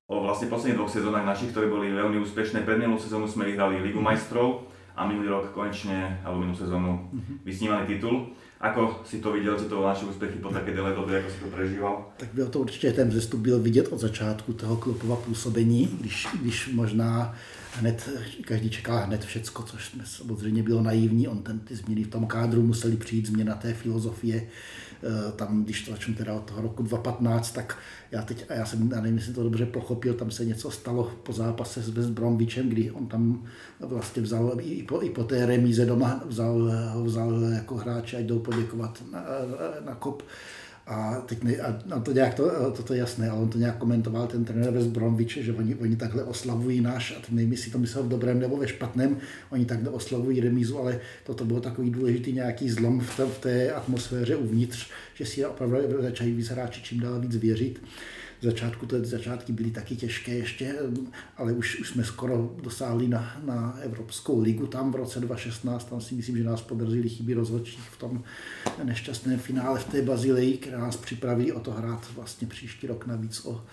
o 0.07 0.19
vlastne 0.19 0.51
posledných 0.51 0.77
dvoch 0.77 0.91
sezónach 0.91 1.25
našich, 1.25 1.55
ktoré 1.55 1.71
boli 1.71 1.87
veľmi 1.89 2.19
úspešné. 2.21 2.67
Pred 2.67 2.75
minulú 2.75 2.99
sezónu 2.99 3.25
sme 3.25 3.47
vyhrali 3.47 3.79
Ligu 3.79 4.03
mhm. 4.03 4.07
majstrov 4.11 4.67
a 4.93 5.07
minulý 5.09 5.33
rok 5.33 5.49
konečne, 5.55 6.21
alebo 6.21 6.45
minulú 6.45 6.53
sezónu, 6.53 7.09
mm-hmm. 7.09 7.37
vysnívaný 7.41 7.89
titul. 7.89 8.29
Ako 8.61 9.01
si 9.05 9.19
to 9.19 9.33
viděl, 9.33 9.59
že 9.59 9.65
to 9.65 9.87
naše 9.87 10.05
úspěchy 10.05 10.37
po 10.37 10.49
také 10.49 10.71
délé 10.71 10.93
době, 10.95 11.15
jako 11.15 11.29
si 11.29 11.39
to 11.39 11.47
prežíval? 11.47 12.13
Tak 12.17 12.29
byl 12.33 12.47
to 12.47 12.59
určitě 12.59 12.93
ten 12.93 13.09
vzestup 13.09 13.39
byl 13.39 13.59
vidět 13.59 13.87
od 13.87 13.99
začátku 13.99 14.53
toho 14.53 14.77
klubova 14.77 15.15
působení, 15.15 15.97
když, 15.99 16.27
když 16.41 16.67
možná 16.73 17.35
hned, 17.73 18.09
každý 18.41 18.69
čekal 18.69 18.97
hned 18.97 19.25
všecko, 19.25 19.63
což 19.63 19.91
samozřejmě 20.05 20.63
bylo 20.63 20.81
naivní. 20.81 21.27
On 21.27 21.43
ten, 21.43 21.59
ty 21.59 21.75
změny 21.75 22.03
v 22.03 22.13
tom 22.13 22.27
kádru 22.27 22.61
museli 22.61 22.97
přijít, 22.97 23.25
změna 23.25 23.55
té 23.55 23.73
filozofie, 23.73 24.47
tam, 25.35 25.63
když 25.63 25.85
to 25.85 25.91
začnu 25.91 26.13
teda 26.13 26.33
od 26.33 26.43
toho 26.43 26.61
roku 26.61 26.83
2015, 26.83 27.51
tak 27.51 27.77
já 28.11 28.21
teď, 28.21 28.45
a 28.49 28.53
já 28.53 28.65
jsem, 28.65 28.91
já 28.91 29.01
nevím, 29.01 29.17
jestli 29.17 29.33
to 29.33 29.43
dobře 29.43 29.65
pochopil, 29.65 30.13
tam 30.13 30.31
se 30.31 30.45
něco 30.45 30.71
stalo 30.71 31.11
po 31.23 31.33
zápase 31.33 31.81
s 31.81 31.89
West 31.89 32.09
Bromwichem, 32.09 32.69
kdy 32.69 32.91
on 32.91 33.07
tam 33.07 33.43
vlastně 33.79 34.21
vzal 34.21 34.57
i 34.59 34.83
po, 34.83 35.01
i 35.01 35.09
po 35.09 35.23
té 35.23 35.45
remíze 35.45 35.85
doma, 35.85 36.23
vzal, 36.25 36.71
vzal 37.03 37.41
jako 37.41 37.75
hráče, 37.75 38.17
ať 38.17 38.25
jdou 38.25 38.39
poděkovat 38.39 39.03
na, 39.11 39.25
na 39.85 39.95
kop 39.95 40.23
a 40.87 41.21
teď 41.25 41.43
ne, 41.43 41.57
a 41.57 41.79
no 41.85 42.01
to 42.01 42.11
nějak 42.11 42.33
to, 42.33 42.71
to, 42.83 42.93
je 42.93 42.99
jasné, 42.99 43.29
ale 43.29 43.41
on 43.41 43.49
to 43.49 43.57
nějak 43.57 43.77
komentoval 43.77 44.27
ten 44.27 44.45
trenér 44.45 44.71
West 44.71 44.87
Bromwich, 44.87 45.37
že 45.41 45.53
oni, 45.53 45.75
oni 45.75 45.95
takhle 45.95 46.23
oslavují 46.23 46.81
náš, 46.81 47.11
a 47.17 47.19
teď 47.19 47.31
nevím, 47.31 47.51
jestli 47.51 47.71
to 47.71 47.77
myslel 47.77 48.03
v 48.03 48.09
dobrém 48.09 48.39
nebo 48.39 48.57
ve 48.57 48.67
špatném, 48.67 49.17
oni 49.49 49.65
takhle 49.65 49.89
oslavují 49.89 50.39
remízu, 50.39 50.79
ale 50.79 50.99
toto 51.23 51.45
bylo 51.45 51.61
takový 51.61 51.89
důležitý 51.89 52.33
nějaký 52.33 52.69
zlom 52.69 52.99
v 52.99 53.17
té, 53.17 53.25
v 53.25 53.39
té 53.39 53.71
atmosféře 53.71 54.35
uvnitř, 54.35 54.89
že 55.13 55.25
si 55.25 55.45
opravdu 55.45 56.01
začali 56.01 56.31
víc 56.31 56.47
hráči 56.47 56.81
čím 56.81 56.99
dál 56.99 57.19
víc 57.19 57.35
věřit 57.35 57.81
začátku 58.43 58.85
to 58.85 59.05
začátky 59.05 59.53
byly 59.53 59.71
taky 59.71 59.95
těžké 59.95 60.31
ještě, 60.31 60.75
ale 61.37 61.53
už, 61.53 61.79
už 61.79 61.89
jsme 61.89 62.03
skoro 62.03 62.55
dosáhli 62.63 63.07
na, 63.07 63.41
na 63.45 63.77
Evropskou 63.81 64.41
ligu 64.41 64.67
tam 64.67 64.91
v 64.91 64.95
roce 64.95 65.19
2016. 65.19 65.89
Tam 65.89 66.01
si 66.01 66.15
myslím, 66.15 66.37
že 66.37 66.43
nás 66.43 66.61
podrazili 66.61 67.09
chyby 67.09 67.33
rozhodčích 67.33 67.89
v 67.89 67.97
tom 67.97 68.23
nešťastném 68.83 69.39
finále 69.39 69.79
v 69.79 69.85
té 69.85 70.01
Bazileji, 70.01 70.57
která 70.57 70.77
nás 70.77 70.97
připraví 70.97 71.51
o 71.51 71.59
to 71.59 71.71
hrát 71.71 72.07
vlastně 72.15 72.47
příští 72.47 72.87
rok 72.87 73.07
navíc 73.07 73.45
o 73.45 73.63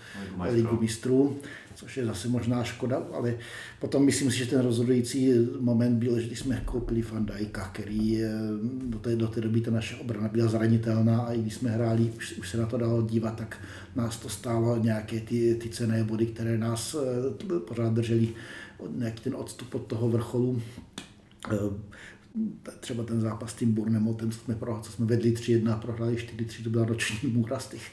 ligu 0.49 0.77
mistrů 0.81 1.39
což 1.75 1.97
je 1.97 2.05
zase 2.05 2.27
možná 2.27 2.63
škoda, 2.63 3.03
ale 3.13 3.35
potom 3.79 4.05
myslím 4.05 4.31
si, 4.31 4.37
že 4.37 4.45
ten 4.45 4.61
rozhodující 4.61 5.31
moment 5.59 5.95
byl, 5.95 6.19
že 6.19 6.27
když 6.27 6.39
jsme 6.39 6.61
koupili 6.65 7.01
Van 7.01 7.25
Dijka, 7.25 7.69
který 7.73 8.21
do 8.85 8.99
té, 8.99 9.15
do 9.15 9.27
té 9.27 9.41
doby 9.41 9.61
ta 9.61 9.71
naše 9.71 9.95
obrana 9.95 10.27
byla 10.27 10.47
zranitelná 10.47 11.21
a 11.21 11.33
i 11.33 11.41
když 11.41 11.53
jsme 11.53 11.69
hráli, 11.69 12.13
už, 12.17 12.37
už 12.37 12.49
se 12.49 12.57
na 12.57 12.65
to 12.65 12.77
dalo 12.77 13.01
dívat, 13.01 13.35
tak 13.35 13.57
nás 13.95 14.17
to 14.17 14.29
stálo 14.29 14.77
nějaké 14.77 15.19
ty, 15.19 15.55
ty 15.55 15.69
cené 15.69 16.03
body, 16.03 16.25
které 16.25 16.57
nás 16.57 16.95
eh, 16.95 17.59
pořád 17.59 17.93
drželi 17.93 18.29
nějaký 18.95 19.23
ten 19.23 19.35
odstup 19.35 19.75
od 19.75 19.85
toho 19.85 20.09
vrcholu. 20.09 20.61
Eh, 21.51 21.57
třeba 22.79 23.03
ten 23.03 23.21
zápas 23.21 23.51
s 23.51 23.53
tím 23.53 23.73
Bournemouthem, 23.73 24.31
co 24.31 24.39
jsme, 24.39 24.55
pro, 24.55 24.79
co 24.81 24.91
jsme 24.91 25.05
vedli 25.05 25.31
3-1 25.31 25.73
a 25.73 25.77
prohráli 25.77 26.15
4-3, 26.15 26.63
to 26.63 26.69
byla 26.69 26.85
noční 26.85 27.29
můra 27.29 27.59
z, 27.59 27.67
těch, 27.67 27.91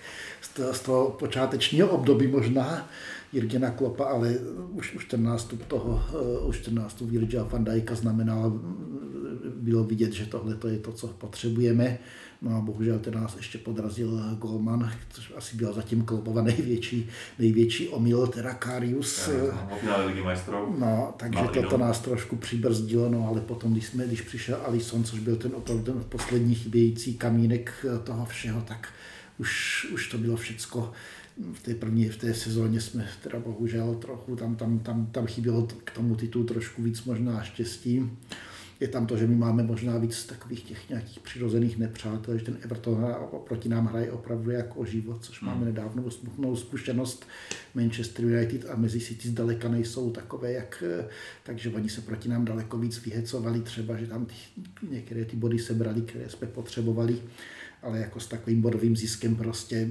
z 0.72 0.80
toho 0.80 1.10
počátečního 1.10 1.88
období 1.88 2.26
možná 2.26 2.90
Jirgena 3.32 3.70
Klopa, 3.70 4.04
ale 4.04 4.38
už, 4.70 4.94
už 4.94 5.04
ten 5.04 5.22
nástup 5.22 5.64
toho, 5.64 6.04
uh, 6.42 6.48
už 6.48 6.58
ten 6.58 6.74
nástup 6.74 7.10
Virgila 7.10 7.44
van 7.44 7.64
Dijka 7.64 7.94
znamenal, 7.94 8.60
bylo 9.56 9.84
vidět, 9.84 10.12
že 10.12 10.26
tohle 10.26 10.54
to 10.54 10.68
je 10.68 10.78
to, 10.78 10.92
co 10.92 11.08
potřebujeme. 11.08 11.98
No 12.42 12.56
a 12.56 12.60
bohužel 12.60 12.98
ten 12.98 13.14
nás 13.14 13.36
ještě 13.36 13.58
podrazil 13.58 14.20
Golman, 14.38 14.92
což 15.10 15.32
asi 15.36 15.56
byl 15.56 15.72
zatím 15.72 16.02
Klopova 16.02 16.42
největší, 16.42 17.08
největší 17.38 17.88
omyl, 17.88 18.26
teda 18.26 18.54
Karius. 18.54 19.28
No, 20.78 21.14
takže 21.16 21.42
to, 21.54 21.62
to 21.70 21.78
nás 21.78 22.00
trošku 22.00 22.36
přibrzdilo, 22.36 23.08
no 23.08 23.28
ale 23.28 23.40
potom, 23.40 23.72
když, 23.72 23.86
jsme, 23.86 24.06
když 24.06 24.20
přišel 24.20 24.58
Alison, 24.66 25.04
což 25.04 25.20
byl 25.20 25.36
ten 25.36 25.50
opravdu 25.54 25.82
ten 25.84 26.04
poslední 26.08 26.54
chybějící 26.54 27.14
kamínek 27.14 27.86
toho 28.04 28.24
všeho, 28.26 28.60
tak 28.60 28.88
už, 29.38 29.86
už 29.94 30.08
to 30.08 30.18
bylo 30.18 30.36
všecko 30.36 30.92
v 31.52 31.62
té 31.62 31.74
první, 31.74 32.08
v 32.08 32.16
té 32.16 32.34
sezóně 32.34 32.80
jsme 32.80 33.08
teda 33.22 33.38
bohužel 33.38 33.94
trochu, 33.94 34.36
tam, 34.36 34.56
tam, 34.56 34.78
tam, 34.78 35.06
tam 35.06 35.26
chybělo 35.26 35.68
k 35.84 35.90
tomu 35.90 36.16
titulu 36.16 36.44
trošku 36.44 36.82
víc 36.82 37.04
možná 37.04 37.42
štěstí 37.42 38.10
je 38.80 38.88
tam 38.88 39.06
to, 39.06 39.16
že 39.16 39.26
my 39.26 39.34
máme 39.34 39.62
možná 39.62 39.98
víc 39.98 40.24
takových 40.24 40.62
těch 40.62 40.88
nějakých 40.88 41.20
přirozených 41.20 41.78
nepřátel, 41.78 42.38
že 42.38 42.44
ten 42.44 42.58
Everton 42.62 43.14
proti 43.44 43.68
nám 43.68 43.86
hraje 43.86 44.12
opravdu 44.12 44.50
jako 44.50 44.80
o 44.80 44.84
život, 44.84 45.24
což 45.24 45.40
máme 45.40 45.56
hmm. 45.56 45.64
nedávno 45.64 46.10
smutnou 46.10 46.56
zkušenost. 46.56 47.26
Manchester 47.74 48.24
United 48.24 48.70
a 48.70 48.76
mezi 48.76 49.00
City 49.00 49.28
zdaleka 49.28 49.68
nejsou 49.68 50.10
takové, 50.10 50.52
jak, 50.52 50.82
takže 51.42 51.70
oni 51.70 51.88
se 51.88 52.00
proti 52.00 52.28
nám 52.28 52.44
daleko 52.44 52.78
víc 52.78 53.04
vyhecovali, 53.04 53.60
třeba, 53.60 53.96
že 53.96 54.06
tam 54.06 54.26
ty, 54.26 54.34
některé 54.90 55.24
ty 55.24 55.36
body 55.36 55.58
sebrali, 55.58 56.00
které 56.00 56.28
jsme 56.28 56.46
potřebovali 56.46 57.16
ale 57.82 57.98
jako 57.98 58.20
s 58.20 58.26
takovým 58.26 58.62
bodovým 58.62 58.96
ziskem 58.96 59.36
prostě 59.36 59.88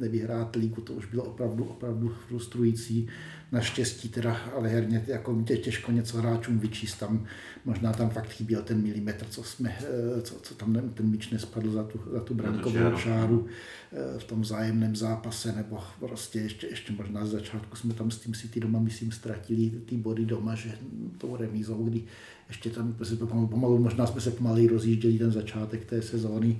nevyhrát 0.00 0.56
líku, 0.56 0.80
to 0.80 0.92
už 0.92 1.06
bylo 1.06 1.24
opravdu, 1.24 1.64
opravdu 1.64 2.14
frustrující. 2.28 3.08
Naštěstí 3.52 4.08
teda, 4.08 4.36
ale 4.56 4.68
herně 4.68 5.04
jako 5.06 5.42
těžko 5.42 5.92
něco 5.92 6.18
hráčům 6.18 6.58
vyčíst, 6.58 6.98
tam 6.98 7.26
možná 7.64 7.92
tam 7.92 8.10
fakt 8.10 8.28
chyběl 8.28 8.62
ten 8.62 8.82
milimetr, 8.82 9.26
co, 9.30 9.44
jsme, 9.44 9.76
eh, 9.80 10.22
co, 10.22 10.34
co 10.42 10.54
tam 10.54 10.90
ten 10.94 11.10
míč 11.10 11.30
nespadl 11.30 11.70
za 11.70 11.84
tu, 11.84 12.00
za 12.12 12.20
tu 12.20 12.34
brankovou 12.34 12.96
čáru 12.96 13.46
eh, 13.92 14.18
v 14.18 14.24
tom 14.24 14.40
vzájemném 14.40 14.96
zápase, 14.96 15.52
nebo 15.52 15.80
prostě 16.00 16.38
ještě, 16.38 16.66
ještě 16.66 16.92
možná 16.92 17.26
z 17.26 17.30
začátku 17.30 17.76
jsme 17.76 17.94
tam 17.94 18.10
s 18.10 18.18
tím 18.18 18.34
City 18.34 18.60
doma, 18.60 18.78
myslím, 18.78 19.12
ztratili 19.12 19.70
ty 19.70 19.96
body 19.96 20.26
doma, 20.26 20.54
že 20.54 20.72
tou 21.18 21.36
remízou, 21.36 21.84
kdy 21.84 22.02
ještě 22.48 22.70
tam 22.70 22.96
pomalu, 23.18 23.46
pomalu, 23.46 23.78
možná 23.78 24.06
jsme 24.06 24.20
se 24.20 24.30
pomalu 24.30 24.68
rozjížděli 24.68 25.18
ten 25.18 25.30
začátek 25.30 25.84
té 25.84 26.02
sezóny, 26.02 26.48
no, 26.48 26.58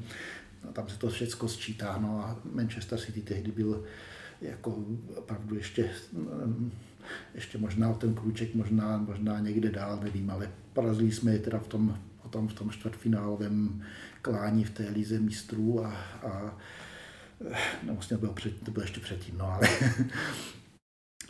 tam 0.72 0.88
se 0.88 0.98
to 0.98 1.08
všechno 1.08 1.48
sčítá, 1.48 1.98
no 1.98 2.24
a 2.24 2.40
Manchester 2.52 2.98
City 2.98 3.20
tehdy 3.20 3.52
byl 3.52 3.84
jako 4.40 4.84
opravdu 5.16 5.54
ještě, 5.54 5.90
ještě 7.34 7.58
možná 7.58 7.94
ten 7.94 8.14
krůček, 8.14 8.54
možná, 8.54 8.98
možná 8.98 9.40
někde 9.40 9.70
dál, 9.70 10.00
nevím, 10.02 10.30
ale 10.30 10.50
porazili 10.72 11.12
jsme 11.12 11.32
je 11.32 11.38
teda 11.38 11.58
v 11.58 11.68
tom, 11.68 11.98
potom 12.22 12.48
v 12.48 12.52
tom 12.52 12.70
čtvrtfinálovém 12.70 13.82
klání 14.22 14.64
v 14.64 14.70
té 14.70 14.88
lize 14.88 15.20
mistrů 15.20 15.84
a, 15.84 15.88
a 16.22 16.58
no 17.82 17.94
vlastně 17.94 18.16
to 18.16 18.20
bylo, 18.20 18.32
před, 18.32 18.62
to 18.62 18.70
bylo 18.70 18.84
ještě 18.84 19.00
předtím, 19.00 19.38
no 19.38 19.52
ale 19.52 19.68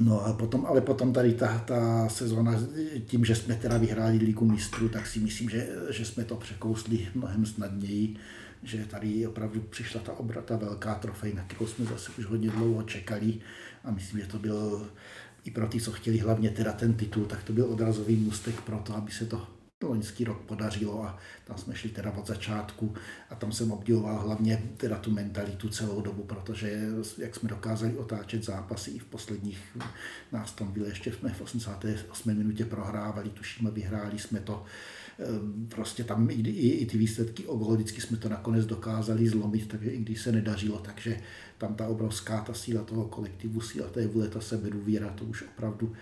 No 0.01 0.27
a 0.27 0.33
potom, 0.33 0.67
ale 0.67 0.81
potom 0.81 1.13
tady 1.13 1.35
ta, 1.35 1.59
ta 1.59 2.09
sezóna, 2.09 2.61
tím, 3.07 3.25
že 3.25 3.35
jsme 3.35 3.55
teda 3.55 3.79
vyhráli 3.79 4.19
ligu 4.19 4.45
mistrů, 4.45 4.89
tak 4.89 5.07
si 5.07 5.21
myslím, 5.21 5.51
že, 5.51 5.69
že 5.91 6.05
jsme 6.05 6.25
to 6.25 6.37
překousli 6.37 7.09
mnohem 7.15 7.47
snadněji 7.47 8.17
že 8.65 8.87
tady 8.87 9.27
opravdu 9.27 9.61
přišla 9.61 10.01
ta 10.01 10.13
obrata 10.13 10.57
velká 10.57 10.95
trofej, 10.95 11.35
na 11.35 11.43
kterou 11.43 11.67
jsme 11.67 11.85
zase 11.85 12.13
už 12.19 12.25
hodně 12.25 12.51
dlouho 12.51 12.83
čekali 12.83 13.41
a 13.85 13.91
myslím, 13.91 14.21
že 14.21 14.27
to 14.27 14.39
byl 14.39 14.91
i 15.45 15.51
pro 15.51 15.69
ty, 15.69 15.81
co 15.81 15.93
chtěli 15.93 16.19
hlavně 16.19 16.51
teda 16.51 16.73
ten 16.73 16.95
titul, 16.95 17.25
tak 17.25 17.43
to 17.43 17.53
byl 17.53 17.73
odrazový 17.73 18.17
mustek 18.17 18.61
pro 18.61 18.79
to, 18.79 18.97
aby 18.97 19.13
se 19.13 19.27
to 19.27 19.47
loňský 19.83 20.25
rok 20.25 20.41
podařilo 20.41 21.05
a 21.05 21.19
tam 21.45 21.59
jsme 21.59 21.75
šli 21.75 21.91
teda 21.91 22.13
od 22.13 22.27
začátku 22.27 22.95
a 23.31 23.35
tam 23.35 23.53
jsem 23.53 23.73
obdivoval 23.73 24.19
hlavně 24.19 24.63
teda 24.77 24.99
tu 24.99 25.11
mentalitu 25.11 25.69
celou 25.69 26.01
dobu, 26.01 26.23
protože 26.23 26.89
jak 27.19 27.35
jsme 27.35 27.49
dokázali 27.49 27.97
otáčet 27.97 28.45
zápasy 28.45 28.91
i 28.91 28.99
v 28.99 29.05
posledních, 29.05 29.59
nás 30.33 30.53
tam 30.53 30.73
bylo 30.73 30.87
ještě 30.87 31.13
jsme 31.13 31.33
v 31.33 31.41
88. 31.41 32.35
minutě 32.35 32.65
prohrávali, 32.65 33.31
tušíme, 33.31 33.71
vyhráli 33.71 34.19
jsme 34.19 34.41
to, 34.41 34.65
prostě 35.69 36.05
tam 36.05 36.31
i, 36.31 36.35
i, 36.35 36.69
i 36.71 36.87
ty 36.87 36.99
výsledky 36.99 37.47
o 37.47 37.57
gol, 37.57 37.75
vždycky 37.75 38.01
jsme 38.01 38.17
to 38.17 38.29
nakonec 38.29 38.67
dokázali 38.67 39.29
zlomit, 39.29 39.69
takže 39.69 39.91
i 39.91 39.99
když 39.99 40.21
se 40.21 40.33
nedařilo, 40.33 40.79
takže 40.79 41.21
tam 41.59 41.75
ta 41.75 41.87
obrovská 41.87 42.41
ta 42.41 42.55
síla 42.55 42.83
toho 42.83 43.05
kolektivu, 43.05 43.61
síla 43.61 43.89
té 43.89 44.07
vůle, 44.07 44.29
ta 44.29 44.41
sebedůvěra, 44.41 45.09
to 45.09 45.25
už 45.25 45.43
opravdu 45.43 45.93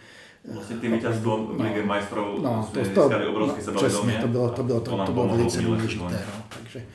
Vlastně 0.52 0.76
tým 0.76 0.92
vítězstvom 0.92 1.54
no, 1.58 1.64
Ligy 1.64 1.82
majstrov 1.82 2.42
no, 2.42 2.70
to, 2.74 3.08
to, 3.08 3.30
obrovské 3.30 3.72
no, 3.72 3.76
přesně, 3.76 4.18
to 4.22 4.28
bylo, 4.28 4.50
to 4.50 4.62
bylo, 4.62 4.80
to, 4.80 4.96
to, 4.96 5.04
to 5.06 5.12
bylo 5.12 5.28
velice 5.28 5.62
důležité, 5.62 6.24
no, 6.34 6.44
takže 6.58 6.86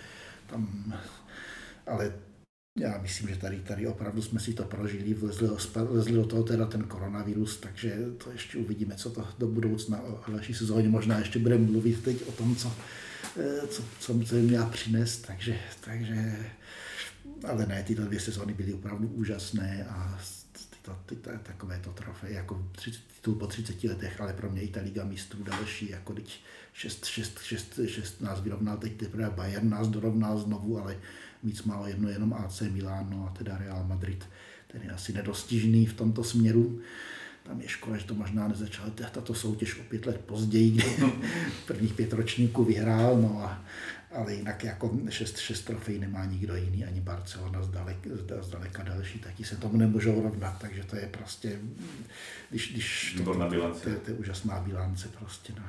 tam, 0.48 0.94
ale 1.88 2.14
já 2.80 2.98
myslím, 3.02 3.30
že 3.30 3.36
tady, 3.36 3.60
tady 3.60 3.88
opravdu 3.88 4.22
jsme 4.22 4.40
si 4.40 4.54
to 4.54 4.64
prožili, 4.64 5.14
vlezli, 5.14 5.50
vlezli 5.76 6.14
do 6.14 6.26
toho 6.26 6.44
teda 6.44 6.66
ten 6.66 6.84
koronavirus, 6.84 7.58
takže 7.58 7.96
to 8.24 8.32
ještě 8.32 8.58
uvidíme, 8.58 8.96
co 8.96 9.10
to 9.10 9.28
do 9.40 9.48
budoucna 9.48 10.02
o 10.02 10.32
další 10.32 10.54
sezóně 10.54 10.90
možná 10.90 11.20
ještě 11.20 11.40
budeme 11.40 11.66
mluvit 11.66 12.04
teď 12.04 12.28
o 12.28 12.32
tom, 12.32 12.56
co, 12.56 12.74
eh, 13.40 13.68
co, 13.68 13.84
co 14.00 14.26
se 14.26 14.36
měla 14.36 14.66
přinést, 14.66 15.28
takže, 15.28 15.60
takže 15.82 16.36
ale 17.44 17.66
ne, 17.66 17.84
tyto 17.84 18.06
dvě 18.06 18.20
sezóny 18.20 18.54
byly 18.54 18.74
opravdu 18.74 19.08
úžasné 19.08 19.86
a 19.90 20.20
tyto, 20.70 20.98
tyto, 21.06 21.30
takové 21.44 21.80
to 21.84 21.90
trofej, 21.90 22.34
jako 22.34 22.68
30, 22.72 23.02
titul 23.28 23.36
po 23.36 23.48
30 23.48 23.84
letech, 23.84 24.22
ale 24.22 24.34
pro 24.34 24.50
mě 24.50 24.62
i 24.62 24.68
ta 24.68 24.82
Liga 24.82 25.04
mistrů 25.04 25.44
další, 25.44 25.90
jako 25.90 26.14
teď 26.14 26.42
6, 26.74 27.06
6, 27.06 27.40
6, 27.44 27.80
6 27.86 28.22
nás 28.22 28.42
vyrovnal, 28.42 28.78
teď 28.78 28.98
teprve 28.98 29.30
Bayern 29.30 29.70
nás 29.70 29.88
dorovnal 29.88 30.38
znovu, 30.38 30.80
ale 30.80 30.98
víc 31.44 31.64
málo 31.64 31.88
jedno 31.88 32.10
jenom 32.10 32.34
AC 32.34 32.62
Milan, 32.62 33.08
no 33.10 33.28
a 33.28 33.38
teda 33.38 33.58
Real 33.58 33.84
Madrid, 33.84 34.26
ten 34.68 34.82
je 34.82 34.92
asi 34.92 35.14
nedostižný 35.14 35.86
v 35.86 35.94
tomto 35.94 36.24
směru. 36.24 36.80
Tam 37.44 37.62
je 37.62 37.68
škoda, 37.68 37.98
že 37.98 38.06
to 38.06 38.14
možná 38.14 38.48
nezačala 38.48 38.90
tato 38.90 39.34
soutěž 39.34 39.80
o 39.80 39.84
pět 39.84 40.06
let 40.06 40.22
později, 40.26 40.72
kdy 40.72 40.84
prvních 41.68 41.94
pět 41.94 42.14
ročníků 42.14 42.64
vyhrál, 42.64 43.22
no 43.22 43.42
a, 43.44 43.64
ale 44.12 44.34
jinak 44.34 44.64
jako 44.64 45.00
šest, 45.10 45.38
šest 45.38 45.62
trofej 45.62 46.00
nemá 46.00 46.26
nikdo 46.26 46.56
jiný, 46.56 46.86
ani 46.86 47.02
Barcelona 47.02 47.64
zdaleka, 47.64 48.10
zdaleka 48.42 48.84
další, 48.84 49.20
taky 49.20 49.44
se 49.44 49.56
tomu 49.56 49.78
nemůžou 49.78 50.22
rovnat, 50.22 50.58
takže 50.62 50.84
to 50.84 50.96
je 50.96 51.08
prostě, 51.08 51.60
když, 52.50 52.72
když 52.72 53.16
to, 53.18 53.24
to, 53.24 53.34
to, 53.34 53.80
to, 53.84 53.90
je, 53.90 53.96
to 53.96 54.12
je 54.12 54.18
úžasná 54.18 54.60
bilance 54.60 55.08
prostě. 55.20 55.54
No. 55.58 55.64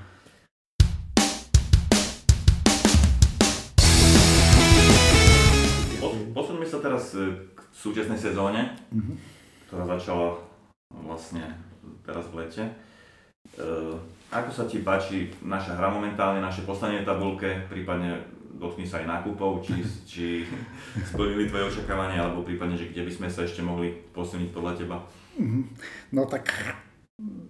Posuňme 6.35 6.67
sa 6.67 6.79
teraz 6.83 7.15
e, 7.15 7.49
k 7.55 7.59
súčasnej 7.71 8.19
sezóne, 8.19 8.75
mm-hmm. 8.91 9.17
ktorá 9.69 9.85
začala 9.99 10.39
vlastne 10.91 11.45
teraz 12.03 12.27
v 12.33 12.45
lete. 12.45 12.65
E, 12.65 12.73
ako 14.29 14.51
sa 14.53 14.65
ti 14.69 14.85
páči 14.85 15.33
naša 15.41 15.77
hra 15.77 15.89
momentálne, 15.89 16.43
naše 16.43 16.69
poslanie 16.69 17.07
tabulke, 17.07 17.69
prípadne 17.69 18.21
dotkni 18.59 18.83
sa 18.83 18.99
aj 18.99 19.07
nákupov, 19.07 19.63
či, 19.63 19.75
či 20.05 20.27
splnili 21.15 21.47
tvoje 21.47 21.71
očakávania, 21.77 22.27
alebo 22.27 22.43
prípadne, 22.43 22.75
že 22.75 22.91
kde 22.91 23.07
by 23.07 23.13
sme 23.15 23.29
sa 23.31 23.47
ešte 23.47 23.63
mohli 23.63 23.95
posuniť 24.11 24.51
podľa 24.51 24.73
teba? 24.75 24.97
Mm-hmm. 25.39 25.63
No 26.19 26.27
tak 26.27 26.51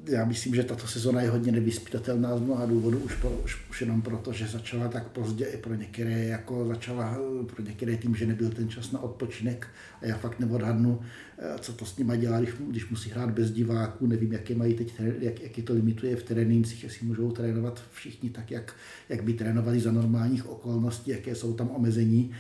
já 0.09 0.25
myslím, 0.25 0.55
že 0.55 0.63
tato 0.63 0.87
sezona 0.87 1.23
je 1.23 1.31
hodně 1.31 1.53
nevyspytatelná 1.53 2.39
z 2.39 2.41
mnoha 2.41 2.67
důvodů, 2.67 2.99
už, 2.99 3.15
po, 3.15 3.31
už, 3.31 3.57
už 3.71 3.81
jenom 3.81 4.03
proto, 4.03 4.33
že 4.33 4.47
začala 4.47 4.89
tak 4.89 5.09
pozdě 5.09 5.45
i 5.45 5.57
pro 5.57 5.75
některé, 5.75 6.25
jako 6.25 6.67
začala 6.69 7.19
pro 7.47 7.63
některé 7.63 7.97
tým, 7.97 8.15
že 8.15 8.27
nebyl 8.27 8.51
ten 8.51 8.69
čas 8.69 8.93
na 8.93 9.03
odpočinek 9.03 9.69
a 10.03 10.07
já 10.07 10.17
fakt 10.17 10.41
neodhadnu, 10.41 11.01
eh, 11.39 11.59
co 11.61 11.73
to 11.73 11.85
s 11.85 11.97
nima 11.97 12.17
dělá, 12.17 12.41
když, 12.41 12.55
když 12.69 12.91
musí 12.91 13.11
hrát 13.11 13.31
bez 13.31 13.51
diváků, 13.51 14.07
nevím, 14.07 14.33
jaké 14.33 14.55
mají 14.55 14.75
teď, 14.75 14.95
jak, 15.21 15.41
jak 15.41 15.59
je 15.59 15.65
to 15.65 15.73
limituje 15.73 16.17
v 16.17 16.23
trénincích, 16.23 16.85
jestli 16.85 17.07
můžou 17.07 17.31
trénovat 17.31 17.83
všichni 17.93 18.31
tak, 18.31 18.51
jak, 18.51 18.75
jak 19.09 19.23
by 19.23 19.33
trénovali 19.33 19.81
za 19.81 19.93
normálních 19.93 20.49
okolností, 20.49 21.11
jaké 21.11 21.35
jsou 21.35 21.55
tam 21.55 21.71
omezení. 21.71 22.31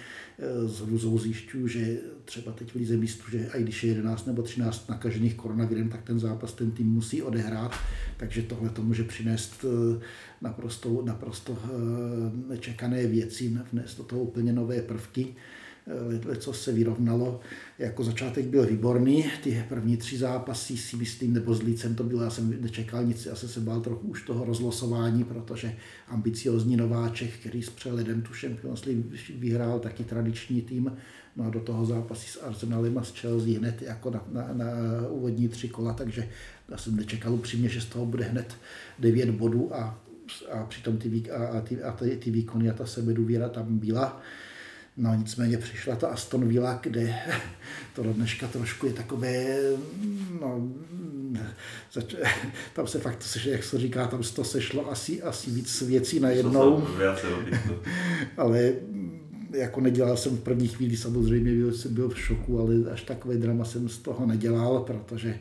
Eh, 0.41 0.68
s 0.68 0.80
hruzou 0.80 1.18
zjišťuju, 1.18 1.68
že 1.68 1.99
třeba 2.24 2.53
teď 2.53 2.72
v 2.72 2.74
Lize 2.74 2.97
mistrů, 2.97 3.30
že 3.30 3.51
i 3.55 3.62
když 3.62 3.84
je 3.84 3.91
11 3.91 4.26
nebo 4.26 4.43
13 4.43 4.89
nakažených 4.89 5.34
koronavirem, 5.34 5.89
tak 5.89 6.03
ten 6.03 6.18
zápas 6.18 6.53
ten 6.53 6.70
tým 6.70 6.86
musí 6.86 7.22
odehrát, 7.22 7.74
takže 8.16 8.43
tohle 8.43 8.70
to 8.70 8.82
může 8.82 9.05
přinést 9.05 9.64
eh, 9.64 10.01
naprosto, 10.43 11.03
naprosto 11.05 11.59
eh, 11.64 11.68
nečekané 12.49 13.07
věci, 13.07 13.59
vnést 13.72 13.99
do 13.99 14.05
toho 14.05 14.22
úplně 14.22 14.53
nové 14.53 14.82
prvky. 14.82 15.34
Co 16.39 16.53
se 16.53 16.72
vyrovnalo. 16.72 17.41
Jako 17.78 18.05
začátek 18.05 18.47
byl 18.47 18.66
výborný, 18.66 19.24
ty 19.43 19.64
první 19.68 19.97
tři 19.97 20.18
zápasy 20.18 20.76
si 20.76 20.97
myslím, 20.97 21.32
nebo 21.32 21.55
s 21.55 21.62
Lícem 21.62 21.95
to 21.95 22.05
bylo, 22.05 22.22
já 22.22 22.30
jsem 22.30 22.62
nečekal 22.62 23.05
nic, 23.05 23.26
já 23.26 23.34
jsem 23.34 23.49
se 23.49 23.61
bál 23.61 23.80
trochu 23.80 24.09
už 24.09 24.22
toho 24.22 24.45
rozlosování, 24.45 25.24
protože 25.24 25.76
ambiciozní 26.09 26.76
nováček, 26.76 27.30
který 27.41 27.62
s 27.62 27.70
přeledem 27.70 28.22
tu 28.22 28.32
Champions 28.41 28.84
League 28.84 29.05
vyhrál 29.39 29.78
taky 29.78 30.05
tradiční 30.05 30.62
tým, 30.62 30.93
no 31.36 31.45
a 31.45 31.51
do 31.51 31.61
toho 31.61 31.86
zápasy 31.86 32.28
s 32.28 32.43
Arsenalem 32.43 32.99
a 32.99 33.05
s 33.05 33.20
Chelsea 33.20 33.59
hned 33.59 33.82
jako 33.82 34.11
na, 34.11 34.24
na, 34.32 34.49
na 34.53 34.66
úvodní 35.09 35.49
tři 35.49 35.68
kola, 35.68 35.93
takže 35.93 36.28
já 36.68 36.78
jsem 36.78 36.97
nečekal 36.97 37.34
upřímně, 37.34 37.68
že 37.68 37.80
z 37.80 37.86
toho 37.86 38.07
bude 38.07 38.24
hned 38.24 38.57
9 38.99 39.30
bodů 39.30 39.74
a, 39.74 40.01
a 40.53 40.64
přitom 40.64 40.97
ty, 40.97 41.30
a, 41.30 41.47
a, 41.47 41.61
ty, 41.61 41.82
a 41.82 41.93
ty, 41.93 42.16
ty 42.16 42.30
výkony 42.30 42.70
a 42.70 42.72
ta 42.72 42.86
sebedůvěra 42.86 43.49
tam 43.49 43.78
byla. 43.78 44.22
No 44.99 45.14
nicméně 45.14 45.59
přišla 45.59 45.96
ta 45.96 46.09
Aston 46.09 46.49
Villa, 46.49 46.78
kde 46.82 47.14
to 47.94 48.03
do 48.03 48.12
dneška 48.12 48.46
trošku 48.46 48.86
je 48.86 48.92
takové, 48.92 49.59
no, 50.40 50.68
zač, 51.92 52.14
tam 52.72 52.86
se 52.86 52.99
fakt, 52.99 53.36
jak 53.44 53.64
se 53.64 53.78
říká, 53.78 54.07
tam 54.07 54.22
to 54.34 54.44
sešlo 54.44 54.90
asi, 54.90 55.22
asi 55.22 55.51
víc 55.51 55.82
věcí 55.82 56.20
najednou. 56.20 56.88
Ale 58.36 58.72
jako 59.53 59.80
nedělal 59.80 60.16
jsem 60.16 60.36
v 60.36 60.40
první 60.40 60.68
chvíli, 60.68 60.96
samozřejmě 60.96 61.55
byl, 61.55 61.72
jsem 61.72 61.94
byl 61.94 62.09
v 62.09 62.20
šoku, 62.20 62.61
ale 62.61 62.74
až 62.92 63.03
takové 63.03 63.36
drama 63.36 63.64
jsem 63.64 63.88
z 63.88 63.99
toho 63.99 64.26
nedělal, 64.26 64.80
protože 64.80 65.38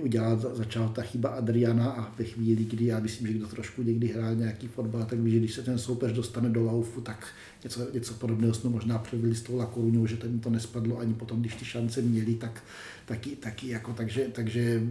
udělal, 0.00 0.38
začala 0.54 0.88
ta 0.88 1.02
chyba 1.02 1.28
Adriana 1.28 1.90
a 1.90 2.14
ve 2.18 2.24
chvíli, 2.24 2.64
kdy 2.64 2.86
já 2.86 3.00
myslím, 3.00 3.26
že 3.26 3.32
kdo 3.32 3.46
trošku 3.46 3.82
někdy 3.82 4.06
hrál 4.06 4.34
nějaký 4.34 4.68
fotbal, 4.68 5.04
tak 5.04 5.18
ví, 5.18 5.30
že 5.30 5.38
když 5.38 5.54
se 5.54 5.62
ten 5.62 5.78
soupeř 5.78 6.12
dostane 6.12 6.48
do 6.48 6.64
laufu, 6.64 7.00
tak 7.00 7.26
něco, 7.64 7.86
něco 7.92 8.14
podobného 8.14 8.54
jsme 8.54 8.70
možná 8.70 8.98
převili 8.98 9.34
s 9.34 9.42
tou 9.42 9.56
Lakoruňou, 9.56 10.06
že 10.06 10.16
tam 10.16 10.38
to 10.38 10.50
nespadlo 10.50 10.98
ani 10.98 11.14
potom, 11.14 11.40
když 11.40 11.54
ty 11.54 11.64
šance 11.64 12.02
měli, 12.02 12.34
tak 12.34 12.62
taky, 13.06 13.30
taky 13.30 13.68
jako, 13.68 13.92
takže, 13.92 14.26
takže 14.32 14.82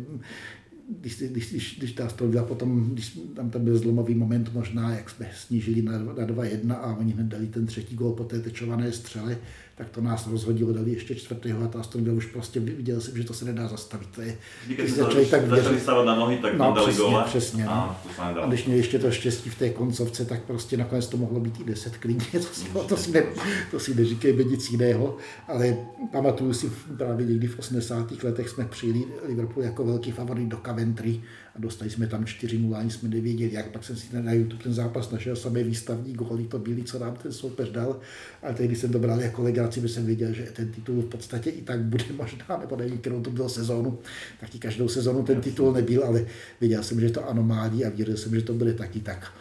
když, 0.89 1.17
když, 1.17 1.49
když, 1.49 1.75
když 1.77 1.91
ta 1.91 2.05
Aston 2.05 2.45
potom, 2.47 2.89
když 2.89 3.19
tam, 3.35 3.49
tam 3.49 3.63
byl 3.63 3.77
zlomový 3.77 4.15
moment 4.15 4.53
možná, 4.53 4.95
jak 4.95 5.09
jsme 5.09 5.29
snížili 5.35 5.81
na, 5.81 5.97
na 5.97 6.13
2-1 6.13 6.73
a 6.73 6.95
oni 6.95 7.13
hned 7.13 7.25
dali 7.25 7.47
ten 7.47 7.65
třetí 7.65 7.95
gol 7.95 8.13
po 8.13 8.23
té 8.23 8.39
tečované 8.39 8.91
střele, 8.91 9.37
tak 9.77 9.89
to 9.89 10.01
nás 10.01 10.27
rozhodilo, 10.27 10.73
dali 10.73 10.91
ještě 10.91 11.15
čtvrtého 11.15 11.63
a 11.63 11.67
ta 11.67 11.79
Aston 11.79 12.03
Villa 12.03 12.17
už 12.17 12.25
prostě 12.25 12.59
viděl 12.59 13.01
jsem, 13.01 13.17
že 13.17 13.23
to 13.23 13.33
se 13.33 13.45
nedá 13.45 13.67
zastavit. 13.67 14.07
To 14.15 14.21
je, 14.21 14.37
když 14.67 14.91
začali, 14.91 15.25
tak 15.25 15.47
začali 15.47 15.79
stávat 15.79 16.03
na 16.03 16.15
nohy, 16.15 16.37
tak 16.37 16.53
no, 16.57 16.71
dali 16.75 16.87
přesně, 16.87 17.03
góle. 17.03 17.23
Přesně, 17.23 17.65
no. 17.65 17.71
a, 17.71 18.01
a, 18.17 18.47
když 18.47 18.65
měli 18.65 18.79
ještě 18.79 18.99
to 18.99 19.11
štěstí 19.11 19.49
v 19.49 19.57
té 19.57 19.69
koncovce, 19.69 20.25
tak 20.25 20.43
prostě 20.43 20.77
nakonec 20.77 21.07
to 21.07 21.17
mohlo 21.17 21.39
být 21.39 21.59
i 21.59 21.63
10 21.63 21.97
klidně, 21.97 22.25
to 22.31 22.39
si, 22.39 22.65
to 22.87 22.97
si, 22.97 23.11
ne, 23.11 23.23
to 23.71 23.79
si 23.79 23.95
neříkejme 23.95 24.43
nic 24.43 24.71
jiného, 24.71 25.17
ale 25.47 25.77
pamatuju 26.11 26.53
si 26.53 26.71
právě 26.97 27.25
někdy 27.25 27.47
v 27.47 27.59
80. 27.59 28.23
letech 28.23 28.49
jsme 28.49 28.65
přijeli 28.65 29.03
Liverpool 29.27 29.65
jako 29.65 29.85
velký 29.85 30.11
favorit 30.11 30.47
do 30.47 30.57
Coventry 30.65 31.21
a 31.55 31.59
dostali 31.59 31.89
jsme 31.89 32.07
tam 32.07 32.23
4-0, 32.23 32.75
ani 32.75 32.91
jsme 32.91 33.09
nevěděli, 33.09 33.53
jak. 33.53 33.71
Pak 33.71 33.83
jsem 33.83 33.95
si 33.95 34.21
na 34.21 34.33
YouTube 34.33 34.63
ten 34.63 34.73
zápas 34.73 35.11
našel 35.11 35.35
samé 35.35 35.63
výstavní 35.63 36.13
góly, 36.13 36.43
to 36.43 36.59
byly, 36.59 36.83
co 36.83 36.99
nám 36.99 37.15
ten 37.15 37.31
soupeř 37.31 37.69
dal, 37.69 37.99
ale 38.43 38.53
tehdy 38.53 38.75
jsem 38.75 38.91
to 38.91 38.99
bral 38.99 39.21
jako 39.21 39.43
legraci, 39.43 39.81
protože 39.81 39.93
jsem 39.93 40.05
věděl, 40.05 40.33
že 40.33 40.43
ten 40.43 40.71
titul 40.71 41.01
v 41.01 41.05
podstatě 41.05 41.49
i 41.49 41.61
tak 41.61 41.79
bude 41.79 42.05
možná, 42.17 42.57
nebo 42.59 42.75
nevím, 42.75 42.97
kterou 42.97 43.21
to 43.21 43.29
bylo 43.29 43.49
sezónu, 43.49 43.99
taky 44.39 44.59
každou 44.59 44.87
sezónu 44.87 45.23
ten 45.23 45.41
titul 45.41 45.73
nebyl, 45.73 46.03
ale 46.03 46.25
věděl 46.61 46.83
jsem, 46.83 46.99
že 46.99 47.09
to 47.09 47.29
anomálí 47.29 47.85
a 47.85 47.89
věděl 47.89 48.17
jsem, 48.17 48.35
že 48.35 48.41
to 48.41 48.53
bude 48.53 48.73
taky 48.73 48.99
tak. 48.99 49.33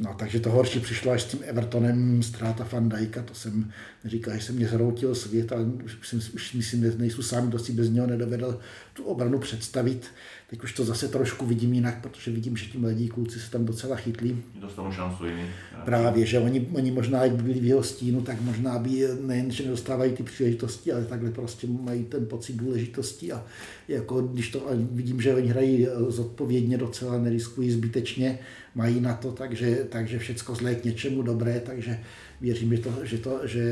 No, 0.00 0.14
takže 0.18 0.40
to 0.40 0.50
horší 0.50 0.80
přišlo 0.80 1.12
až 1.12 1.22
s 1.22 1.26
tím 1.26 1.40
Evertonem, 1.42 2.22
ztráta 2.22 2.68
Van 2.72 2.88
Dijka, 2.88 3.22
to 3.22 3.34
jsem 3.34 3.70
říkal, 4.04 4.34
že 4.34 4.40
jsem 4.42 4.54
mě 4.56 4.68
zhroutil 4.68 5.14
svět, 5.14 5.52
ale 5.52 5.64
už, 5.64 6.12
už 6.34 6.54
myslím, 6.54 6.82
že 6.82 6.98
nejsou 6.98 7.22
sám, 7.22 7.48
kdo 7.48 7.58
si 7.58 7.72
bez 7.72 7.90
něho 7.90 8.06
nedovedl 8.06 8.60
tu 8.92 9.04
obranu 9.04 9.38
představit. 9.38 10.06
Teď 10.50 10.62
už 10.62 10.72
to 10.72 10.84
zase 10.84 11.08
trošku 11.08 11.46
vidím 11.46 11.72
jinak, 11.72 12.00
protože 12.00 12.30
vidím, 12.30 12.56
že 12.56 12.66
ti 12.66 12.78
mladí 12.78 13.08
kluci 13.08 13.40
se 13.40 13.50
tam 13.50 13.64
docela 13.64 13.96
chytlí. 13.96 14.42
Dostanou 14.60 14.92
šancu 14.92 15.26
jiný. 15.26 15.42
Právě, 15.84 16.26
že 16.26 16.38
oni, 16.38 16.68
oni 16.72 16.90
možná, 16.90 17.24
jak 17.24 17.32
by 17.32 17.42
byli 17.42 17.60
v 17.60 17.64
jeho 17.64 17.82
stínu, 17.82 18.20
tak 18.20 18.40
možná 18.40 18.78
by 18.78 19.08
nejen, 19.20 19.50
že 19.50 19.64
nedostávají 19.64 20.12
ty 20.12 20.22
příležitosti, 20.22 20.92
ale 20.92 21.04
takhle 21.04 21.30
prostě 21.30 21.66
mají 21.66 22.04
ten 22.04 22.26
pocit 22.26 22.56
důležitosti 22.56 23.32
a 23.32 23.44
jako 23.88 24.20
když 24.20 24.50
to 24.50 24.68
a 24.68 24.70
vidím, 24.92 25.20
že 25.20 25.34
oni 25.34 25.48
hrají 25.48 25.86
zodpovědně, 26.08 26.78
docela 26.78 27.18
neriskují 27.18 27.70
zbytečně, 27.70 28.38
mají 28.74 29.00
na 29.00 29.14
to, 29.14 29.32
takže, 29.32 29.86
takže 29.88 30.18
všecko 30.18 30.54
zlé 30.54 30.74
k 30.74 30.84
něčemu 30.84 31.22
dobré, 31.22 31.60
takže 31.60 32.00
věřím, 32.40 32.76
že 32.76 32.82
to, 32.82 32.92
že, 33.02 33.18
to, 33.18 33.40
že 33.44 33.62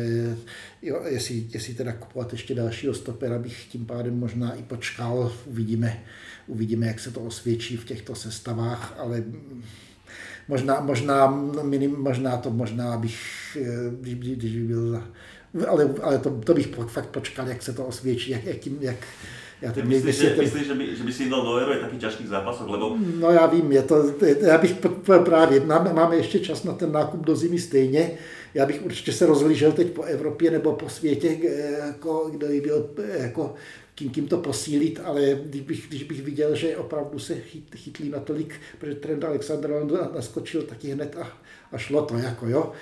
jo, 0.82 1.02
jestli, 1.06 1.46
jestli 1.54 1.74
teda 1.74 1.92
kupovat 1.92 2.32
ještě 2.32 2.54
dalšího 2.54 2.94
stopera, 2.94 3.38
bych 3.38 3.64
tím 3.64 3.86
pádem 3.86 4.18
možná 4.18 4.54
i 4.54 4.62
počkal, 4.62 5.32
uvidíme, 5.46 6.04
uvidíme, 6.46 6.86
jak 6.86 7.00
se 7.00 7.10
to 7.10 7.20
osvědčí 7.20 7.76
v 7.76 7.84
těchto 7.84 8.14
sestavách, 8.14 8.94
ale 8.98 9.24
možná, 10.48 10.80
možná, 10.80 11.26
minim, 11.62 11.96
možná 11.98 12.36
to, 12.36 12.50
možná 12.50 12.96
bych, 12.96 13.56
když, 14.00 14.14
když 14.14 14.56
by 14.56 14.62
byl 14.62 14.90
za, 14.90 15.02
ale, 15.68 15.94
ale 16.02 16.18
to, 16.18 16.30
to 16.30 16.54
bych 16.54 16.74
fakt 16.86 17.08
počkal, 17.08 17.48
jak 17.48 17.62
se 17.62 17.72
to 17.72 17.86
osvědčí, 17.86 18.30
jak, 18.30 18.44
jak, 18.44 18.66
jak, 18.80 18.96
já 19.62 19.72
teď 19.72 19.84
myslíš, 19.84 20.16
že, 20.16 20.30
ten... 20.30 20.44
myslíš, 20.44 20.66
že, 20.66 20.74
by, 20.74 20.96
že 20.96 21.02
by 21.02 21.12
si 21.12 21.30
dal 21.30 21.44
do 21.44 21.54
Euro 21.54 21.72
je 21.72 21.78
taky 21.78 21.96
těžkých 21.96 22.28
zápasů, 22.28 22.72
lebo... 22.72 22.96
No 23.20 23.30
já 23.30 23.46
vím, 23.46 23.72
je 23.72 23.82
to, 23.82 24.14
já 24.40 24.58
bych 24.58 24.76
právě, 25.24 25.60
máme, 25.60 25.92
máme 25.92 26.16
ještě 26.16 26.38
čas 26.38 26.64
na 26.64 26.72
ten 26.72 26.92
nákup 26.92 27.26
do 27.26 27.36
zimy 27.36 27.58
stejně, 27.58 28.10
já 28.57 28.66
bych 28.66 28.84
určitě 28.84 29.12
se 29.12 29.26
rozlížel 29.26 29.72
teď 29.72 29.90
po 29.90 30.02
Evropě 30.02 30.50
nebo 30.50 30.72
po 30.72 30.88
světě, 30.88 31.38
jako, 31.86 32.30
kdo 32.32 32.46
by 32.46 32.61
byl 32.61 32.90
jako 33.18 33.54
kým, 33.94 34.11
kým 34.11 34.28
to 34.28 34.38
posílit, 34.38 35.00
ale 35.04 35.40
když 35.44 35.61
bych, 35.61 35.88
když 35.88 36.02
bych 36.02 36.22
viděl, 36.22 36.57
že 36.57 36.76
opravdu 36.76 37.18
se 37.18 37.34
chyt, 37.34 37.74
chytlí 37.74 38.09
natolik, 38.09 38.54
protože 38.78 38.94
trend 38.94 39.24
Alexander 39.24 39.70
naskočil 40.14 40.62
taky 40.62 40.88
hned 40.88 41.16
a, 41.16 41.38
a 41.72 41.78
šlo 41.78 42.02
to, 42.02 42.16
jako 42.16 42.48
jo. 42.48 42.72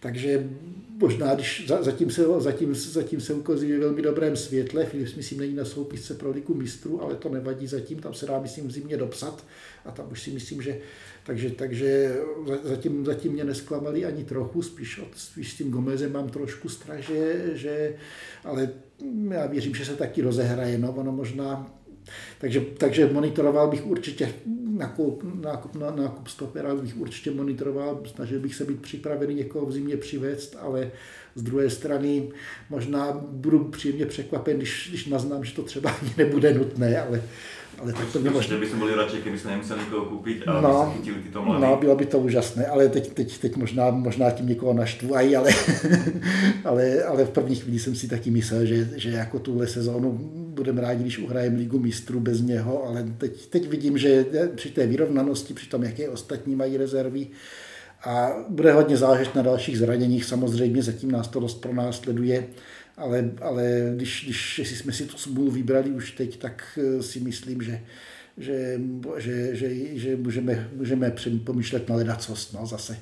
Takže 0.00 0.50
možná, 0.96 1.34
když 1.34 1.66
zatím 1.80 2.10
se, 2.10 2.24
zatím, 2.38 2.74
zatím 2.74 3.20
se 3.20 3.34
ukazuje 3.34 3.76
v 3.76 3.80
velmi 3.80 4.02
dobrém 4.02 4.36
světle, 4.36 4.84
Philips 4.84 5.14
myslím 5.14 5.40
není 5.40 5.54
na 5.54 5.64
soupisce 5.64 6.14
pro 6.14 6.30
ligu 6.30 6.54
mistrů, 6.54 7.02
ale 7.02 7.14
to 7.14 7.28
nevadí 7.28 7.66
zatím, 7.66 7.98
tam 7.98 8.14
se 8.14 8.26
dá 8.26 8.40
myslím 8.40 8.68
v 8.68 8.72
zimě 8.72 8.96
dopsat 8.96 9.44
a 9.84 9.90
tam 9.90 10.06
už 10.12 10.22
si 10.22 10.30
myslím, 10.30 10.62
že 10.62 10.78
takže, 11.26 11.50
takže 11.50 12.16
zatím, 12.62 13.04
zatím 13.04 13.32
mě 13.32 13.44
nesklamali 13.44 14.04
ani 14.04 14.24
trochu, 14.24 14.62
spíš, 14.62 14.98
od, 14.98 15.08
spíš 15.18 15.52
s 15.52 15.56
tím 15.56 15.70
Gomezem 15.70 16.12
mám 16.12 16.28
trošku 16.28 16.68
strach, 16.68 17.00
že, 17.00 17.50
že, 17.52 17.94
ale 18.44 18.70
já 19.30 19.46
věřím, 19.46 19.74
že 19.74 19.84
se 19.84 19.96
taky 19.96 20.22
rozehraje, 20.22 20.78
no 20.78 20.92
ono 20.92 21.12
možná 21.12 21.70
takže, 22.40 22.60
takže 22.60 23.10
monitoroval 23.12 23.70
bych 23.70 23.86
určitě 23.86 24.32
nákup, 24.76 25.24
nákup, 25.42 25.74
nákup 25.96 26.28
stopera, 26.28 26.74
bych 26.74 26.96
určitě 26.96 27.30
monitoroval, 27.30 28.02
snažil 28.14 28.40
bych 28.40 28.54
se 28.54 28.64
být 28.64 28.82
připravený 28.82 29.34
někoho 29.34 29.66
v 29.66 29.72
zimě 29.72 29.96
přivést, 29.96 30.56
ale 30.60 30.90
z 31.34 31.42
druhé 31.42 31.70
strany 31.70 32.28
možná 32.70 33.12
budu 33.12 33.64
příjemně 33.64 34.06
překvapen, 34.06 34.56
když, 34.56 34.86
když 34.88 35.06
naznám, 35.06 35.44
že 35.44 35.54
to 35.54 35.62
třeba 35.62 35.90
ani 35.90 36.14
nebude 36.16 36.54
nutné, 36.54 37.02
ale 37.02 37.22
ale 37.78 37.92
tak 37.92 38.12
to 38.12 38.18
mě 38.18 38.30
možná... 38.30 38.58
bychom 38.58 38.78
byli 38.78 38.94
radši, 38.94 39.16
kdyby 39.20 39.38
jsme 39.38 39.50
nemuseli 39.50 39.80
nikoho 39.80 40.04
koupit, 40.04 40.42
ale 40.46 40.62
no, 40.62 40.86
by 40.92 40.98
chytili 40.98 41.22
tyto 41.22 41.42
mladé. 41.42 41.66
No, 41.66 41.76
bylo 41.76 41.96
by 41.96 42.06
to 42.06 42.18
úžasné, 42.18 42.66
ale 42.66 42.88
teď, 42.88 43.12
teď, 43.12 43.38
teď 43.38 43.56
možná, 43.56 43.90
možná 43.90 44.30
tím 44.30 44.46
někoho 44.46 44.72
naštvu, 44.72 45.16
aj, 45.16 45.36
ale, 45.36 45.50
ale, 46.64 47.02
ale 47.02 47.24
v 47.24 47.30
první 47.30 47.56
chvíli 47.56 47.78
jsem 47.78 47.94
si 47.94 48.08
taky 48.08 48.30
myslel, 48.30 48.66
že, 48.66 48.88
že 48.96 49.10
jako 49.10 49.38
tuhle 49.38 49.66
sezónu 49.66 50.18
budeme 50.34 50.80
rádi, 50.80 51.02
když 51.02 51.18
uhrajeme 51.18 51.58
ligu 51.58 51.78
mistrů 51.78 52.20
bez 52.20 52.40
něho, 52.40 52.86
ale 52.86 53.06
teď, 53.18 53.46
teď 53.46 53.68
vidím, 53.68 53.98
že 53.98 54.26
při 54.54 54.70
té 54.70 54.86
vyrovnanosti, 54.86 55.54
při 55.54 55.68
tom, 55.68 55.82
jaké 55.82 56.08
ostatní 56.08 56.56
mají 56.56 56.76
rezervy, 56.76 57.26
a 58.04 58.32
bude 58.48 58.72
hodně 58.72 58.96
záležet 58.96 59.34
na 59.34 59.42
dalších 59.42 59.78
zraněních, 59.78 60.24
samozřejmě 60.24 60.82
zatím 60.82 61.10
nás 61.10 61.28
to 61.28 61.40
dost 61.40 61.60
pro 61.60 61.74
nás 61.74 62.00
sleduje 62.00 62.46
ale, 62.96 63.30
ale 63.40 63.92
když, 63.96 64.24
když 64.24 64.58
jsme 64.58 64.92
si 64.92 65.06
tu 65.06 65.18
smůlu 65.18 65.50
vybrali 65.50 65.90
už 65.90 66.12
teď, 66.12 66.38
tak 66.38 66.78
eh, 66.82 67.02
si 67.02 67.20
myslím, 67.20 67.62
že, 67.62 67.80
že, 68.38 68.80
že, 69.18 69.56
že, 69.56 69.98
že 69.98 70.16
můžeme, 70.16 70.68
můžeme 70.76 71.14
pomýšlet 71.44 71.88
na 71.88 71.96
ledacost 71.96 72.52
no, 72.52 72.66
zase. 72.66 72.98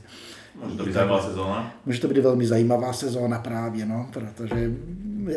Může 0.54 0.76
to 0.76 0.84
být 0.84 0.92
zajímavá 0.92 1.22
sezóna? 1.22 1.74
Může 1.86 2.00
to 2.00 2.08
být 2.08 2.18
velmi 2.18 2.46
zajímavá 2.46 2.92
sezóna 2.92 3.38
právě, 3.38 3.86
no, 3.86 4.08
protože, 4.12 4.74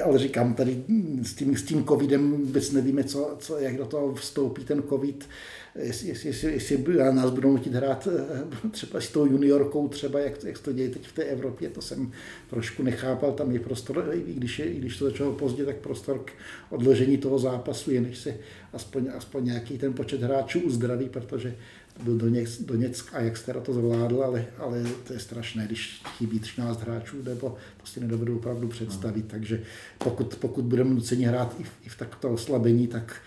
ale 0.04 0.20
říkám, 0.20 0.54
tady 0.54 0.84
s 1.24 1.34
tím, 1.34 1.58
s 1.58 1.64
tím 1.64 1.86
covidem 1.86 2.32
vůbec 2.32 2.72
nevíme, 2.72 3.04
co, 3.04 3.36
co, 3.40 3.58
jak 3.58 3.78
do 3.78 3.86
toho 3.86 4.14
vstoupí 4.14 4.66
ten 4.66 4.84
covid, 4.90 5.30
jestli, 5.76 6.08
jestli, 6.08 6.30
jestli, 6.30 6.52
jestli 6.52 6.84
nás 7.12 7.32
budou 7.32 7.52
nutit 7.52 7.74
hrát 7.74 8.08
eh, 8.12 8.70
třeba 8.72 9.02
s 9.02 9.08
tou 9.08 9.26
juniorkou, 9.26 9.88
třeba 9.88 10.20
jak, 10.20 10.44
jak 10.44 10.60
to 10.60 10.72
děje 10.72 10.90
teď 10.90 11.08
v 11.08 11.14
té 11.14 11.24
Evropě, 11.24 11.70
to 11.70 11.82
jsem 11.82 12.12
trošku 12.50 12.84
nechápal, 12.84 13.32
tam 13.32 13.52
je 13.52 13.60
prostor, 13.60 14.12
i 14.14 14.34
když, 14.34 14.60
je, 14.60 14.66
i 14.66 14.80
když 14.80 14.98
to 14.98 15.06
začalo 15.06 15.32
pozdě, 15.32 15.66
tak 15.66 15.76
prostor 15.76 16.20
k 16.20 16.32
odložení 16.70 17.18
toho 17.18 17.40
zápasu 17.40 17.92
je, 17.92 18.02
než 18.02 18.18
se 18.18 18.38
aspoň, 18.74 19.10
aspoň 19.18 19.46
nějaký 19.46 19.78
ten 19.78 19.94
počet 19.94 20.22
hráčů 20.22 20.60
uzdraví, 20.60 21.10
protože 21.10 21.56
byl 22.04 22.18
Doněck, 22.18 22.62
Doněck 22.62 23.14
a 23.14 23.20
jak 23.20 23.40
teda 23.40 23.60
to 23.60 23.74
zvládl, 23.74 24.24
ale, 24.24 24.46
ale 24.58 24.84
to 25.08 25.14
je 25.14 25.20
strašné, 25.20 25.66
když 25.66 26.02
chybí 26.18 26.40
13 26.40 26.82
hráčů, 26.82 27.18
nebo 27.24 27.58
to 27.82 27.88
si 27.88 28.00
nedovedu 28.00 28.38
opravdu 28.38 28.68
představit. 28.68 29.22
Hmm. 29.22 29.30
Takže 29.30 29.62
pokud, 29.98 30.36
pokud 30.36 30.66
budeme 30.66 30.90
nuceni 30.90 31.26
hrát 31.26 31.56
i 31.60 31.64
v, 31.64 31.72
i 31.86 31.90
v 31.90 31.98
takto 31.98 32.30
oslabení, 32.30 32.88
tak 32.88 33.22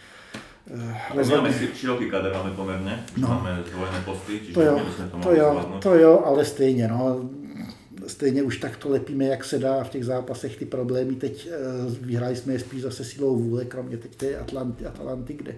ale 1.10 1.24
máme 1.24 1.52
si 1.52 1.68
široký 1.74 2.10
kader, 2.10 2.32
máme 2.32 2.50
poměrně, 2.50 3.04
no. 3.16 3.28
máme 3.28 3.62
zvolené 3.70 4.00
posty, 4.04 4.40
čiže 4.40 4.54
to 4.54 4.62
jo, 4.62 4.80
to, 5.10 5.18
to 5.18 5.34
jo, 5.34 5.78
to 5.82 5.94
jo, 5.94 6.22
ale 6.24 6.44
stejně, 6.44 6.88
no, 6.88 7.30
stejně 8.06 8.42
už 8.42 8.56
tak 8.58 8.76
to 8.76 8.88
lepíme, 8.88 9.24
jak 9.24 9.44
se 9.44 9.58
dá 9.58 9.84
v 9.84 9.88
těch 9.88 10.04
zápasech 10.04 10.56
ty 10.56 10.64
problémy. 10.64 11.14
Teď 11.14 11.48
eh, 11.50 11.56
vyhráli 12.00 12.36
jsme 12.36 12.52
je 12.52 12.58
spíš 12.58 12.82
zase 12.82 13.04
silou 13.04 13.36
vůle, 13.36 13.64
kromě 13.64 13.96
teď 13.96 14.16
té 14.16 14.36
Atlanty, 14.36 14.86
Atalanty, 14.86 15.34
kde 15.34 15.54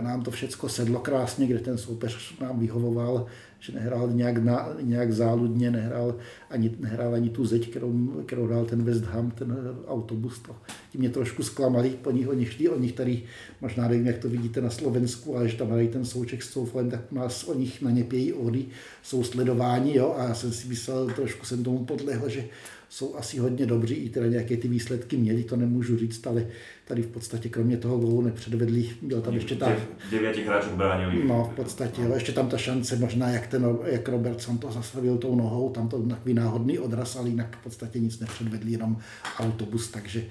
nám 0.00 0.22
to 0.22 0.30
všechno 0.30 0.68
sedlo 0.68 1.00
krásně, 1.00 1.46
kde 1.46 1.58
ten 1.58 1.78
soupeř 1.78 2.38
nám 2.40 2.58
vyhovoval, 2.58 3.26
že 3.60 3.72
nehrál 3.72 4.12
nějak, 4.12 4.38
na, 4.38 4.68
nějak 4.80 5.12
záludně, 5.12 5.70
nehrál 5.70 6.14
ani, 6.50 6.76
nehrál 6.78 7.14
ani 7.14 7.30
tu 7.30 7.46
zeď, 7.46 7.70
kterou, 7.70 8.22
kterou 8.26 8.46
dal 8.46 8.64
ten 8.64 8.82
West 8.82 9.04
Ham, 9.04 9.30
ten 9.30 9.56
autobus. 9.86 10.38
To, 10.38 10.56
ti 10.92 10.98
mě 10.98 11.10
trošku 11.10 11.42
zklamali, 11.42 11.90
po 11.90 12.10
nich, 12.10 12.28
o 12.28 12.32
nich, 12.32 12.70
o 12.70 12.78
nich 12.78 12.92
tady, 12.92 13.22
možná 13.60 13.88
nevím, 13.88 14.06
jak 14.06 14.18
to 14.18 14.28
vidíte 14.28 14.60
na 14.60 14.70
Slovensku, 14.70 15.36
ale 15.36 15.48
že 15.48 15.56
tam 15.56 15.70
hrají 15.70 15.88
ten 15.88 16.04
souček 16.04 16.42
s 16.42 16.50
Souflem, 16.50 16.90
tak 16.90 17.12
nás 17.12 17.44
o 17.44 17.54
nich 17.54 17.82
na 17.82 17.90
ně 17.90 18.04
pějí 18.04 18.32
ódy, 18.32 18.66
jsou 19.02 19.24
sledováni, 19.24 19.96
jo, 19.96 20.14
a 20.18 20.22
já 20.24 20.34
jsem 20.34 20.52
si 20.52 20.68
myslel, 20.68 21.06
trošku 21.06 21.46
jsem 21.46 21.64
tomu 21.64 21.84
podlehl, 21.84 22.28
že 22.28 22.44
jsou 22.90 23.16
asi 23.16 23.38
hodně 23.38 23.66
dobří, 23.66 23.94
i 23.94 24.08
teda 24.08 24.26
nějaké 24.26 24.56
ty 24.56 24.68
výsledky 24.68 25.16
měli, 25.16 25.44
to 25.44 25.56
nemůžu 25.56 25.96
říct, 25.96 26.26
ale 26.26 26.46
tady 26.84 27.02
v 27.02 27.06
podstatě 27.06 27.48
kromě 27.48 27.76
toho 27.76 27.98
gólu 27.98 28.22
nepředvedli, 28.22 28.90
byl 29.02 29.20
tam 29.20 29.34
ještě 29.34 29.54
ta... 29.54 29.72
Devěti 30.10 30.42
hráčů 30.44 30.70
bránili. 30.76 31.24
No, 31.24 31.50
v 31.52 31.56
podstatě, 31.56 32.02
jo, 32.02 32.14
ještě 32.14 32.32
tam 32.32 32.48
ta 32.48 32.58
šance 32.58 32.96
možná, 32.96 33.28
jak, 33.28 33.46
ten, 33.46 33.78
jak 33.84 34.08
Robertson 34.08 34.58
to 34.58 34.72
zastavil 34.72 35.18
tou 35.18 35.36
nohou, 35.36 35.70
tam 35.70 35.88
to 35.88 36.02
takový 36.02 36.34
náhodný 36.34 36.78
odraz, 36.78 37.16
ale 37.16 37.28
jinak 37.28 37.56
v 37.60 37.64
podstatě 37.64 37.98
nic 37.98 38.20
nepředvedli, 38.20 38.72
jenom 38.72 38.96
autobus, 39.38 39.88
takže 39.88 40.24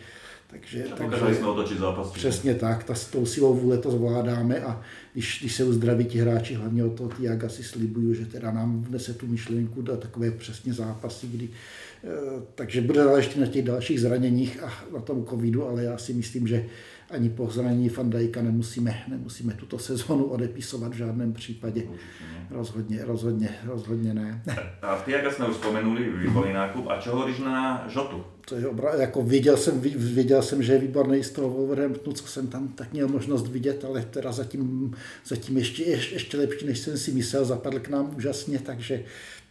takže, 0.51 0.85
takže 0.97 1.35
jsme 1.35 1.47
otočit 1.47 1.77
zápas. 1.77 2.11
Přesně 2.11 2.55
tak, 2.55 2.83
ta, 2.83 2.95
s 2.95 3.05
tou 3.05 3.25
silou 3.25 3.55
vůle 3.55 3.77
to 3.77 3.91
zvládáme 3.91 4.61
a 4.61 4.81
když, 5.13 5.39
když 5.39 5.55
se 5.55 5.63
uzdraví 5.63 6.05
ti 6.05 6.17
hráči, 6.17 6.53
hlavně 6.53 6.83
od 6.83 6.93
toho 6.93 7.09
Tiaga 7.09 7.49
si 7.49 7.63
slibuju, 7.63 8.13
že 8.13 8.25
teda 8.25 8.51
nám 8.51 8.83
vnese 8.83 9.13
tu 9.13 9.27
myšlenku 9.27 9.81
do 9.81 9.97
takové 9.97 10.31
přesně 10.31 10.73
zápasy, 10.73 11.27
kdy 11.27 11.49
takže 12.55 12.81
bude 12.81 13.03
záležet 13.03 13.37
na 13.37 13.45
těch 13.45 13.65
dalších 13.65 14.01
zraněních 14.01 14.63
a 14.63 14.73
na 14.93 15.01
tom 15.01 15.25
covidu, 15.25 15.67
ale 15.67 15.83
já 15.83 15.97
si 15.97 16.13
myslím, 16.13 16.47
že 16.47 16.65
ani 17.09 17.29
po 17.29 17.47
zranění 17.47 17.89
Fandajka 17.89 18.41
nemusíme, 18.41 19.03
nemusíme 19.07 19.53
tuto 19.53 19.79
sezonu 19.79 20.23
odepisovat 20.25 20.91
v 20.91 20.97
žádném 20.97 21.33
případě. 21.33 21.83
Rozhodně, 22.51 23.05
rozhodně, 23.05 23.49
rozhodně 23.65 24.13
ne. 24.13 24.43
A 24.81 25.01
Tiaga 25.05 25.31
jsme 25.31 25.47
už 25.47 25.55
vzpomenuli, 25.55 26.09
výborný 26.09 26.53
nákup. 26.53 26.85
A 26.89 27.01
čo 27.01 27.11
hovoríš 27.11 27.39
na 27.39 27.85
Žotu? 27.89 28.23
To 28.49 28.55
je 28.55 28.65
obra- 28.65 28.99
jako 28.99 29.23
viděl 29.23 29.57
jsem, 29.57 29.81
viděl 29.95 30.41
jsem, 30.41 30.63
že 30.63 30.73
je 30.73 30.79
výborný 30.79 31.23
z 31.23 31.31
toho 31.31 31.49
Wolverhamptonu, 31.49 32.15
co 32.15 32.27
jsem 32.27 32.47
tam 32.47 32.67
tak 32.67 32.93
měl 32.93 33.07
možnost 33.07 33.47
vidět, 33.47 33.85
ale 33.85 34.01
teda 34.01 34.31
zatím, 34.31 34.93
zatím 35.25 35.57
ještě, 35.57 35.83
ještě 35.83 36.37
lepší, 36.37 36.65
než 36.65 36.79
jsem 36.79 36.97
si 36.97 37.11
myslel, 37.11 37.45
zapadl 37.45 37.79
k 37.79 37.89
nám 37.89 38.13
úžasně, 38.17 38.59
takže 38.59 39.03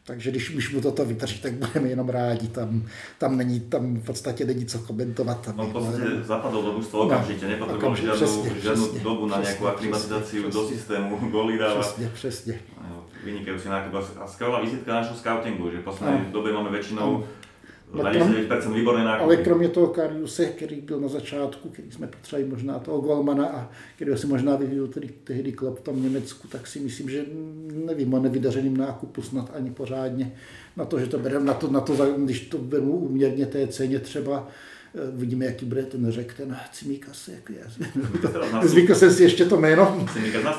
takže 0.09 0.31
když 0.31 0.51
už 0.51 0.75
mu 0.75 0.81
toto 0.81 1.05
vytrží, 1.05 1.41
tak 1.41 1.53
budeme 1.53 1.89
jenom 1.89 2.09
rádi. 2.09 2.49
Tam, 2.49 2.83
tam, 3.19 3.37
není, 3.37 3.61
tam 3.61 3.95
v 3.95 4.05
podstatě 4.05 4.45
není 4.45 4.67
co 4.67 4.79
komentovat. 4.79 5.41
Tam 5.41 5.57
no 5.57 5.67
v 5.67 5.73
podstatě 5.73 6.03
ale... 6.03 6.23
zapadl 6.23 6.63
do 6.63 6.73
gustu 6.73 6.99
okamžitě, 6.99 7.45
no, 7.45 7.51
nepotřeboval 7.51 7.97
žádnou, 7.97 8.17
přesně, 8.17 8.61
žádnou 8.61 8.85
přesně, 8.85 9.01
dobu 9.05 9.27
na 9.27 9.41
nějakou 9.41 9.67
aklimatizaci 9.67 10.43
do 10.53 10.69
systému, 10.69 11.17
goly 11.31 11.59
dávat. 11.59 11.81
Přesně, 11.81 12.11
přesně. 12.15 12.61
Vynikajúci 13.25 13.69
nákup 13.69 13.95
a 14.21 14.27
skvělá 14.27 14.61
vizitka 14.61 14.95
našeho 14.95 15.17
scoutingu, 15.17 15.71
že 15.71 15.79
v 15.79 15.85
poslední 15.85 16.33
době 16.33 16.53
máme 16.53 16.71
většinou 16.71 17.13
no 17.13 17.25
na 17.95 18.13
99% 18.13 18.75
výborné 18.75 19.05
nákupy. 19.05 19.25
Ale 19.25 19.37
kromě 19.37 19.69
toho 19.69 19.87
Kariuse, 19.87 20.47
který 20.47 20.81
byl 20.81 21.01
na 21.01 21.09
začátku, 21.09 21.69
který 21.69 21.91
jsme 21.91 22.07
potřebovali 22.07 22.51
možná 22.51 22.79
toho 22.79 23.01
Golmana 23.01 23.47
a 23.47 23.71
který 23.97 24.17
si 24.17 24.27
možná 24.27 24.57
vyvíjel 24.57 24.87
tedy, 24.87 25.09
tehdy 25.25 25.53
klub 25.53 25.79
v 25.79 25.83
tom 25.83 26.03
Německu, 26.03 26.49
tak 26.49 26.67
si 26.67 26.81
myslím, 26.81 27.11
že 27.11 27.25
nevím 27.87 28.15
o 28.15 28.21
nevydařeným 28.21 28.77
nákupu 28.77 29.23
snad 29.23 29.51
ani 29.55 29.71
pořádně. 29.71 30.33
Na 30.77 30.85
to, 30.85 30.99
že 30.99 31.07
to 31.07 31.19
bereme, 31.19 31.45
na 31.45 31.55
to, 31.55 31.71
na 31.71 31.81
to, 31.81 32.15
když 32.17 32.41
to 32.41 32.59
beru 32.59 32.93
úměrně 32.93 33.47
té 33.47 33.67
ceně 33.67 33.99
třeba, 33.99 34.49
Vidíme, 35.13 35.45
jaký 35.45 35.67
bude 35.67 35.83
ten 35.83 36.11
řek, 36.11 36.35
ten 36.35 36.57
Cimíkas, 36.73 37.29
jak 37.29 37.51
je. 37.51 37.59
Zvykl 38.69 38.95
jsem 38.95 39.11
si 39.11 39.23
ještě 39.23 39.45
to 39.45 39.57
jméno. 39.57 40.07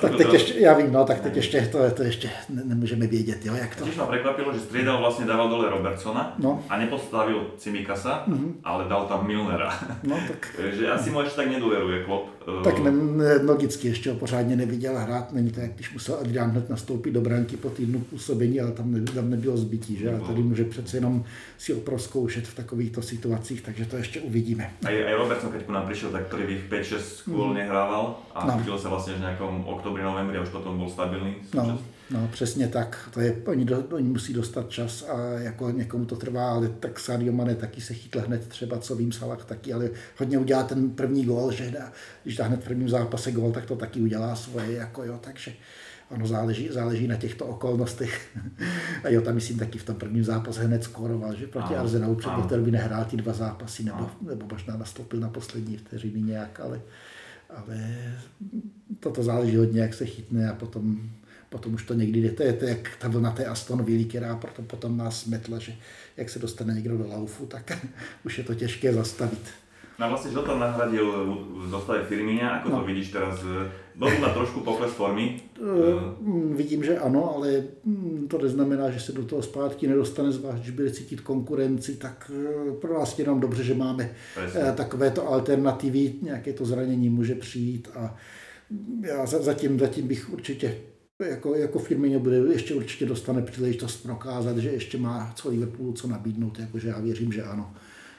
tak 0.02 0.16
teď 0.16 0.34
ještě, 0.34 0.60
já 0.60 0.74
vím, 0.74 0.92
no, 0.92 1.06
tak 1.06 1.20
teď 1.20 1.36
ještě 1.36 1.70
to, 1.72 1.92
to 1.92 2.04
ještě 2.04 2.30
ne, 2.50 2.62
nemůžeme 2.66 3.08
vědět, 3.08 3.46
jo, 3.46 3.54
jak 3.56 3.76
to. 3.76 3.84
Když 3.84 3.98
ma 3.98 4.06
prekvapilo, 4.06 4.54
že 4.54 4.60
striedal 4.60 5.00
vlastně 5.00 5.26
dával 5.26 5.50
dole 5.50 5.70
Robertsona 5.70 6.36
no. 6.38 6.64
a 6.70 6.78
nepostavil 6.78 7.52
Cimikasa, 7.58 8.24
mm-hmm. 8.28 8.54
ale 8.64 8.86
dal 8.90 9.06
tam 9.06 9.28
Milnera. 9.28 9.80
No, 10.04 10.20
tak. 10.28 10.56
že 10.74 10.92
asi 10.92 11.10
mu 11.10 11.22
ještě 11.22 11.36
tak 11.36 11.52
nedoveruje 11.52 12.04
Klopp. 12.04 12.30
Tak 12.64 12.80
ne, 12.80 12.92
ne, 12.92 13.36
logicky 13.36 13.88
ještě 13.88 14.10
ho 14.10 14.16
pořádně 14.16 14.56
neviděl 14.56 14.98
hrát, 14.98 15.34
není 15.34 15.52
to 15.52 15.60
jak 15.60 15.72
když 15.72 15.94
musel 15.94 16.16
Adrián 16.16 16.50
hned 16.50 16.70
nastoupit 16.70 17.12
do 17.12 17.22
branky 17.22 17.58
po 17.58 17.70
týdnu 17.70 18.00
působení, 18.00 18.62
ale 18.62 18.72
tam, 18.72 18.92
ne, 18.92 19.02
tam 19.02 19.30
nebylo 19.30 19.58
zbytí, 19.58 19.96
že? 19.96 20.12
A 20.16 20.20
tady 20.20 20.44
může 20.44 20.66
přece 20.66 20.98
jenom 20.98 21.24
si 21.58 21.74
oproskoušet 21.74 22.48
v 22.48 22.56
takovýchto 22.56 23.02
situacích, 23.02 23.62
takže 23.62 23.86
to 23.86 23.98
ještě 23.98 24.20
uvidíme. 24.20 24.74
Aj, 24.86 25.06
aj 25.06 25.14
Robertson, 25.14 25.52
keď 25.52 25.64
ku 25.66 25.72
nám 25.72 25.86
prišiel, 25.86 26.10
tak 26.12 26.28
prvých 26.28 26.66
5-6 26.70 27.30
kôl 27.30 27.52
mm. 27.52 27.54
nehrával 27.54 28.20
a 28.36 28.46
no. 28.46 28.78
sa 28.78 28.90
vlastne 28.90 29.20
v 29.20 29.24
nejakom 29.28 29.68
oktobri, 29.68 30.02
novembri 30.04 30.38
a 30.38 30.46
už 30.46 30.50
potom 30.50 30.78
bol 30.78 30.90
stabilný. 30.90 31.36
No, 31.54 31.78
no, 32.12 32.30
přesně 32.32 32.68
tak. 32.68 33.10
To 33.14 33.20
je, 33.20 33.36
oni, 33.46 33.66
do, 33.66 33.84
oni 33.92 34.10
musí 34.10 34.34
dostat 34.34 34.70
čas 34.70 35.06
a 35.10 35.20
jako 35.40 35.72
někomu 35.72 36.06
to 36.06 36.16
trvá, 36.16 36.52
ale 36.52 36.70
tak 36.70 37.00
Sadio 37.00 37.34
Mane 37.34 37.56
taky 37.56 37.82
se 37.82 37.94
chytl 37.94 38.20
hned 38.20 38.48
třeba, 38.48 38.80
co 38.80 38.96
vím, 38.96 39.12
Salah 39.12 39.46
taky, 39.46 39.74
ale 39.74 39.90
hodně 40.18 40.38
udělá 40.38 40.64
ten 40.64 40.90
první 40.90 41.26
gól, 41.26 41.52
že 41.52 41.72
dá, 41.72 41.92
když 42.24 42.38
dá 42.38 42.46
hned 42.46 42.62
v 42.62 42.66
prvním 42.66 42.90
zápase 42.90 43.32
gól, 43.32 43.52
tak 43.52 43.66
to 43.66 43.76
taky 43.76 44.02
udělá 44.02 44.36
svoje, 44.36 44.72
jako 44.72 45.04
jo, 45.04 45.20
takže 45.22 45.54
ono 46.10 46.28
záleží, 46.28 46.70
záleží 46.72 47.08
na 47.08 47.16
těchto 47.16 47.46
okolnostech. 47.46 48.38
A 49.04 49.10
jo, 49.10 49.22
tam 49.22 49.36
myslím 49.36 49.60
taky 49.60 49.78
v 49.78 49.84
tom 49.84 49.96
prvním 49.96 50.24
zápase 50.24 50.64
hned 50.64 50.84
skoroval, 50.84 51.36
že 51.36 51.48
proti 51.48 51.74
ano, 51.74 51.84
Arsenalu 51.84 52.16
předpoklad 52.16 52.60
by 52.60 52.72
nehrál 52.72 53.06
ty 53.06 53.18
dva 53.18 53.34
zápasy, 53.34 53.84
nebo, 53.84 54.10
nebo 54.22 54.46
možná 54.52 54.78
nastoupil 54.78 55.20
na 55.20 55.30
poslední 55.30 55.78
vteřiny 55.78 56.22
nějak, 56.22 56.60
ale, 56.60 56.82
ale 57.50 57.96
toto 59.00 59.24
záleží 59.24 59.58
hodně, 59.58 59.82
jak 59.82 59.94
se 59.94 60.06
chytne 60.06 60.50
a 60.50 60.54
potom, 60.54 61.10
potom 61.50 61.74
už 61.74 61.84
to 61.84 61.94
někdy 61.94 62.22
jde. 62.22 62.32
To 62.32 62.44
je 62.44 62.54
to, 62.54 62.66
jak 62.66 62.90
ta 63.00 63.08
vlna 63.08 63.32
té 63.32 63.46
Aston 63.46 63.84
Villa, 63.84 64.06
která 64.10 64.36
potom, 64.36 64.66
potom 64.66 64.98
nás 64.98 65.22
smetla, 65.22 65.60
že 65.60 65.76
jak 66.18 66.30
se 66.30 66.40
dostane 66.40 66.74
někdo 66.74 66.98
do 66.98 67.08
laufu, 67.08 67.46
tak 67.46 67.86
už 68.26 68.38
je 68.38 68.44
to 68.44 68.56
těžké 68.56 68.94
zastavit. 68.94 69.50
No 70.00 70.08
vlastne 70.08 70.32
Žota 70.32 70.56
nahradil 70.56 71.04
v 71.60 71.68
zostave 71.68 72.08
Firmíňa, 72.08 72.64
ako 72.64 72.68
no. 72.72 72.76
to 72.80 72.84
vidíš 72.88 73.12
teraz? 73.12 73.44
Byl 74.00 74.20
na 74.24 74.32
trošku 74.32 74.64
pokles 74.64 74.96
formy? 74.96 75.44
Uh, 75.60 76.56
vidím, 76.56 76.84
že 76.84 77.00
ano, 77.00 77.36
ale 77.36 77.64
hm, 77.86 78.28
to 78.32 78.38
neznamená, 78.38 78.90
že 78.90 79.00
se 79.00 79.12
do 79.12 79.26
toho 79.26 79.44
zpátky 79.44 79.88
nedostane, 79.88 80.32
zvlášť 80.32 80.64
když 80.64 80.76
bude 80.76 80.92
cítit 80.92 81.22
konkurenci, 81.22 81.96
tak 81.96 82.32
eh, 82.32 82.72
pro 82.72 83.00
nás 83.00 83.20
jenom 83.20 83.40
dobře, 83.40 83.64
že 83.64 83.74
máme 83.76 84.16
Presně. 84.36 84.72
takovéto 84.76 85.28
alternativy, 85.28 86.14
nějaké 86.22 86.54
to 86.54 86.66
zranění 86.66 87.10
může 87.10 87.36
přijít 87.36 87.90
a 87.96 88.16
já 89.02 89.26
zatím, 89.26 89.80
zatím 89.80 90.08
bych 90.08 90.30
určitě 90.30 90.76
jako, 91.26 91.56
jako 91.56 91.80
firmě 91.80 92.20
bude 92.20 92.38
ještě 92.38 92.74
určitě 92.74 93.06
dostane 93.06 93.42
příležitost 93.42 94.04
prokázat, 94.04 94.58
že 94.58 94.70
ještě 94.70 94.98
má 94.98 95.32
co 95.36 95.50
Liverpoolu 95.50 95.94
co 95.94 96.08
nabídnout, 96.08 96.60
jakože 96.60 96.88
já 96.88 97.00
věřím, 97.00 97.32
že 97.32 97.44
ano. 97.44 97.74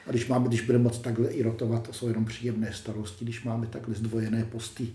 A 0.07 0.11
když, 0.11 0.29
máme, 0.29 0.49
když 0.49 0.61
budeme 0.61 0.85
moc 0.85 0.99
takhle 0.99 1.29
i 1.29 1.43
rotovat, 1.43 1.87
to 1.87 1.93
jsou 1.93 2.09
jenom 2.09 2.25
příjemné 2.25 2.73
starosti, 2.73 3.25
když 3.25 3.45
máme 3.45 3.67
takhle 3.67 3.95
zdvojené 3.95 4.45
posty, 4.45 4.89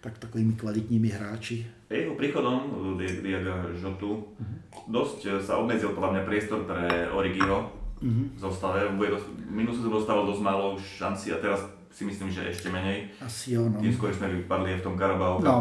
tak 0.00 0.18
takovými 0.18 0.52
kvalitními 0.52 1.08
hráči. 1.08 1.66
Jeho 1.90 2.14
príchodom 2.14 2.72
Diaga 2.96 3.68
Žotu 3.76 4.24
uh-huh. 4.24 4.88
dosť 4.88 5.44
sa 5.44 5.60
obmedzil 5.60 5.92
podľa 5.92 6.16
mňa 6.16 6.22
priestor 6.24 6.64
pre 6.64 7.12
Origiho 7.12 7.68
uh-huh. 8.00 8.24
v 8.32 8.38
zostave. 8.40 8.88
Minulú 9.52 9.76
sezónu 9.76 10.00
dostával 10.00 10.24
dosť 10.24 10.40
málo 10.40 10.80
šanci 10.80 11.36
a 11.36 11.42
teraz 11.42 11.60
si 11.92 12.08
myslím, 12.08 12.32
že 12.32 12.48
ešte 12.48 12.72
menej. 12.72 13.12
Asi 13.20 13.60
jo, 13.60 13.68
no. 13.68 13.76
Tým 13.76 13.92
skôr 13.92 14.08
sme 14.16 14.32
vypadli 14.40 14.80
v 14.80 14.84
tom 14.88 14.96
Carabao 14.96 15.36
no. 15.44 15.60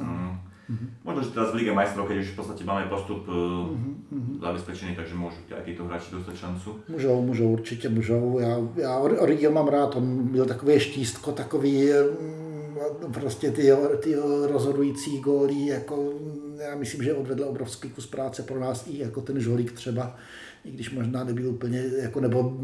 Mm. 0.00 0.32
Mm-hmm. 0.64 0.88
Možno, 1.04 1.20
že 1.22 1.30
teraz 1.30 1.52
v 1.52 1.54
Lige 1.60 1.72
majstrov, 1.76 2.08
keď 2.08 2.16
už 2.24 2.28
v 2.32 2.36
podstate 2.40 2.62
máme 2.64 2.88
postup 2.88 3.28
mm-hmm. 3.28 4.40
zabezpečený, 4.40 4.96
takže 4.96 5.14
môžu 5.14 5.36
títo 5.44 5.84
hráči 5.84 6.16
dostat 6.16 6.36
šancu. 6.36 6.80
Můžou, 6.88 7.22
můžou, 7.22 7.52
určitě 7.52 7.88
můžou. 7.88 8.38
Já, 8.38 8.58
já 8.76 8.98
Origel 8.98 9.52
mám 9.52 9.68
rád, 9.68 9.96
on 9.96 10.28
byl 10.32 10.46
takový 10.46 10.80
štístko, 10.80 11.32
takový 11.32 11.92
mm, 11.92 13.12
prostě 13.12 13.50
ty, 13.50 13.72
ty 14.00 14.14
rozhodující 14.46 15.20
góly, 15.20 15.66
jako 15.66 16.12
já 16.58 16.76
myslím, 16.76 17.02
že 17.02 17.14
odvedl 17.14 17.44
obrovský 17.44 17.90
kus 17.90 18.06
práce 18.06 18.42
pro 18.42 18.60
nás 18.60 18.86
i 18.86 18.98
jako 18.98 19.20
ten 19.20 19.40
žolík 19.40 19.72
třeba, 19.72 20.16
i 20.64 20.70
když 20.70 20.90
možná 20.90 21.24
nebyl 21.24 21.48
úplně, 21.48 21.84
jako, 22.02 22.20
nebo 22.20 22.60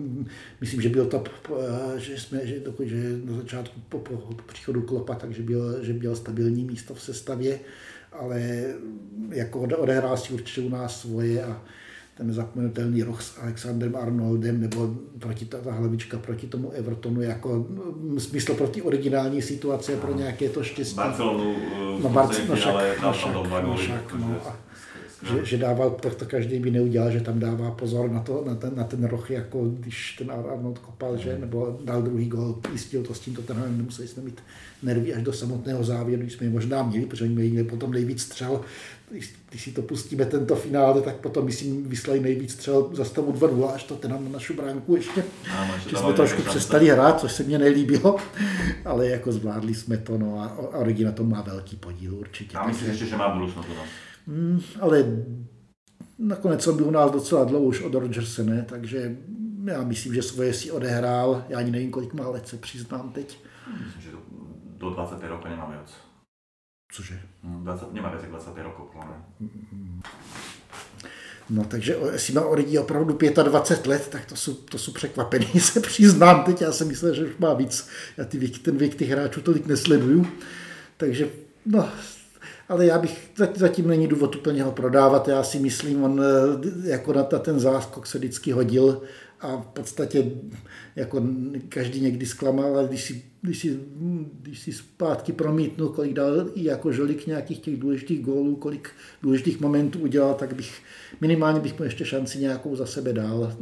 myslím, 0.61 0.81
že 0.81 0.89
byl 0.89 1.07
to, 1.07 1.25
že 1.97 2.19
jsme, 2.19 2.47
že, 2.47 2.61
dokud, 2.61 2.87
že 2.87 3.19
na 3.25 3.37
začátku 3.37 3.81
po, 3.89 3.99
po, 3.99 4.17
po 4.17 4.43
příchodu 4.47 4.83
Klopa, 4.83 5.15
takže 5.15 5.43
byl, 5.43 5.85
že 5.85 5.93
byl 5.93 6.17
stabilní 6.17 6.65
místo 6.65 6.95
v 6.95 7.03
sestavě, 7.03 7.61
ale 8.13 8.65
jako 9.31 9.61
odehrál 9.61 10.17
si 10.17 10.33
určitě 10.33 10.61
u 10.61 10.69
nás 10.69 11.01
svoje 11.01 11.45
a 11.45 11.63
ten 12.21 12.27
nezapomenutelný 12.27 13.03
roh 13.03 13.23
s 13.23 13.39
Alexandrem 13.43 13.97
Arnoldem 13.97 14.61
nebo 14.61 14.95
proti 15.19 15.45
ta, 15.45 15.59
ta 15.59 15.73
hlavička 15.73 16.19
proti 16.19 16.47
tomu 16.47 16.71
Evertonu 16.71 17.23
jako 17.23 17.67
mm, 17.69 18.21
smysl 18.21 18.55
pro 18.55 18.69
ty 18.69 18.83
originální 18.83 19.43
situace, 19.43 19.97
pro 19.97 20.15
nějaké 20.15 20.49
to 20.49 20.63
štěstí. 20.63 20.97
Barcelonu, 20.97 21.57
no, 22.03 22.09
Barcelonu, 22.09 22.51
no, 22.51 22.57
však, 22.57 23.03
no, 23.03 23.13
však, 23.13 23.35
no, 23.63 23.77
však, 23.77 24.15
no, 24.15 24.37
a, 24.47 24.57
že, 25.23 25.45
že 25.45 25.59
dával, 25.59 25.91
to, 25.91 26.11
to 26.11 26.25
každý 26.25 26.59
by 26.59 26.71
neudělal, 26.71 27.11
že 27.11 27.21
tam 27.21 27.39
dává 27.39 27.71
pozor 27.71 28.11
na, 28.11 28.21
to, 28.21 28.45
na, 28.47 28.55
ten, 28.55 28.77
na 28.77 28.85
ten 28.85 29.05
roh, 29.05 29.31
jako 29.31 29.65
když 29.65 30.17
ten 30.19 30.31
Arnold 30.31 30.79
kopal, 30.79 31.17
že, 31.17 31.39
nebo 31.39 31.79
dal 31.85 32.03
druhý 32.03 32.29
gol, 32.29 32.59
jistil 32.73 33.03
to 33.03 33.15
s 33.15 33.21
tím 33.21 33.35
Tottenhamem, 33.35 33.79
nemuseli 33.79 34.09
jsme 34.09 34.23
mít 34.23 34.41
nervy 34.83 35.15
až 35.15 35.23
do 35.23 35.33
samotného 35.33 35.85
závěru, 35.85 36.23
když 36.23 36.33
jsme 36.33 36.47
je 36.47 36.51
možná 36.51 36.83
měli, 36.83 37.07
protože 37.07 37.25
oni 37.25 37.35
měli 37.35 37.69
potom 37.69 37.93
nejvíc 37.93 38.23
střel, 38.23 38.61
když, 39.11 39.35
když 39.51 39.65
si 39.65 39.73
to 39.73 39.83
pustíme 39.83 40.25
tento 40.25 40.57
finále, 40.57 41.03
tak 41.03 41.17
potom 41.17 41.45
myslím 41.45 41.89
vyslali 41.89 42.21
nejvíc 42.21 42.53
střel 42.53 42.91
za 42.93 43.05
stavu 43.05 43.33
2-0, 43.33 43.75
až 43.75 43.85
to 43.85 43.97
ten 43.97 44.11
na 44.11 44.19
našu 44.33 44.55
bránku 44.55 44.97
ještě. 44.97 45.25
Ano, 45.59 45.75
že 45.89 45.97
jsme 45.97 46.13
trošku 46.13 46.43
přestali 46.43 46.89
hrát, 46.89 47.21
což 47.21 47.33
se 47.33 47.43
mně 47.43 47.59
nelíbilo, 47.59 48.17
ale 48.85 49.07
jako 49.07 49.33
zvládli 49.33 49.75
jsme 49.75 49.97
to, 49.97 50.19
no 50.19 50.41
a, 50.41 50.77
a 50.79 50.85
Regina 50.85 51.13
to 51.13 51.25
má 51.25 51.43
velký 51.43 51.77
podíl 51.77 52.15
určitě. 52.15 52.57
A 52.57 52.67
myslím 52.67 52.91
ještě, 52.91 53.07
že 53.07 53.17
má 53.17 53.29
budoucnost. 53.29 53.69
Mm, 53.69 53.75
ale 54.81 55.25
nakonec 56.19 56.67
on 56.67 56.77
byl 56.77 56.87
u 56.87 56.91
nás 56.91 57.11
docela 57.11 57.45
dlouho 57.45 57.65
už 57.65 57.83
od 57.83 57.95
Rodgerse, 57.95 58.45
ne? 58.45 58.67
takže 58.69 59.17
já 59.65 59.83
myslím, 59.83 60.15
že 60.15 60.23
svoje 60.23 60.55
si 60.55 60.71
odehrál. 60.71 61.45
Já 61.49 61.59
ani 61.59 61.71
nevím, 61.71 61.91
kolik 61.91 62.15
má 62.15 62.29
let, 62.29 62.49
se 62.49 62.57
přiznám 62.57 63.13
teď. 63.13 63.39
Myslím, 63.85 64.03
že 64.03 64.11
do 64.79 64.91
20. 64.91 65.23
roku 65.23 65.49
nemá 65.49 65.67
víc. 65.81 65.95
Cože? 66.93 67.21
20, 67.43 67.89
hm, 67.89 67.95
nemá 67.95 68.11
víc 68.11 68.23
20 68.29 68.59
roku, 68.59 68.91
No 71.51 71.65
takže 71.65 71.97
jestli 72.13 72.35
má 72.35 72.45
Origi 72.45 72.79
opravdu 72.79 73.19
25 73.43 73.87
let, 73.87 74.09
tak 74.09 74.27
to 74.27 74.37
jsou, 74.37 74.55
to 74.55 74.79
jsou 74.79 74.93
překvapení, 74.93 75.47
se 75.61 75.81
přiznám 75.81 76.45
teď. 76.45 76.61
Já 76.61 76.73
jsem 76.73 76.89
myslel, 76.89 77.15
že 77.15 77.25
už 77.25 77.37
má 77.39 77.55
víc. 77.55 77.89
Já 78.17 78.25
ty 78.25 78.39
věk, 78.39 78.59
ten 78.59 78.77
věk 78.77 78.95
těch 78.95 79.09
hráčů 79.09 79.41
tolik 79.41 79.67
nesleduju. 79.67 80.27
Takže 80.97 81.29
no, 81.67 81.89
ale 82.71 82.87
já 82.87 82.99
bych, 82.99 83.31
zatím 83.55 83.89
není 83.89 84.09
důvod 84.09 84.37
úplně 84.37 84.63
ho 84.63 84.73
prodávat, 84.73 85.29
já 85.29 85.43
si 85.43 85.59
myslím, 85.59 86.05
on 86.05 86.23
eh, 86.23 86.91
jako 86.91 87.13
na 87.13 87.23
ten 87.23 87.61
záskok 87.61 88.07
se 88.07 88.19
vždycky 88.19 88.53
hodil 88.53 89.03
a 89.41 89.57
v 89.57 89.67
podstatě 89.67 90.31
jako 90.97 91.23
každý 91.69 92.01
někdy 92.01 92.27
zklamal, 92.27 92.79
ale 92.79 92.89
když 92.89 93.05
si, 93.05 93.23
když 93.43 93.59
si, 93.59 93.81
když 94.43 94.61
si 94.61 94.73
zpátky 94.73 95.33
promítnu, 95.33 95.89
kolik 95.89 96.13
dal 96.13 96.47
i 96.55 96.65
jako 96.65 96.93
žolik 96.93 97.27
nějakých 97.27 97.59
těch 97.59 97.77
důležitých 97.77 98.21
gólů, 98.21 98.57
kolik 98.57 98.91
důležitých 99.23 99.61
momentů 99.61 99.99
udělal, 99.99 100.35
tak 100.35 100.55
bych 100.55 100.83
minimálně 101.21 101.61
bych 101.61 101.79
mu 101.79 101.85
ještě 101.85 102.05
šanci 102.05 102.39
nějakou 102.39 102.77
za 102.77 102.87
sebe 102.87 103.13
dal. 103.13 103.57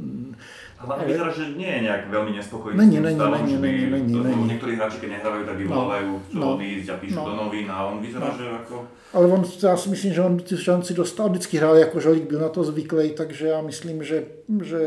Ale 0.79 1.05
vyzerá, 1.07 1.33
že 1.33 1.51
nie 1.57 1.67
je 1.67 1.81
nějak 1.81 2.11
velmi 2.11 2.31
nespokojný 2.37 2.79
není, 2.79 3.01
není, 3.01 3.17
stavom, 3.17 3.47
není, 3.47 3.57
není, 3.57 3.91
není, 3.91 4.13
není, 4.13 4.25
není. 4.25 4.47
Někteří 4.47 4.77
hráči, 4.77 4.99
když 4.99 5.11
nehrávají, 5.11 5.45
tak 5.47 5.57
vyvolávají, 5.57 6.07
no, 6.07 6.21
chcú 6.29 6.39
no, 6.39 6.55
odísť 6.55 6.89
a 6.89 6.97
píšu 6.97 7.15
no, 7.15 7.25
do 7.25 7.35
novín 7.37 7.71
a 7.71 7.87
on 7.87 7.99
vyzerá, 7.99 8.29
no. 8.31 8.39
že 8.39 8.45
jako... 8.45 8.87
Ale 9.13 9.27
on, 9.27 9.45
já 9.63 9.77
si 9.77 9.89
myslím, 9.89 10.13
že 10.15 10.21
on 10.21 10.37
ty 10.39 10.57
šanci 10.57 10.95
dostal, 10.95 11.29
vždycky 11.29 11.59
hrál 11.59 11.77
jako 11.77 12.01
žolík, 12.01 12.31
byl 12.31 12.41
na 12.41 12.49
to 12.49 12.65
zvyklý, 12.65 13.11
takže 13.11 13.47
já 13.47 13.61
myslím, 13.63 14.05
že, 14.05 14.25
že 14.63 14.79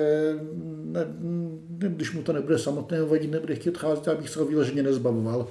ne, 0.86 1.06
když 1.78 2.12
mu 2.14 2.22
to 2.22 2.34
nebude 2.34 2.60
samotné 2.60 3.04
vadit, 3.04 3.32
nebude 3.32 3.56
chtít 3.56 3.70
odcházet, 3.70 4.08
já 4.08 4.16
bych 4.16 4.30
se 4.30 4.40
ho 4.40 4.46
vyloženě 4.46 4.84
nezbavoval. 4.84 5.48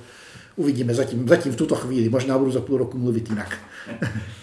Uvidíme 0.57 0.95
zatím, 0.95 1.29
zatím 1.29 1.53
v 1.53 1.57
tuto 1.57 1.75
chvíli, 1.75 2.09
možná 2.09 2.39
budu 2.39 2.51
za 2.51 2.61
půl 2.61 2.79
roku 2.79 2.99
mluvit 2.99 3.31
jinak. 3.31 3.59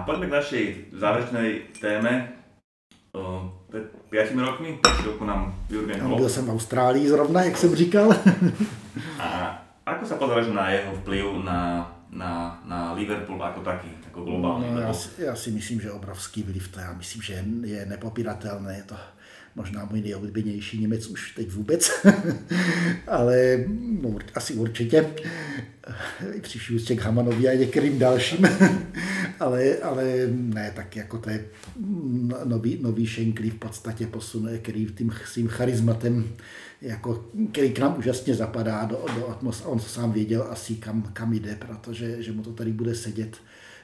A 0.00 0.08
poďme 0.08 0.32
k 0.32 0.36
našej 0.40 0.64
záverečnej 0.96 1.76
téme. 1.76 2.32
Pred 3.68 3.84
5 4.08 4.32
rokmi 4.40 4.80
prišiel 4.80 5.12
ku 5.20 5.28
nám 5.28 5.52
Jurgen 5.68 6.00
Klopp. 6.00 6.16
Byl 6.16 6.28
jsem 6.28 6.46
v 6.46 6.50
Austrálii 6.50 7.08
zrovna, 7.08 7.42
jak 7.42 7.56
jsem 7.56 7.76
říkal. 7.76 8.08
A 9.20 9.28
ako 9.84 10.08
sa 10.08 10.16
pozeráš 10.16 10.48
na 10.56 10.72
jeho 10.72 10.96
vplyv 11.04 11.44
na, 11.44 11.84
na, 12.08 12.64
na 12.64 12.96
Liverpool 12.96 13.36
ako 13.44 13.60
taký, 13.60 13.92
ako 14.08 14.24
globálny? 14.24 14.72
No, 14.72 14.80
já, 14.80 14.92
si, 14.92 15.08
já 15.20 15.36
si 15.36 15.50
myslím, 15.50 15.80
že 15.80 15.92
obrovský 15.92 16.42
vliv, 16.42 16.68
to 16.72 16.80
já 16.80 16.92
myslím, 16.92 17.22
že 17.22 17.44
je 17.64 17.86
nepopiratelné. 17.86 18.76
Je 18.76 18.82
to 18.82 18.96
možná 19.54 19.84
můj 19.90 20.00
nejoblíbenější 20.00 20.78
Němec 20.78 21.06
už 21.06 21.34
teď 21.34 21.50
vůbec, 21.50 21.90
ale 23.06 23.64
no, 24.02 24.18
asi 24.34 24.54
určitě. 24.54 25.06
I 26.32 26.40
při 26.40 26.74
úctě 26.74 26.96
k 26.96 27.00
Hamanovi 27.00 27.48
a 27.48 27.54
některým 27.54 27.98
dalším, 27.98 28.48
ale, 29.40 29.76
ale 29.76 30.04
ne, 30.30 30.72
tak 30.76 30.96
jako 30.96 31.18
to 31.18 31.30
je 31.30 31.44
nový, 32.44 32.78
nový 32.82 33.06
Shankly 33.06 33.50
v 33.50 33.58
podstatě 33.58 34.06
posune, 34.06 34.58
který 34.58 34.86
tím 34.86 35.12
svým 35.26 35.48
charizmatem 35.48 36.28
jako, 36.82 37.30
který 37.52 37.70
k 37.70 37.78
nám 37.78 37.98
úžasně 37.98 38.34
zapadá 38.34 38.84
do, 38.84 39.04
do 39.14 39.28
atmosféry. 39.28 39.70
On 39.70 39.80
sám 39.80 40.12
věděl 40.12 40.46
asi, 40.50 40.74
kam, 40.74 41.02
kam 41.02 41.32
jde, 41.32 41.56
protože 41.56 42.22
že 42.22 42.32
mu 42.32 42.42
to 42.42 42.52
tady 42.52 42.72
bude 42.72 42.94
sedět 42.94 43.36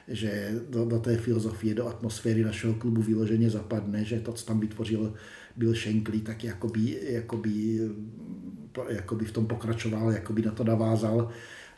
že 0.07 0.51
do, 0.69 0.85
do 0.85 0.99
té 0.99 1.17
filozofie, 1.17 1.75
do 1.75 1.87
atmosféry 1.87 2.43
našeho 2.43 2.73
klubu 2.73 3.01
vyloženě 3.01 3.49
zapadne, 3.49 4.03
že 4.03 4.19
to, 4.19 4.33
co 4.33 4.45
tam 4.45 4.59
vytvořil 4.59 5.13
byl 5.57 5.73
Shankly, 5.73 6.19
tak 6.19 6.43
jakoby, 6.43 6.99
jakoby, 7.01 7.79
jakoby 8.89 9.25
v 9.25 9.31
tom 9.31 9.47
pokračoval, 9.47 10.11
jakoby 10.11 10.41
na 10.41 10.51
to 10.51 10.63
navázal, 10.63 11.31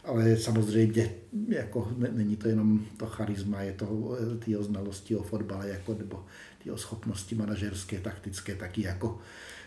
ale 0.04 0.38
samozřejmě 0.38 1.12
jako 1.50 1.92
není 2.12 2.36
to 2.36 2.48
jenom 2.48 2.86
to 2.98 3.06
charisma, 3.06 3.62
je 3.62 3.74
to 3.74 4.18
ty 4.46 4.56
znalosti 4.60 5.16
o 5.16 5.24
fotbale, 5.24 5.70
jako, 5.70 5.96
nebo 6.00 6.26
ty 6.64 6.70
schopnosti 6.76 7.36
manažerské, 7.36 8.00
taktické, 8.00 8.56
taky 8.56 8.82
jako 8.82 9.20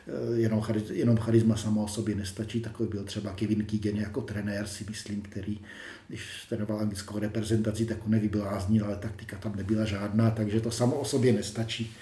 eh, 0.07 0.37
jenom, 0.41 0.63
jenom 0.93 1.17
charisma 1.17 1.57
samo 1.57 1.85
o 1.85 1.89
sobě 1.89 2.15
nestačí. 2.15 2.61
Takový 2.61 2.89
byl 2.89 3.05
třeba 3.05 3.33
Kevin 3.33 3.65
Keegan 3.65 3.97
jako 3.97 4.21
trenér, 4.21 4.67
si 4.67 4.85
myslím, 4.89 5.23
který, 5.23 5.61
když 6.09 6.23
trénoval 6.49 6.81
anglickou 6.81 7.19
reprezentaci, 7.19 7.87
tak 7.87 8.05
on 8.05 8.11
nevybláznil, 8.11 8.85
ale 8.85 8.97
taktika 8.97 9.37
tam 9.37 9.57
nebyla 9.57 9.85
žádná, 9.85 10.31
takže 10.31 10.61
to 10.61 10.71
samo 10.71 10.97
o 10.97 11.05
sobě 11.05 11.33
nestačí. 11.33 11.93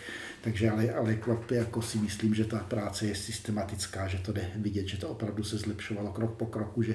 Takže 0.40 0.70
ale, 0.70 0.92
ale 0.92 1.14
Klopp 1.14 1.50
jako 1.50 1.82
si 1.82 1.98
myslím, 1.98 2.34
že 2.34 2.44
ta 2.44 2.58
práce 2.58 3.06
je 3.06 3.14
systematická, 3.14 4.08
že 4.08 4.18
to 4.18 4.32
jde 4.32 4.50
vidět, 4.56 4.88
že 4.88 4.96
to 4.96 5.08
opravdu 5.08 5.44
se 5.44 5.58
zlepšovalo 5.58 6.12
krok 6.12 6.36
po 6.36 6.46
kroku, 6.46 6.82
že 6.82 6.94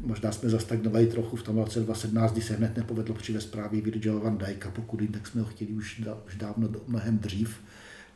možná 0.00 0.32
jsme 0.32 0.48
zastagnovali 0.48 1.06
trochu 1.06 1.36
v 1.36 1.42
tom 1.42 1.58
roce 1.58 1.80
2017, 1.80 2.32
kdy 2.32 2.42
se 2.42 2.54
hned 2.54 2.76
nepovedlo 2.76 3.14
přivést 3.14 3.46
právě 3.46 3.80
Virgil 3.80 4.20
van 4.20 4.38
Dijka, 4.38 4.70
pokud 4.70 5.00
jim, 5.00 5.12
tak 5.12 5.26
jsme 5.26 5.40
ho 5.40 5.46
chtěli 5.46 5.72
už, 5.72 6.02
už 6.26 6.36
dávno 6.36 6.68
mnohem 6.86 7.18
dřív, 7.18 7.60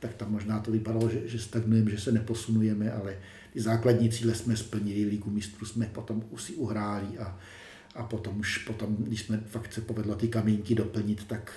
tak 0.00 0.14
tam 0.14 0.32
možná 0.32 0.60
to 0.60 0.70
vypadalo, 0.70 1.08
že, 1.08 1.28
že 1.28 1.38
stagnujeme, 1.38 1.90
že 1.90 2.00
se 2.00 2.12
neposunujeme, 2.12 2.92
ale 2.92 3.16
ty 3.52 3.60
základní 3.60 4.10
cíle 4.10 4.34
jsme 4.34 4.56
splnili, 4.56 5.04
ligu 5.04 5.30
mistrů 5.30 5.66
jsme 5.66 5.86
potom 5.86 6.24
si 6.36 6.54
uhráli 6.54 7.18
a, 7.18 7.38
a 7.94 8.02
potom 8.02 8.40
už 8.40 8.58
potom, 8.58 8.96
když 8.96 9.22
jsme 9.22 9.40
fakt 9.46 9.72
se 9.72 9.80
povedlo 9.80 10.14
ty 10.14 10.28
kamínky 10.28 10.74
doplnit, 10.74 11.24
tak 11.24 11.52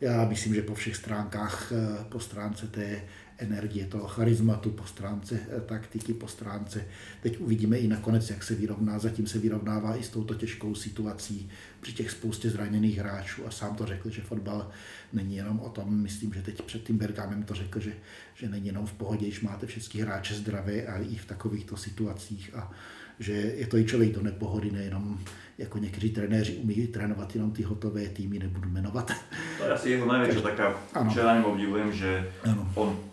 já 0.00 0.24
myslím, 0.24 0.54
že 0.54 0.62
po 0.62 0.74
všech 0.74 0.96
stránkách, 0.96 1.72
eh, 1.72 2.04
po 2.08 2.20
stránce 2.20 2.66
té 2.66 3.02
energie, 3.38 3.86
toho 3.86 4.08
charizmatu, 4.08 4.70
po 4.70 4.86
stránce 4.86 5.40
eh, 5.56 5.60
taktiky, 5.60 6.14
po 6.14 6.28
stránce, 6.28 6.84
teď 7.22 7.40
uvidíme 7.40 7.78
i 7.78 7.88
nakonec, 7.88 8.30
jak 8.30 8.42
se 8.42 8.54
vyrovná, 8.54 8.98
zatím 8.98 9.26
se 9.26 9.38
vyrovnává 9.38 9.96
i 9.96 10.02
s 10.02 10.08
touto 10.08 10.34
těžkou 10.34 10.74
situací 10.74 11.50
při 11.80 11.92
těch 11.92 12.10
spoustě 12.10 12.50
zraněných 12.50 12.98
hráčů. 12.98 13.46
A 13.46 13.50
sám 13.50 13.76
to 13.76 13.86
řekl, 13.86 14.10
že 14.10 14.22
fotbal 14.22 14.70
není 15.12 15.36
jenom 15.36 15.60
o 15.60 15.68
tom, 15.68 16.02
myslím, 16.02 16.32
že 16.32 16.42
teď 16.42 16.62
před 16.62 16.82
tím 16.82 16.98
Bergamem 16.98 17.42
to 17.42 17.54
řekl, 17.54 17.80
že, 17.80 17.92
že 18.34 18.48
není 18.48 18.66
jenom 18.66 18.86
v 18.86 18.92
pohodě, 18.92 19.26
když 19.26 19.40
máte 19.40 19.66
všechny 19.66 20.00
hráče 20.00 20.34
zdravé, 20.34 20.86
ale 20.86 21.04
i 21.04 21.16
v 21.16 21.24
takovýchto 21.24 21.76
situacích. 21.76 22.50
A 22.54 22.72
že 23.20 23.32
je 23.32 23.66
to 23.66 23.76
i 23.76 23.84
člověk 23.84 24.14
do 24.14 24.22
nepohody, 24.22 24.70
nejenom 24.70 25.18
jako 25.58 25.78
někteří 25.78 26.10
trenéři 26.10 26.52
umí 26.52 26.86
trénovat 26.86 27.34
jenom 27.34 27.50
ty 27.50 27.62
hotové 27.62 28.08
týmy, 28.08 28.38
nebudu 28.38 28.68
jmenovat. 28.68 29.12
To 29.58 29.64
je 29.64 29.70
asi 29.70 29.90
jeho 29.90 30.12
největší 30.12 30.42
taká, 30.42 30.80
čo 31.12 31.20
já 31.20 31.44
obdivujem, 31.44 31.92
že 31.92 32.28
ano. 32.44 32.72
on 32.74 33.09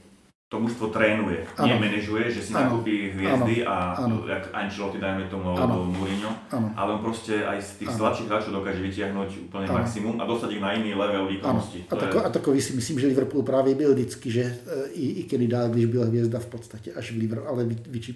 to 0.48 0.60
mužstvo 0.60 0.88
trénuje, 0.88 1.44
ano. 1.60 1.68
nie 1.68 1.76
manažuje, 1.76 2.32
že 2.32 2.40
si 2.40 2.56
ano. 2.56 2.80
nakúpi 2.80 3.12
hviezdy 3.12 3.68
ano. 3.68 3.72
a 3.72 3.76
ano. 4.00 4.16
jak 4.28 4.48
Ancelotti, 4.56 4.96
dajme 4.96 5.28
tomu, 5.28 5.52
alebo 5.52 5.84
Mourinho, 5.86 6.32
ano. 6.52 6.72
ale 6.76 6.94
on 6.94 7.00
prostě 7.00 7.46
aj 7.46 7.62
z 7.62 7.72
tých 7.76 7.92
slabších 7.92 8.28
hráčov 8.28 8.54
dokáže 8.56 8.80
vytiahnuť 8.80 9.52
úplne 9.52 9.68
ano. 9.68 9.76
maximum 9.84 10.16
a 10.22 10.26
dostať 10.26 10.52
ich 10.56 10.64
na 10.64 10.72
iný 10.72 10.96
level 10.96 11.28
výkonnosti. 11.28 11.92
A, 11.92 11.96
tako, 11.96 12.18
je... 12.18 12.24
a 12.24 12.30
takový 12.30 12.62
si 12.62 12.74
myslím, 12.74 13.00
že 13.00 13.08
Liverpool 13.08 13.44
právě 13.44 13.76
byl 13.76 13.94
vždycky, 13.94 14.32
že 14.32 14.42
e, 14.42 14.88
i, 14.96 15.06
i 15.20 15.24
Kenny 15.24 15.48
dál, 15.48 15.70
když 15.70 15.86
byla 15.86 16.06
hvězda 16.06 16.40
v 16.40 16.46
podstatě 16.46 16.94
až 16.94 17.12
v 17.12 17.18
Liverpool, 17.18 17.50
ale 17.50 17.64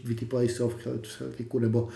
vytipovali 0.04 0.50
se 0.50 0.64
ho 0.64 0.70
v 0.70 1.04
Celticu 1.04 1.60
nebo 1.60 1.90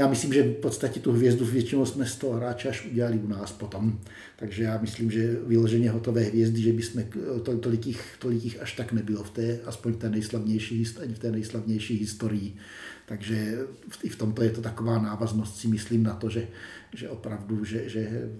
já 0.00 0.08
myslím, 0.08 0.32
že 0.32 0.42
v 0.42 0.52
podstatě 0.52 1.00
tu 1.00 1.12
hvězdu 1.12 1.44
většinou 1.44 1.86
jsme 1.86 2.06
z 2.06 2.16
toho 2.16 2.32
hráče 2.32 2.68
až 2.68 2.86
udělali 2.86 3.18
u 3.18 3.28
nás 3.28 3.52
potom. 3.52 4.00
Takže 4.36 4.62
já 4.62 4.78
myslím, 4.80 5.10
že 5.10 5.36
vyloženě 5.46 5.90
hotové 5.90 6.20
hvězdy, 6.20 6.62
že 6.62 6.72
bychom 6.72 7.04
to, 7.42 7.58
tolik, 7.58 7.86
jich, 7.86 8.16
tolik 8.18 8.44
jich 8.44 8.62
až 8.62 8.76
tak 8.76 8.92
nebylo 8.92 9.24
v 9.24 9.30
té, 9.30 9.58
aspoň 9.66 9.92
v 9.92 9.96
té 9.96 10.10
nejslavnější, 10.10 10.84
v 10.84 11.18
té 11.18 11.30
nejslavnější 11.32 11.96
historii. 11.96 12.56
takže 13.06 13.58
i 14.02 14.08
v 14.08 14.16
tomto 14.16 14.42
je 14.42 14.50
to 14.50 14.60
taková 14.60 14.98
návaznost 15.02 15.56
si 15.56 15.68
myslím 15.68 16.02
na 16.02 16.14
to, 16.14 16.30
že, 16.30 16.48
že 16.94 17.08
opravdu, 17.08 17.64
že, 17.64 17.88
že 17.88 18.30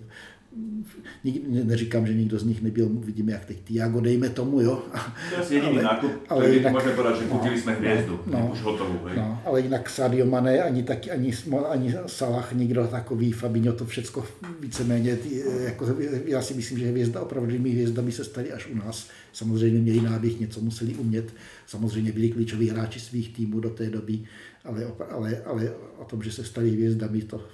neříkám, 1.64 2.06
že 2.06 2.14
nikdo 2.14 2.38
z 2.38 2.44
nich 2.44 2.62
nebyl, 2.62 2.88
vidíme 2.88 3.32
jak 3.32 3.44
teď 3.44 3.60
Tiago, 3.64 4.00
dejme 4.00 4.28
tomu, 4.28 4.60
jo. 4.60 4.82
To 5.30 5.52
je 5.52 5.58
jediný 5.58 5.72
ale, 5.72 5.82
nákup, 5.82 6.10
ale 6.28 6.50
jinak, 6.50 6.72
můžeme 6.72 6.92
povedať, 6.92 7.20
že 7.20 7.26
no, 7.30 7.56
jsme 7.56 7.72
hvězdu, 7.74 8.20
no, 8.26 8.50
už 8.52 8.60
hotovou. 8.60 9.04
Hej. 9.04 9.16
No, 9.16 9.42
ale 9.44 9.60
jinak 9.60 9.90
Sadio 9.90 10.26
Mane, 10.26 10.62
ani, 10.62 10.82
taky, 10.82 11.10
ani, 11.10 11.34
ani 11.68 11.94
Salah, 12.06 12.52
nikdo 12.52 12.86
takový, 12.86 13.32
Fabinho, 13.32 13.72
to 13.72 13.86
všechno 13.86 14.24
víceméně, 14.60 15.18
jako, 15.64 15.86
já 16.24 16.42
si 16.42 16.54
myslím, 16.54 16.78
že 16.78 16.86
hvězda, 16.86 17.20
opravdovými 17.20 17.70
hvězdami 17.70 18.12
se 18.12 18.24
staly 18.24 18.52
až 18.52 18.66
u 18.66 18.76
nás. 18.76 19.08
Samozřejmě 19.32 19.80
měli 19.80 20.00
náběh, 20.00 20.40
něco 20.40 20.60
museli 20.60 20.94
umět, 20.94 21.34
samozřejmě 21.66 22.12
byli 22.12 22.28
klíčoví 22.28 22.68
hráči 22.68 23.00
svých 23.00 23.34
týmů 23.34 23.60
do 23.60 23.70
té 23.70 23.90
doby, 23.90 24.20
ale, 24.64 24.86
ale, 25.10 25.42
ale 25.46 25.72
o 25.98 26.04
tom, 26.04 26.22
že 26.22 26.32
se 26.32 26.44
stali 26.44 26.70
hvězdami, 26.70 27.22
to 27.22 27.44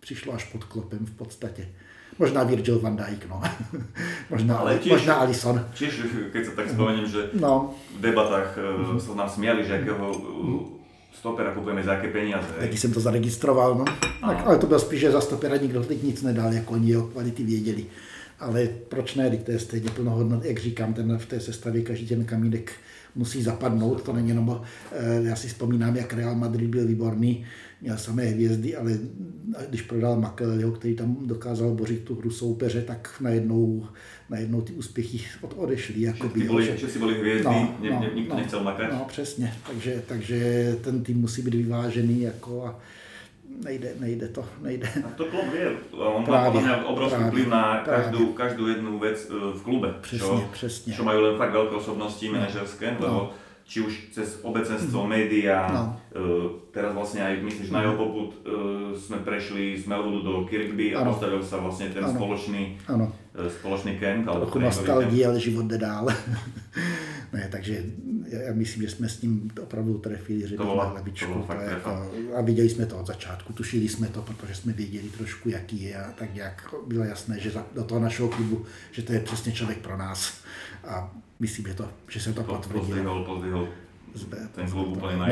přišlo 0.00 0.34
až 0.34 0.44
pod 0.44 0.64
klopem 0.64 1.06
v 1.06 1.10
podstatě. 1.10 1.68
Možná 2.18 2.42
Virgil 2.42 2.80
van 2.80 2.96
Dijk, 2.96 3.28
no. 3.30 3.42
možná, 4.30 4.56
ale 4.56 4.78
tiež, 4.78 4.92
možná 4.92 5.14
Alisson. 5.14 5.64
Tiež, 5.74 6.02
keď 6.32 6.42
sa 6.46 6.52
tak 6.58 6.66
spomeniem, 6.70 7.06
že 7.06 7.30
no. 7.38 7.74
v 7.94 8.00
debatách 8.02 8.58
uh, 8.58 8.98
sa 8.98 9.14
nám 9.14 9.30
smiali, 9.30 9.62
že 9.62 9.78
akého 9.78 10.02
uh, 10.10 10.78
stopera 11.14 11.54
kupujeme 11.54 11.82
za 11.82 11.92
jaké 11.92 12.08
peniaze. 12.08 12.50
Taky 12.58 12.76
jsem 12.76 12.92
to 12.92 13.00
zaregistroval, 13.00 13.74
no. 13.74 13.84
Tak, 14.20 14.46
ale 14.46 14.58
to 14.58 14.66
bylo 14.66 14.80
spíš, 14.80 15.00
že 15.00 15.10
za 15.10 15.20
stopera 15.20 15.56
nikdo 15.56 15.84
teď 15.84 16.02
nic 16.02 16.22
nedal, 16.22 16.52
jako 16.52 16.72
oni 16.72 16.96
o 16.96 17.02
kvality 17.02 17.44
věděli. 17.44 17.86
Ale 18.40 18.68
proč 18.88 19.14
ne, 19.14 19.28
když 19.28 19.40
to 19.42 19.50
je 19.50 19.58
stejně 19.58 19.90
plnohodnot, 19.90 20.44
jak 20.44 20.58
říkám, 20.58 20.94
ten 20.94 21.18
v 21.18 21.26
té 21.26 21.40
sestavě 21.40 21.82
každý 21.82 22.06
ten 22.06 22.24
kamínek 22.24 22.72
musí 23.14 23.42
zapadnout, 23.42 24.02
to 24.02 24.12
není 24.12 24.28
jenom, 24.28 24.62
eh, 24.92 25.20
já 25.22 25.36
si 25.36 25.48
vzpomínám, 25.48 25.96
jak 25.96 26.12
Real 26.12 26.34
Madrid 26.34 26.70
byl 26.70 26.86
výborný, 26.86 27.44
měl 27.80 27.98
samé 27.98 28.24
hvězdy, 28.24 28.76
ale 28.76 28.98
když 29.68 29.82
prodal 29.82 30.20
Makelio, 30.20 30.70
který 30.70 30.94
tam 30.94 31.16
dokázal 31.26 31.74
bořit 31.74 32.04
tu 32.04 32.14
hru 32.14 32.30
soupeře, 32.30 32.82
tak 32.82 33.16
najednou, 33.20 33.86
najednou 34.30 34.60
ty 34.60 34.72
úspěchy 34.72 35.20
od, 35.40 35.54
odešly. 35.56 36.00
Jako 36.00 36.28
by, 36.28 36.40
byli, 36.40 36.78
že, 36.78 36.88
si 36.88 36.98
byli 36.98 37.18
hvězdy, 37.18 37.44
no, 37.44 37.78
no, 37.90 38.04
nikdo 38.14 38.34
no, 38.34 38.40
nechcel 38.40 38.62
makat. 38.62 38.92
No, 38.92 39.04
přesně, 39.08 39.54
takže, 39.66 40.02
takže 40.08 40.76
ten 40.84 41.02
tým 41.02 41.20
musí 41.20 41.42
být 41.42 41.54
vyvážený 41.54 42.22
jako 42.22 42.64
a 42.64 42.80
nejde, 43.64 43.94
nejde 44.00 44.28
to, 44.28 44.44
nejde. 44.62 44.88
A 45.06 45.08
to 45.16 45.24
klub 45.24 45.54
je, 45.54 45.76
on 45.92 46.24
právě, 46.24 46.62
má 46.62 46.86
obrovský 46.86 47.22
vplyv 47.22 47.48
na 47.48 47.78
každou, 47.84 48.26
každou 48.26 48.66
jednu 48.66 48.98
věc 48.98 49.30
eh, 49.30 49.58
v 49.58 49.62
klube, 49.62 49.94
přesně, 50.00 50.26
čo, 50.26 50.48
přesně. 50.52 50.92
čo 50.92 51.04
mají 51.04 51.18
len 51.18 51.36
fakt 51.36 51.52
velké 51.52 51.74
osobnosti 51.74 52.28
manažerské, 52.28 52.96
no. 53.00 53.06
lebo 53.06 53.30
či 53.68 53.80
už 53.84 54.16
cez 54.16 54.40
obecenstvo, 54.42 55.04
mm. 55.04 55.08
média, 55.08 55.68
no. 55.68 56.00
uh, 56.16 56.56
teraz 56.72 56.88
vlastne 56.96 57.20
aj 57.20 57.44
myslím, 57.44 57.68
že 57.68 57.76
na 57.76 57.84
jeho 57.84 58.00
poput 58.00 58.32
uh, 58.40 58.96
sme 58.96 59.20
prešli 59.20 59.76
z 59.76 59.84
Melwoodu 59.84 60.24
do 60.24 60.34
Kirkby 60.48 60.96
a 60.96 61.04
postavil 61.04 61.44
sa 61.44 61.60
vlastne 61.60 61.92
ten 61.92 62.00
ano. 62.00 62.16
spoločný, 62.16 62.80
ano. 62.88 63.12
Spoločný 63.36 64.00
kemp. 64.00 64.24
Trochu 64.24 64.64
nostalgie, 64.64 65.20
ale 65.20 65.36
život 65.36 65.68
jde 65.68 65.78
dál. 65.84 66.08
ne, 67.32 67.48
takže 67.50 67.84
já 68.28 68.52
myslím, 68.52 68.82
že 68.82 68.90
jsme 68.90 69.08
s 69.08 69.22
ním 69.22 69.50
opravdu 69.62 69.98
trefili, 69.98 70.48
že 70.48 70.56
to 70.56 70.76
na 70.76 70.84
hlavičku. 70.84 71.32
To 71.32 71.54
to 71.54 71.60
jako, 71.60 72.12
a 72.36 72.40
viděli 72.40 72.68
jsme 72.68 72.86
to 72.86 72.98
od 72.98 73.06
začátku, 73.06 73.52
tušili 73.52 73.88
jsme 73.88 74.08
to, 74.08 74.22
protože 74.22 74.54
jsme 74.54 74.72
věděli 74.72 75.08
trošku, 75.08 75.48
jaký 75.48 75.82
je 75.82 75.96
a 75.96 76.12
tak 76.12 76.36
jak 76.36 76.74
bylo 76.86 77.04
jasné, 77.04 77.40
že 77.40 77.52
do 77.74 77.84
toho 77.84 78.00
našeho 78.00 78.28
klubu, 78.28 78.64
že 78.92 79.02
to 79.02 79.12
je 79.12 79.20
přesně 79.20 79.52
člověk 79.52 79.78
pro 79.78 79.96
nás. 79.96 80.40
A 80.84 81.16
myslím, 81.40 81.66
že, 81.66 81.74
to, 81.74 81.88
že 82.08 82.20
se 82.20 82.32
to 82.32 82.42
potvrdilo. 82.42 82.84
Pozdvihol, 82.84 83.24
pozdvihol 83.24 83.68
ten 84.54 84.70
klub 84.70 84.88
úplně 84.88 85.16
na, 85.16 85.26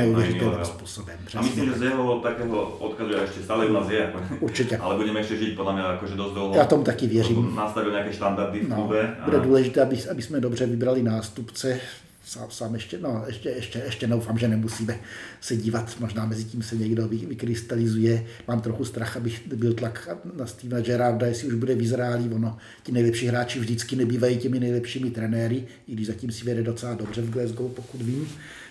na 0.58 0.64
způsobem. 0.64 1.18
A 1.36 1.42
myslím, 1.42 1.64
že 1.64 1.72
z 1.72 1.82
jeho 1.82 2.20
takého 2.20 2.62
odkazu 2.62 3.12
ještě 3.12 3.42
stále 3.42 3.66
u 3.66 3.72
nás 3.72 3.90
je. 3.90 3.98
Jako, 3.98 4.20
Určitě. 4.40 4.76
Ale 4.76 4.96
budeme 4.96 5.20
ještě 5.20 5.36
žít 5.36 5.56
podle 5.56 5.72
mě 5.72 5.82
jakože 5.82 6.14
dost 6.14 6.32
dlouho. 6.32 6.56
Já 6.56 6.64
tomu 6.64 6.84
taky 6.84 7.06
věřím. 7.06 7.54
Nastavil 7.54 7.90
nějaké 7.90 8.12
standardy 8.12 8.60
v 8.60 8.68
no, 8.68 8.76
klube. 8.76 9.16
Bude 9.24 9.40
důležité, 9.40 9.82
aby, 9.82 9.98
aby 10.10 10.22
jsme 10.22 10.40
dobře 10.40 10.66
vybrali 10.66 11.02
nástupce 11.02 11.80
sám, 12.26 12.50
sám 12.50 12.74
ještě, 12.74 12.98
no, 12.98 13.24
ještě, 13.26 13.48
ještě, 13.48 13.82
ještě 13.84 14.06
doufám, 14.06 14.38
že 14.38 14.48
nemusíme 14.48 14.98
se 15.40 15.56
dívat, 15.56 15.96
možná 16.00 16.26
mezi 16.26 16.44
tím 16.44 16.62
se 16.62 16.76
někdo 16.76 17.08
vy, 17.08 17.16
vykrystalizuje. 17.16 18.26
Mám 18.48 18.60
trochu 18.60 18.84
strach, 18.84 19.16
abych 19.16 19.46
byl 19.46 19.74
tlak 19.74 20.08
na 20.36 20.46
Stevena 20.46 20.82
Gerarda, 20.82 21.26
jestli 21.26 21.48
už 21.48 21.54
bude 21.54 21.74
vyzrálý. 21.74 22.30
Ono, 22.34 22.56
ti 22.82 22.92
nejlepší 22.92 23.26
hráči 23.26 23.60
vždycky 23.60 23.96
nebývají 23.96 24.38
těmi 24.38 24.60
nejlepšími 24.60 25.10
trenéry, 25.10 25.64
i 25.88 25.92
když 25.92 26.06
zatím 26.06 26.32
si 26.32 26.44
vede 26.44 26.62
docela 26.62 26.94
dobře 26.94 27.22
v 27.22 27.30
Glasgow, 27.30 27.72
pokud 27.72 28.02
vím 28.02 28.28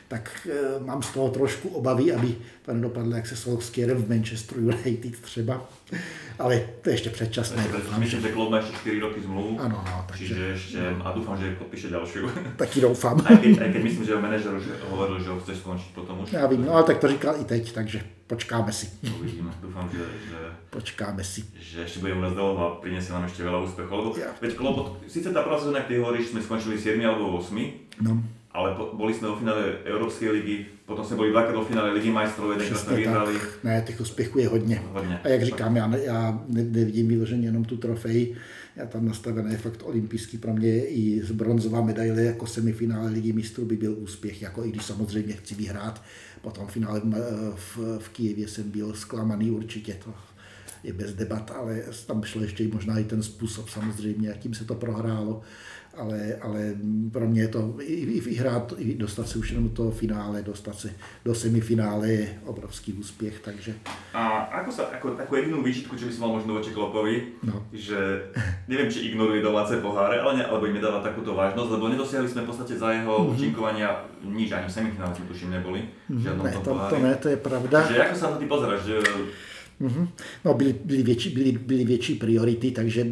tak 0.07 0.47
e, 0.51 0.85
mám 0.85 1.03
z 1.03 1.09
toho 1.09 1.29
trošku 1.29 1.69
obavy, 1.69 2.13
aby 2.13 2.35
to 2.65 2.73
nedopadlo 2.73 3.15
jak 3.15 3.27
se 3.27 3.35
Solskjaerem 3.35 3.97
v 3.97 4.09
Manchester 4.09 4.57
United 4.57 5.21
třeba. 5.21 5.69
Ale 6.39 6.61
to 6.81 6.89
je 6.89 6.93
ještě 6.93 7.09
předčasné. 7.09 7.67
Doufám, 7.71 7.99
myslím, 7.99 8.21
že 8.21 8.29
klub 8.29 8.49
má 8.49 8.57
ještě 8.57 8.73
4 8.73 8.99
roky 8.99 9.21
zmluvu. 9.21 9.59
Ano, 9.59 9.83
no, 9.85 10.05
takže... 10.07 10.27
Čiže 10.27 10.45
ještě, 10.45 10.79
a 11.03 11.11
doufám, 11.11 11.37
že 11.37 11.55
podpíše 11.55 11.89
další. 11.89 12.19
Taky 12.55 12.81
doufám. 12.81 13.21
A 13.25 13.37
keď, 13.37 13.57
keď 13.73 13.83
myslím, 13.83 14.05
že 14.05 14.15
manažer 14.15 14.53
už 14.53 14.63
hovoril, 14.89 15.23
že 15.23 15.29
ho 15.29 15.39
chce 15.39 15.55
skončit 15.55 15.95
potom 15.95 16.19
už. 16.19 16.33
Já 16.33 16.47
vím, 16.47 16.65
no 16.65 16.73
ale 16.73 16.83
tak 16.83 16.97
to 16.97 17.07
říkal 17.07 17.35
i 17.41 17.43
teď, 17.43 17.71
takže 17.71 18.01
počkáme 18.27 18.73
si. 18.73 18.89
Uvidíme, 19.19 19.51
doufám, 19.61 19.89
že, 19.91 19.97
že 20.29 20.37
počkáme 20.69 21.23
si. 21.23 21.43
Že 21.59 21.81
ještě 21.81 21.99
bude 21.99 22.13
u 22.13 22.21
nás 22.21 22.33
dlouho 22.33 22.71
a 22.71 22.75
prinesie 22.75 23.13
nám 23.13 23.23
ještě 23.23 23.43
veľa 23.43 23.59
úspechov. 23.63 23.97
Lebo 23.99 24.17
ja. 24.17 24.33
veď 24.41 24.55
Klobot, 24.55 24.97
síce 25.07 25.33
tá 25.33 25.41
prvá 25.41 25.59
sezóna, 25.59 25.77
jak 25.77 25.87
ty 25.87 25.97
hovoríš, 25.97 26.29
sme 26.33 26.41
skončili 26.41 26.77
7 26.77 27.05
alebo 27.05 27.37
8, 27.37 28.01
no 28.01 28.23
ale 28.55 28.71
boli 28.95 29.11
sme 29.11 29.27
vo 29.27 29.35
finále 29.35 29.83
Európskej 29.83 30.31
ligy, 30.31 30.65
potom 30.85 31.05
jsme 31.05 31.15
byli 31.15 31.31
dvakrát 31.31 31.55
vo 31.55 31.65
finále 31.65 31.91
Ligy 31.91 32.11
majstrov, 32.11 32.51
jedenkrát 32.51 32.79
jsme 32.79 32.95
vyhrali. 32.95 33.35
Ne, 33.63 33.83
těch 33.87 34.01
úspěchů 34.01 34.39
je 34.39 34.47
hodně. 34.47 34.81
hodně. 34.93 35.19
A 35.23 35.27
jak 35.27 35.43
říkám, 35.43 35.75
já, 35.75 35.87
ne, 35.87 35.99
já 35.99 36.43
nevidím 36.47 37.07
vyloženě 37.07 37.47
jenom 37.47 37.65
tu 37.65 37.77
trofej, 37.77 38.35
já 38.75 38.85
tam 38.85 39.05
nastavené 39.05 39.57
fakt 39.57 39.83
olympijský 39.83 40.37
pro 40.37 40.53
mě 40.53 40.85
i 40.85 41.21
z 41.23 41.31
bronzová 41.31 41.81
medaile 41.81 42.21
jako 42.21 42.47
semifinále 42.47 43.09
Ligy 43.09 43.33
mistrů 43.33 43.65
by 43.65 43.75
byl 43.75 43.95
úspěch, 43.97 44.41
jako 44.41 44.65
i 44.65 44.71
když 44.71 44.85
samozřejmě 44.85 45.33
chci 45.33 45.55
vyhrát. 45.55 46.01
Potom 46.41 46.67
finále 46.67 47.01
v, 47.01 47.55
v, 47.55 47.99
v 47.99 48.09
Kijevě 48.09 48.47
jsem 48.47 48.71
byl 48.71 48.93
zklamaný 48.93 49.51
určitě, 49.51 49.97
to 50.03 50.13
je 50.83 50.93
bez 50.93 51.13
debat, 51.13 51.51
ale 51.55 51.81
tam 52.07 52.23
šlo 52.23 52.41
ještě 52.41 52.67
možná 52.67 52.99
i 52.99 53.03
ten 53.03 53.23
způsob 53.23 53.69
samozřejmě, 53.69 54.27
jakým 54.27 54.53
se 54.53 54.65
to 54.65 54.75
prohrálo 54.75 55.41
ale, 55.97 56.35
ale 56.41 56.75
pro 57.11 57.27
mě 57.27 57.41
je 57.41 57.47
to 57.47 57.75
i, 57.79 57.93
i, 57.93 58.29
i 58.29 58.35
hrát, 58.35 58.73
i 58.77 58.95
dostat 58.95 59.27
se 59.27 59.39
už 59.39 59.49
jenom 59.49 59.63
do 59.69 59.75
toho 59.75 59.91
finále, 59.91 60.41
dostat 60.41 60.79
se 60.79 60.89
do 61.25 61.35
semifinále 61.35 62.09
je 62.09 62.39
obrovský 62.45 62.93
úspěch, 62.93 63.39
takže... 63.39 63.73
A 64.13 64.49
ako 64.61 64.71
sa, 64.71 64.83
ako, 64.91 65.19
ako 65.19 65.35
jedinú 65.35 65.63
výčitku, 65.63 65.95
čo 65.95 66.05
by 66.07 66.11
si 66.13 66.19
mal 66.21 66.31
možno 66.31 66.53
voči 66.53 66.71
Klopovi, 66.71 67.39
no. 67.43 67.67
že 67.73 68.31
neviem, 68.67 68.91
či 68.91 69.11
ignoruje 69.11 69.43
domáce 69.43 69.77
poháre, 69.81 70.19
ale 70.19 70.37
ne, 70.39 70.43
alebo 70.45 70.65
im 70.65 70.77
nedáva 70.77 71.03
takúto 71.03 71.35
vážnosť, 71.35 71.71
lebo 71.71 71.91
nedosiahli 71.91 72.29
sme 72.29 72.43
v 72.43 72.49
podstate 72.49 72.73
za 72.79 72.91
jeho 72.91 73.11
mm-hmm. 73.11 73.31
účinkovania 73.35 73.89
nič, 74.23 74.51
ani 74.51 74.67
v 74.67 74.75
semifinále 74.75 75.13
tuším 75.15 75.51
neboli. 75.51 75.81
Mm-hmm. 76.11 76.43
Ne, 76.43 76.51
to, 76.63 76.71
to 76.89 76.97
ne, 76.99 77.13
to 77.15 77.27
je 77.29 77.37
pravda. 77.37 77.77
Že 77.87 78.03
ako 78.07 78.15
sa 78.15 78.27
na 78.31 78.37
ty 78.37 78.45
pozeráš, 78.45 78.81
že 78.87 78.95
Mm-hmm. 79.81 80.07
No, 80.45 80.53
byly, 80.53 80.75
byly, 80.83 81.03
větší, 81.03 81.29
byly, 81.29 81.51
byly 81.51 81.85
větší 81.85 82.15
priority, 82.15 82.71
takže 82.71 83.05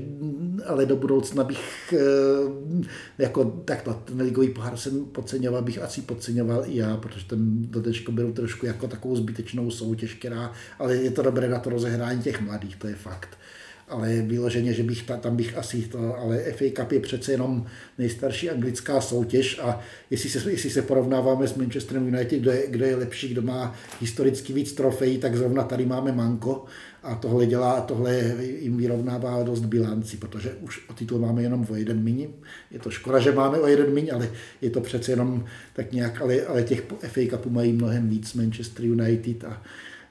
ale 0.67 0.85
do 0.85 0.95
budoucna 0.95 1.43
bych 1.43 1.93
eh, 1.93 2.83
jako 3.17 3.45
takto, 3.65 3.93
ten 3.93 4.21
ligový 4.21 4.49
pohár 4.49 4.77
jsem 4.77 5.05
podceňoval, 5.05 5.61
bych 5.61 5.81
asi 5.81 6.01
podceňoval 6.01 6.63
i 6.67 6.77
já, 6.77 6.97
protože 6.97 7.25
ten 7.25 7.71
dotečko 7.71 8.11
byl 8.11 8.31
trošku 8.31 8.65
jako 8.65 8.87
takovou 8.87 9.15
zbytečnou 9.15 9.71
soutěž, 9.71 10.13
která, 10.13 10.51
ale 10.79 10.95
je 10.95 11.11
to 11.11 11.21
dobré 11.21 11.49
na 11.49 11.59
to 11.59 11.69
rozehrání 11.69 12.21
těch 12.21 12.41
mladých, 12.41 12.75
to 12.75 12.87
je 12.87 12.95
fakt. 12.95 13.37
Ale 13.87 14.21
vyloženě, 14.21 14.73
že 14.73 14.83
bych 14.83 15.03
tam 15.03 15.35
bych 15.35 15.57
asi 15.57 15.81
to, 15.81 16.17
ale 16.17 16.37
FA 16.37 16.65
Cup 16.75 16.91
je 16.91 16.99
přece 16.99 17.31
jenom 17.31 17.65
nejstarší 17.97 18.49
anglická 18.49 19.01
soutěž 19.01 19.59
a 19.59 19.79
jestli 20.09 20.29
se, 20.29 20.51
jestli 20.51 20.69
se 20.69 20.81
porovnáváme 20.81 21.47
s 21.47 21.55
Manchesterem 21.55 22.07
United, 22.07 22.39
kdo 22.39 22.51
je, 22.51 22.63
kdo 22.67 22.85
je 22.85 22.95
lepší, 22.95 23.27
kdo 23.27 23.41
má 23.41 23.75
historicky 24.01 24.53
víc 24.53 24.73
trofejí, 24.73 25.17
tak 25.17 25.35
zrovna 25.35 25.63
tady 25.63 25.85
máme 25.85 26.11
Manko 26.11 26.65
a 27.03 27.15
tohle 27.15 27.45
dělá, 27.45 27.81
tohle 27.81 28.35
jim 28.39 28.77
vyrovnává 28.77 29.43
dost 29.43 29.65
bilanci, 29.65 30.17
protože 30.17 30.53
už 30.61 30.89
o 30.89 30.93
titul 30.93 31.19
máme 31.19 31.41
jenom 31.41 31.67
o 31.69 31.75
jeden 31.75 32.03
míň. 32.03 32.27
Je 32.71 32.79
to 32.79 32.91
škoda, 32.91 33.19
že 33.19 33.31
máme 33.31 33.59
o 33.59 33.67
jeden 33.67 33.93
míň, 33.93 34.09
ale 34.13 34.29
je 34.61 34.69
to 34.69 34.81
přece 34.81 35.11
jenom 35.11 35.45
tak 35.73 35.91
nějak, 35.91 36.21
ale, 36.21 36.41
ale 36.41 36.63
těch 36.63 36.83
FA 37.07 37.21
Cupů 37.29 37.49
mají 37.49 37.73
mnohem 37.73 38.09
víc 38.09 38.33
Manchester 38.33 38.85
United 38.85 39.43
a 39.43 39.61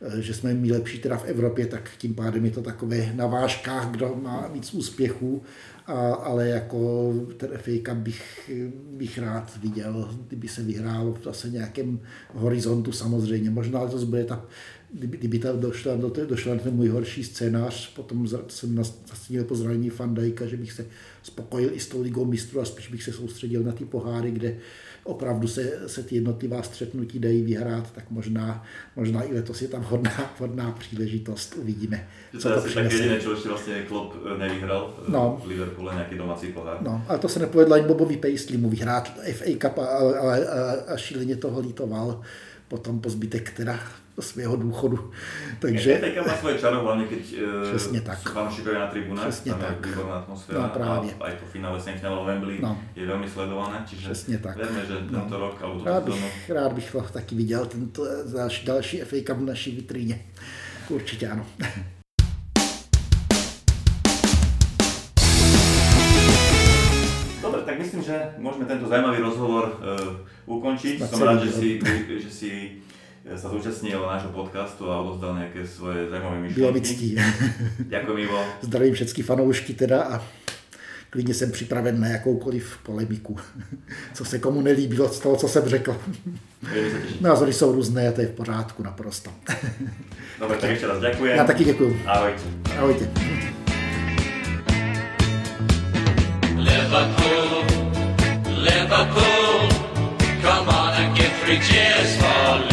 Eh, 0.03 0.23
že 0.23 0.35
jsme 0.35 0.55
my 0.55 0.73
lepší 0.73 0.99
teda 0.99 1.17
v 1.17 1.25
Evropě, 1.25 1.67
tak 1.67 1.91
tím 1.99 2.15
pádem 2.15 2.45
je 2.45 2.51
to 2.51 2.63
takové 2.63 3.13
na 3.15 3.27
vážkách, 3.27 3.91
kdo 3.91 4.19
má 4.23 4.49
víc 4.53 4.75
úspěchů, 4.75 5.43
a, 5.87 6.15
ale 6.15 6.49
jako 6.49 7.13
ten 7.37 7.51
FA 7.57 7.71
Cup 7.85 7.99
bych, 7.99 8.51
bych 8.93 9.19
rád 9.19 9.59
viděl, 9.63 10.19
kdyby 10.29 10.49
se 10.49 10.63
vyhrálo 10.63 11.13
v 11.13 11.25
zase 11.25 11.51
nějakém 11.51 12.01
horizontu 12.35 12.93
samozřejmě. 12.93 13.51
Možná 13.51 13.87
to 13.87 14.07
bude 14.07 14.25
ta, 14.25 14.47
kdyby, 14.93 15.17
kdyby 15.17 15.39
ta 15.39 15.53
došla, 15.53 15.97
do, 15.97 16.13
došla 16.29 16.57
ten 16.57 16.75
můj 16.75 16.89
horší 16.89 17.25
scénář, 17.25 17.95
potom 17.95 18.29
jsem 18.49 18.75
nastínil 18.75 19.45
po 19.45 19.55
zranění 19.55 19.91
Fandajka, 19.91 20.47
že 20.47 20.57
bych 20.57 20.73
se 20.73 20.87
spokojil 21.23 21.71
i 21.73 21.81
s 21.81 21.89
tou 21.89 22.03
ligou 22.03 22.25
mistrů 22.25 22.61
a 22.61 22.65
spíš 22.65 22.89
bych 22.89 23.03
se 23.03 23.13
soustředil 23.13 23.63
na 23.63 23.73
ty 23.73 23.85
poháry, 23.85 24.31
kde 24.31 24.57
opravdu 25.05 25.49
se, 25.49 25.81
se 25.87 26.03
ty 26.03 26.15
jednotlivá 26.15 26.63
střetnutí 26.63 27.19
dají 27.19 27.43
vyhrát, 27.43 27.91
tak 27.93 28.11
možná, 28.11 28.65
možná 28.97 29.23
i 29.23 29.35
letos 29.35 29.63
je 29.63 29.69
tam 29.69 29.81
vhodná, 29.81 30.35
vhodná 30.39 30.73
příležitost, 30.73 31.55
uvidíme. 31.57 32.09
Co 32.39 32.49
to 32.49 32.49
je 32.49 32.55
asi 32.55 32.75
tak 32.75 32.93
jediné, 32.93 33.15
ještě 33.15 33.49
vlastně 33.49 33.83
Klopp 33.83 34.15
nevyhrál 34.39 34.95
no. 35.09 35.41
v 35.45 35.47
Liverpoole, 35.47 35.95
nějaký 35.95 36.19
domácí 36.19 36.47
pohár. 36.47 36.79
No, 36.81 37.05
ale 37.09 37.19
to 37.19 37.29
se 37.29 37.39
nepovedlo 37.39 37.75
ani 37.75 37.85
Bobovi 37.85 38.17
Paisley 38.17 38.59
mu 38.59 38.71
vyhrát 38.71 39.13
FA 39.33 39.51
Cup, 39.59 39.79
ale, 39.79 40.19
ale 40.19 40.47
a, 40.47 40.93
a 40.93 40.97
šíleně 40.97 41.37
toho 41.37 41.61
lítoval 41.61 42.21
potom 42.69 43.01
po 43.01 43.11
zbytek 43.11 43.51
teda 43.51 43.81
svého 44.21 44.57
důchodu. 44.57 45.11
Takže... 45.59 45.99
Teďka 45.99 46.23
má 46.23 46.37
svoje 46.37 46.59
čaro, 46.59 46.83
hlavně 46.83 47.05
keď 47.05 47.33
e, 47.33 47.71
Přesně 47.71 48.01
tak. 48.01 48.19
fanúšikovia 48.19 48.79
na 48.81 48.87
tribunách, 48.87 49.29
Přesně 49.29 49.53
tam 49.53 49.61
tak. 49.61 49.87
je 49.87 49.91
výborná 49.91 50.15
atmosféra 50.15 50.63
no, 50.63 50.69
právě. 50.69 51.15
a 51.21 51.25
aj 51.25 51.33
to 51.33 51.47
finále 51.47 51.81
semifinále 51.81 52.27
Wembley 52.27 52.59
no. 52.63 52.79
je 52.97 53.07
velmi 53.07 53.29
sledované, 53.29 53.85
čiže 53.87 54.03
Přesně 54.05 54.39
tak. 54.39 54.57
verme, 54.57 54.87
že 54.87 54.95
no. 55.11 55.21
tento 55.21 55.39
rok 55.39 55.63
alebo 55.63 55.85
rád 55.85 56.03
bych, 56.05 56.51
rád 56.51 56.73
bych 56.73 56.93
to 56.93 57.03
taky 57.03 57.35
viděl, 57.35 57.67
tento 57.67 58.07
další, 58.33 58.67
další 58.67 59.01
FA 59.01 59.17
Cup 59.27 59.37
v 59.37 59.45
naší 59.45 59.77
vitríně. 59.77 60.21
Určitě 60.89 61.29
ano. 61.29 61.47
Dobre, 67.43 67.61
tak 67.67 67.79
myslím, 67.79 68.03
že 68.03 68.39
môžeme 68.39 68.65
tento 68.71 68.87
zajímavý 68.87 69.19
rozhovor 69.19 69.83
uh, 69.83 70.15
ukončiť. 70.47 71.03
Som 71.11 71.27
rád, 71.27 71.43
že 71.43 71.51
si, 71.53 71.69
že 72.23 72.31
si 72.31 72.51
sa 73.23 73.49
zúčastnil 73.49 74.03
nášho 74.03 74.35
podcastu 74.35 74.91
a 74.91 74.99
odozdal 74.99 75.39
nejaké 75.39 75.63
svoje 75.63 76.11
zajímavé 76.11 76.37
myšlenky. 76.43 76.59
Bylo 76.61 76.73
mi 76.73 76.81
ctí. 76.81 77.09
Ďakujem, 77.89 78.19
Ivo. 78.19 78.41
Zdravím 78.61 78.95
všechny 78.95 79.23
fanoušky 79.23 79.73
teda 79.75 80.03
a 80.03 80.23
klidně 81.11 81.35
jsem 81.35 81.53
připraven 81.53 82.01
na 82.01 82.09
jakoukoliv 82.09 82.79
polemiku, 82.83 83.37
co 84.15 84.25
se 84.25 84.39
komu 84.39 84.61
nelíbilo 84.61 85.09
z 85.09 85.21
toho, 85.21 85.37
co 85.37 85.49
jsem 85.49 85.65
řekl. 85.69 85.97
Názory 87.21 87.53
jsou 87.53 87.73
různé, 87.73 88.13
to 88.13 88.21
je 88.21 88.27
v 88.27 88.31
pořádku 88.31 88.83
naprosto. 88.83 89.31
Dobre, 90.41 90.57
tak 90.59 90.71
ještě 90.71 90.87
raz 90.87 91.01
děkuji. 91.01 91.27
Já 91.37 91.45
taky 91.45 91.65
děkuji. 91.65 92.03
Ahojte. 92.07 92.43
Ahojte. 92.79 93.11
Liverpool, 96.57 97.65
Liverpool, 98.47 99.69
come 100.43 100.69
on 100.69 100.93
and 100.95 101.17
give 101.17 101.31
three 101.45 101.61
cheers 101.61 102.17
for 102.17 102.72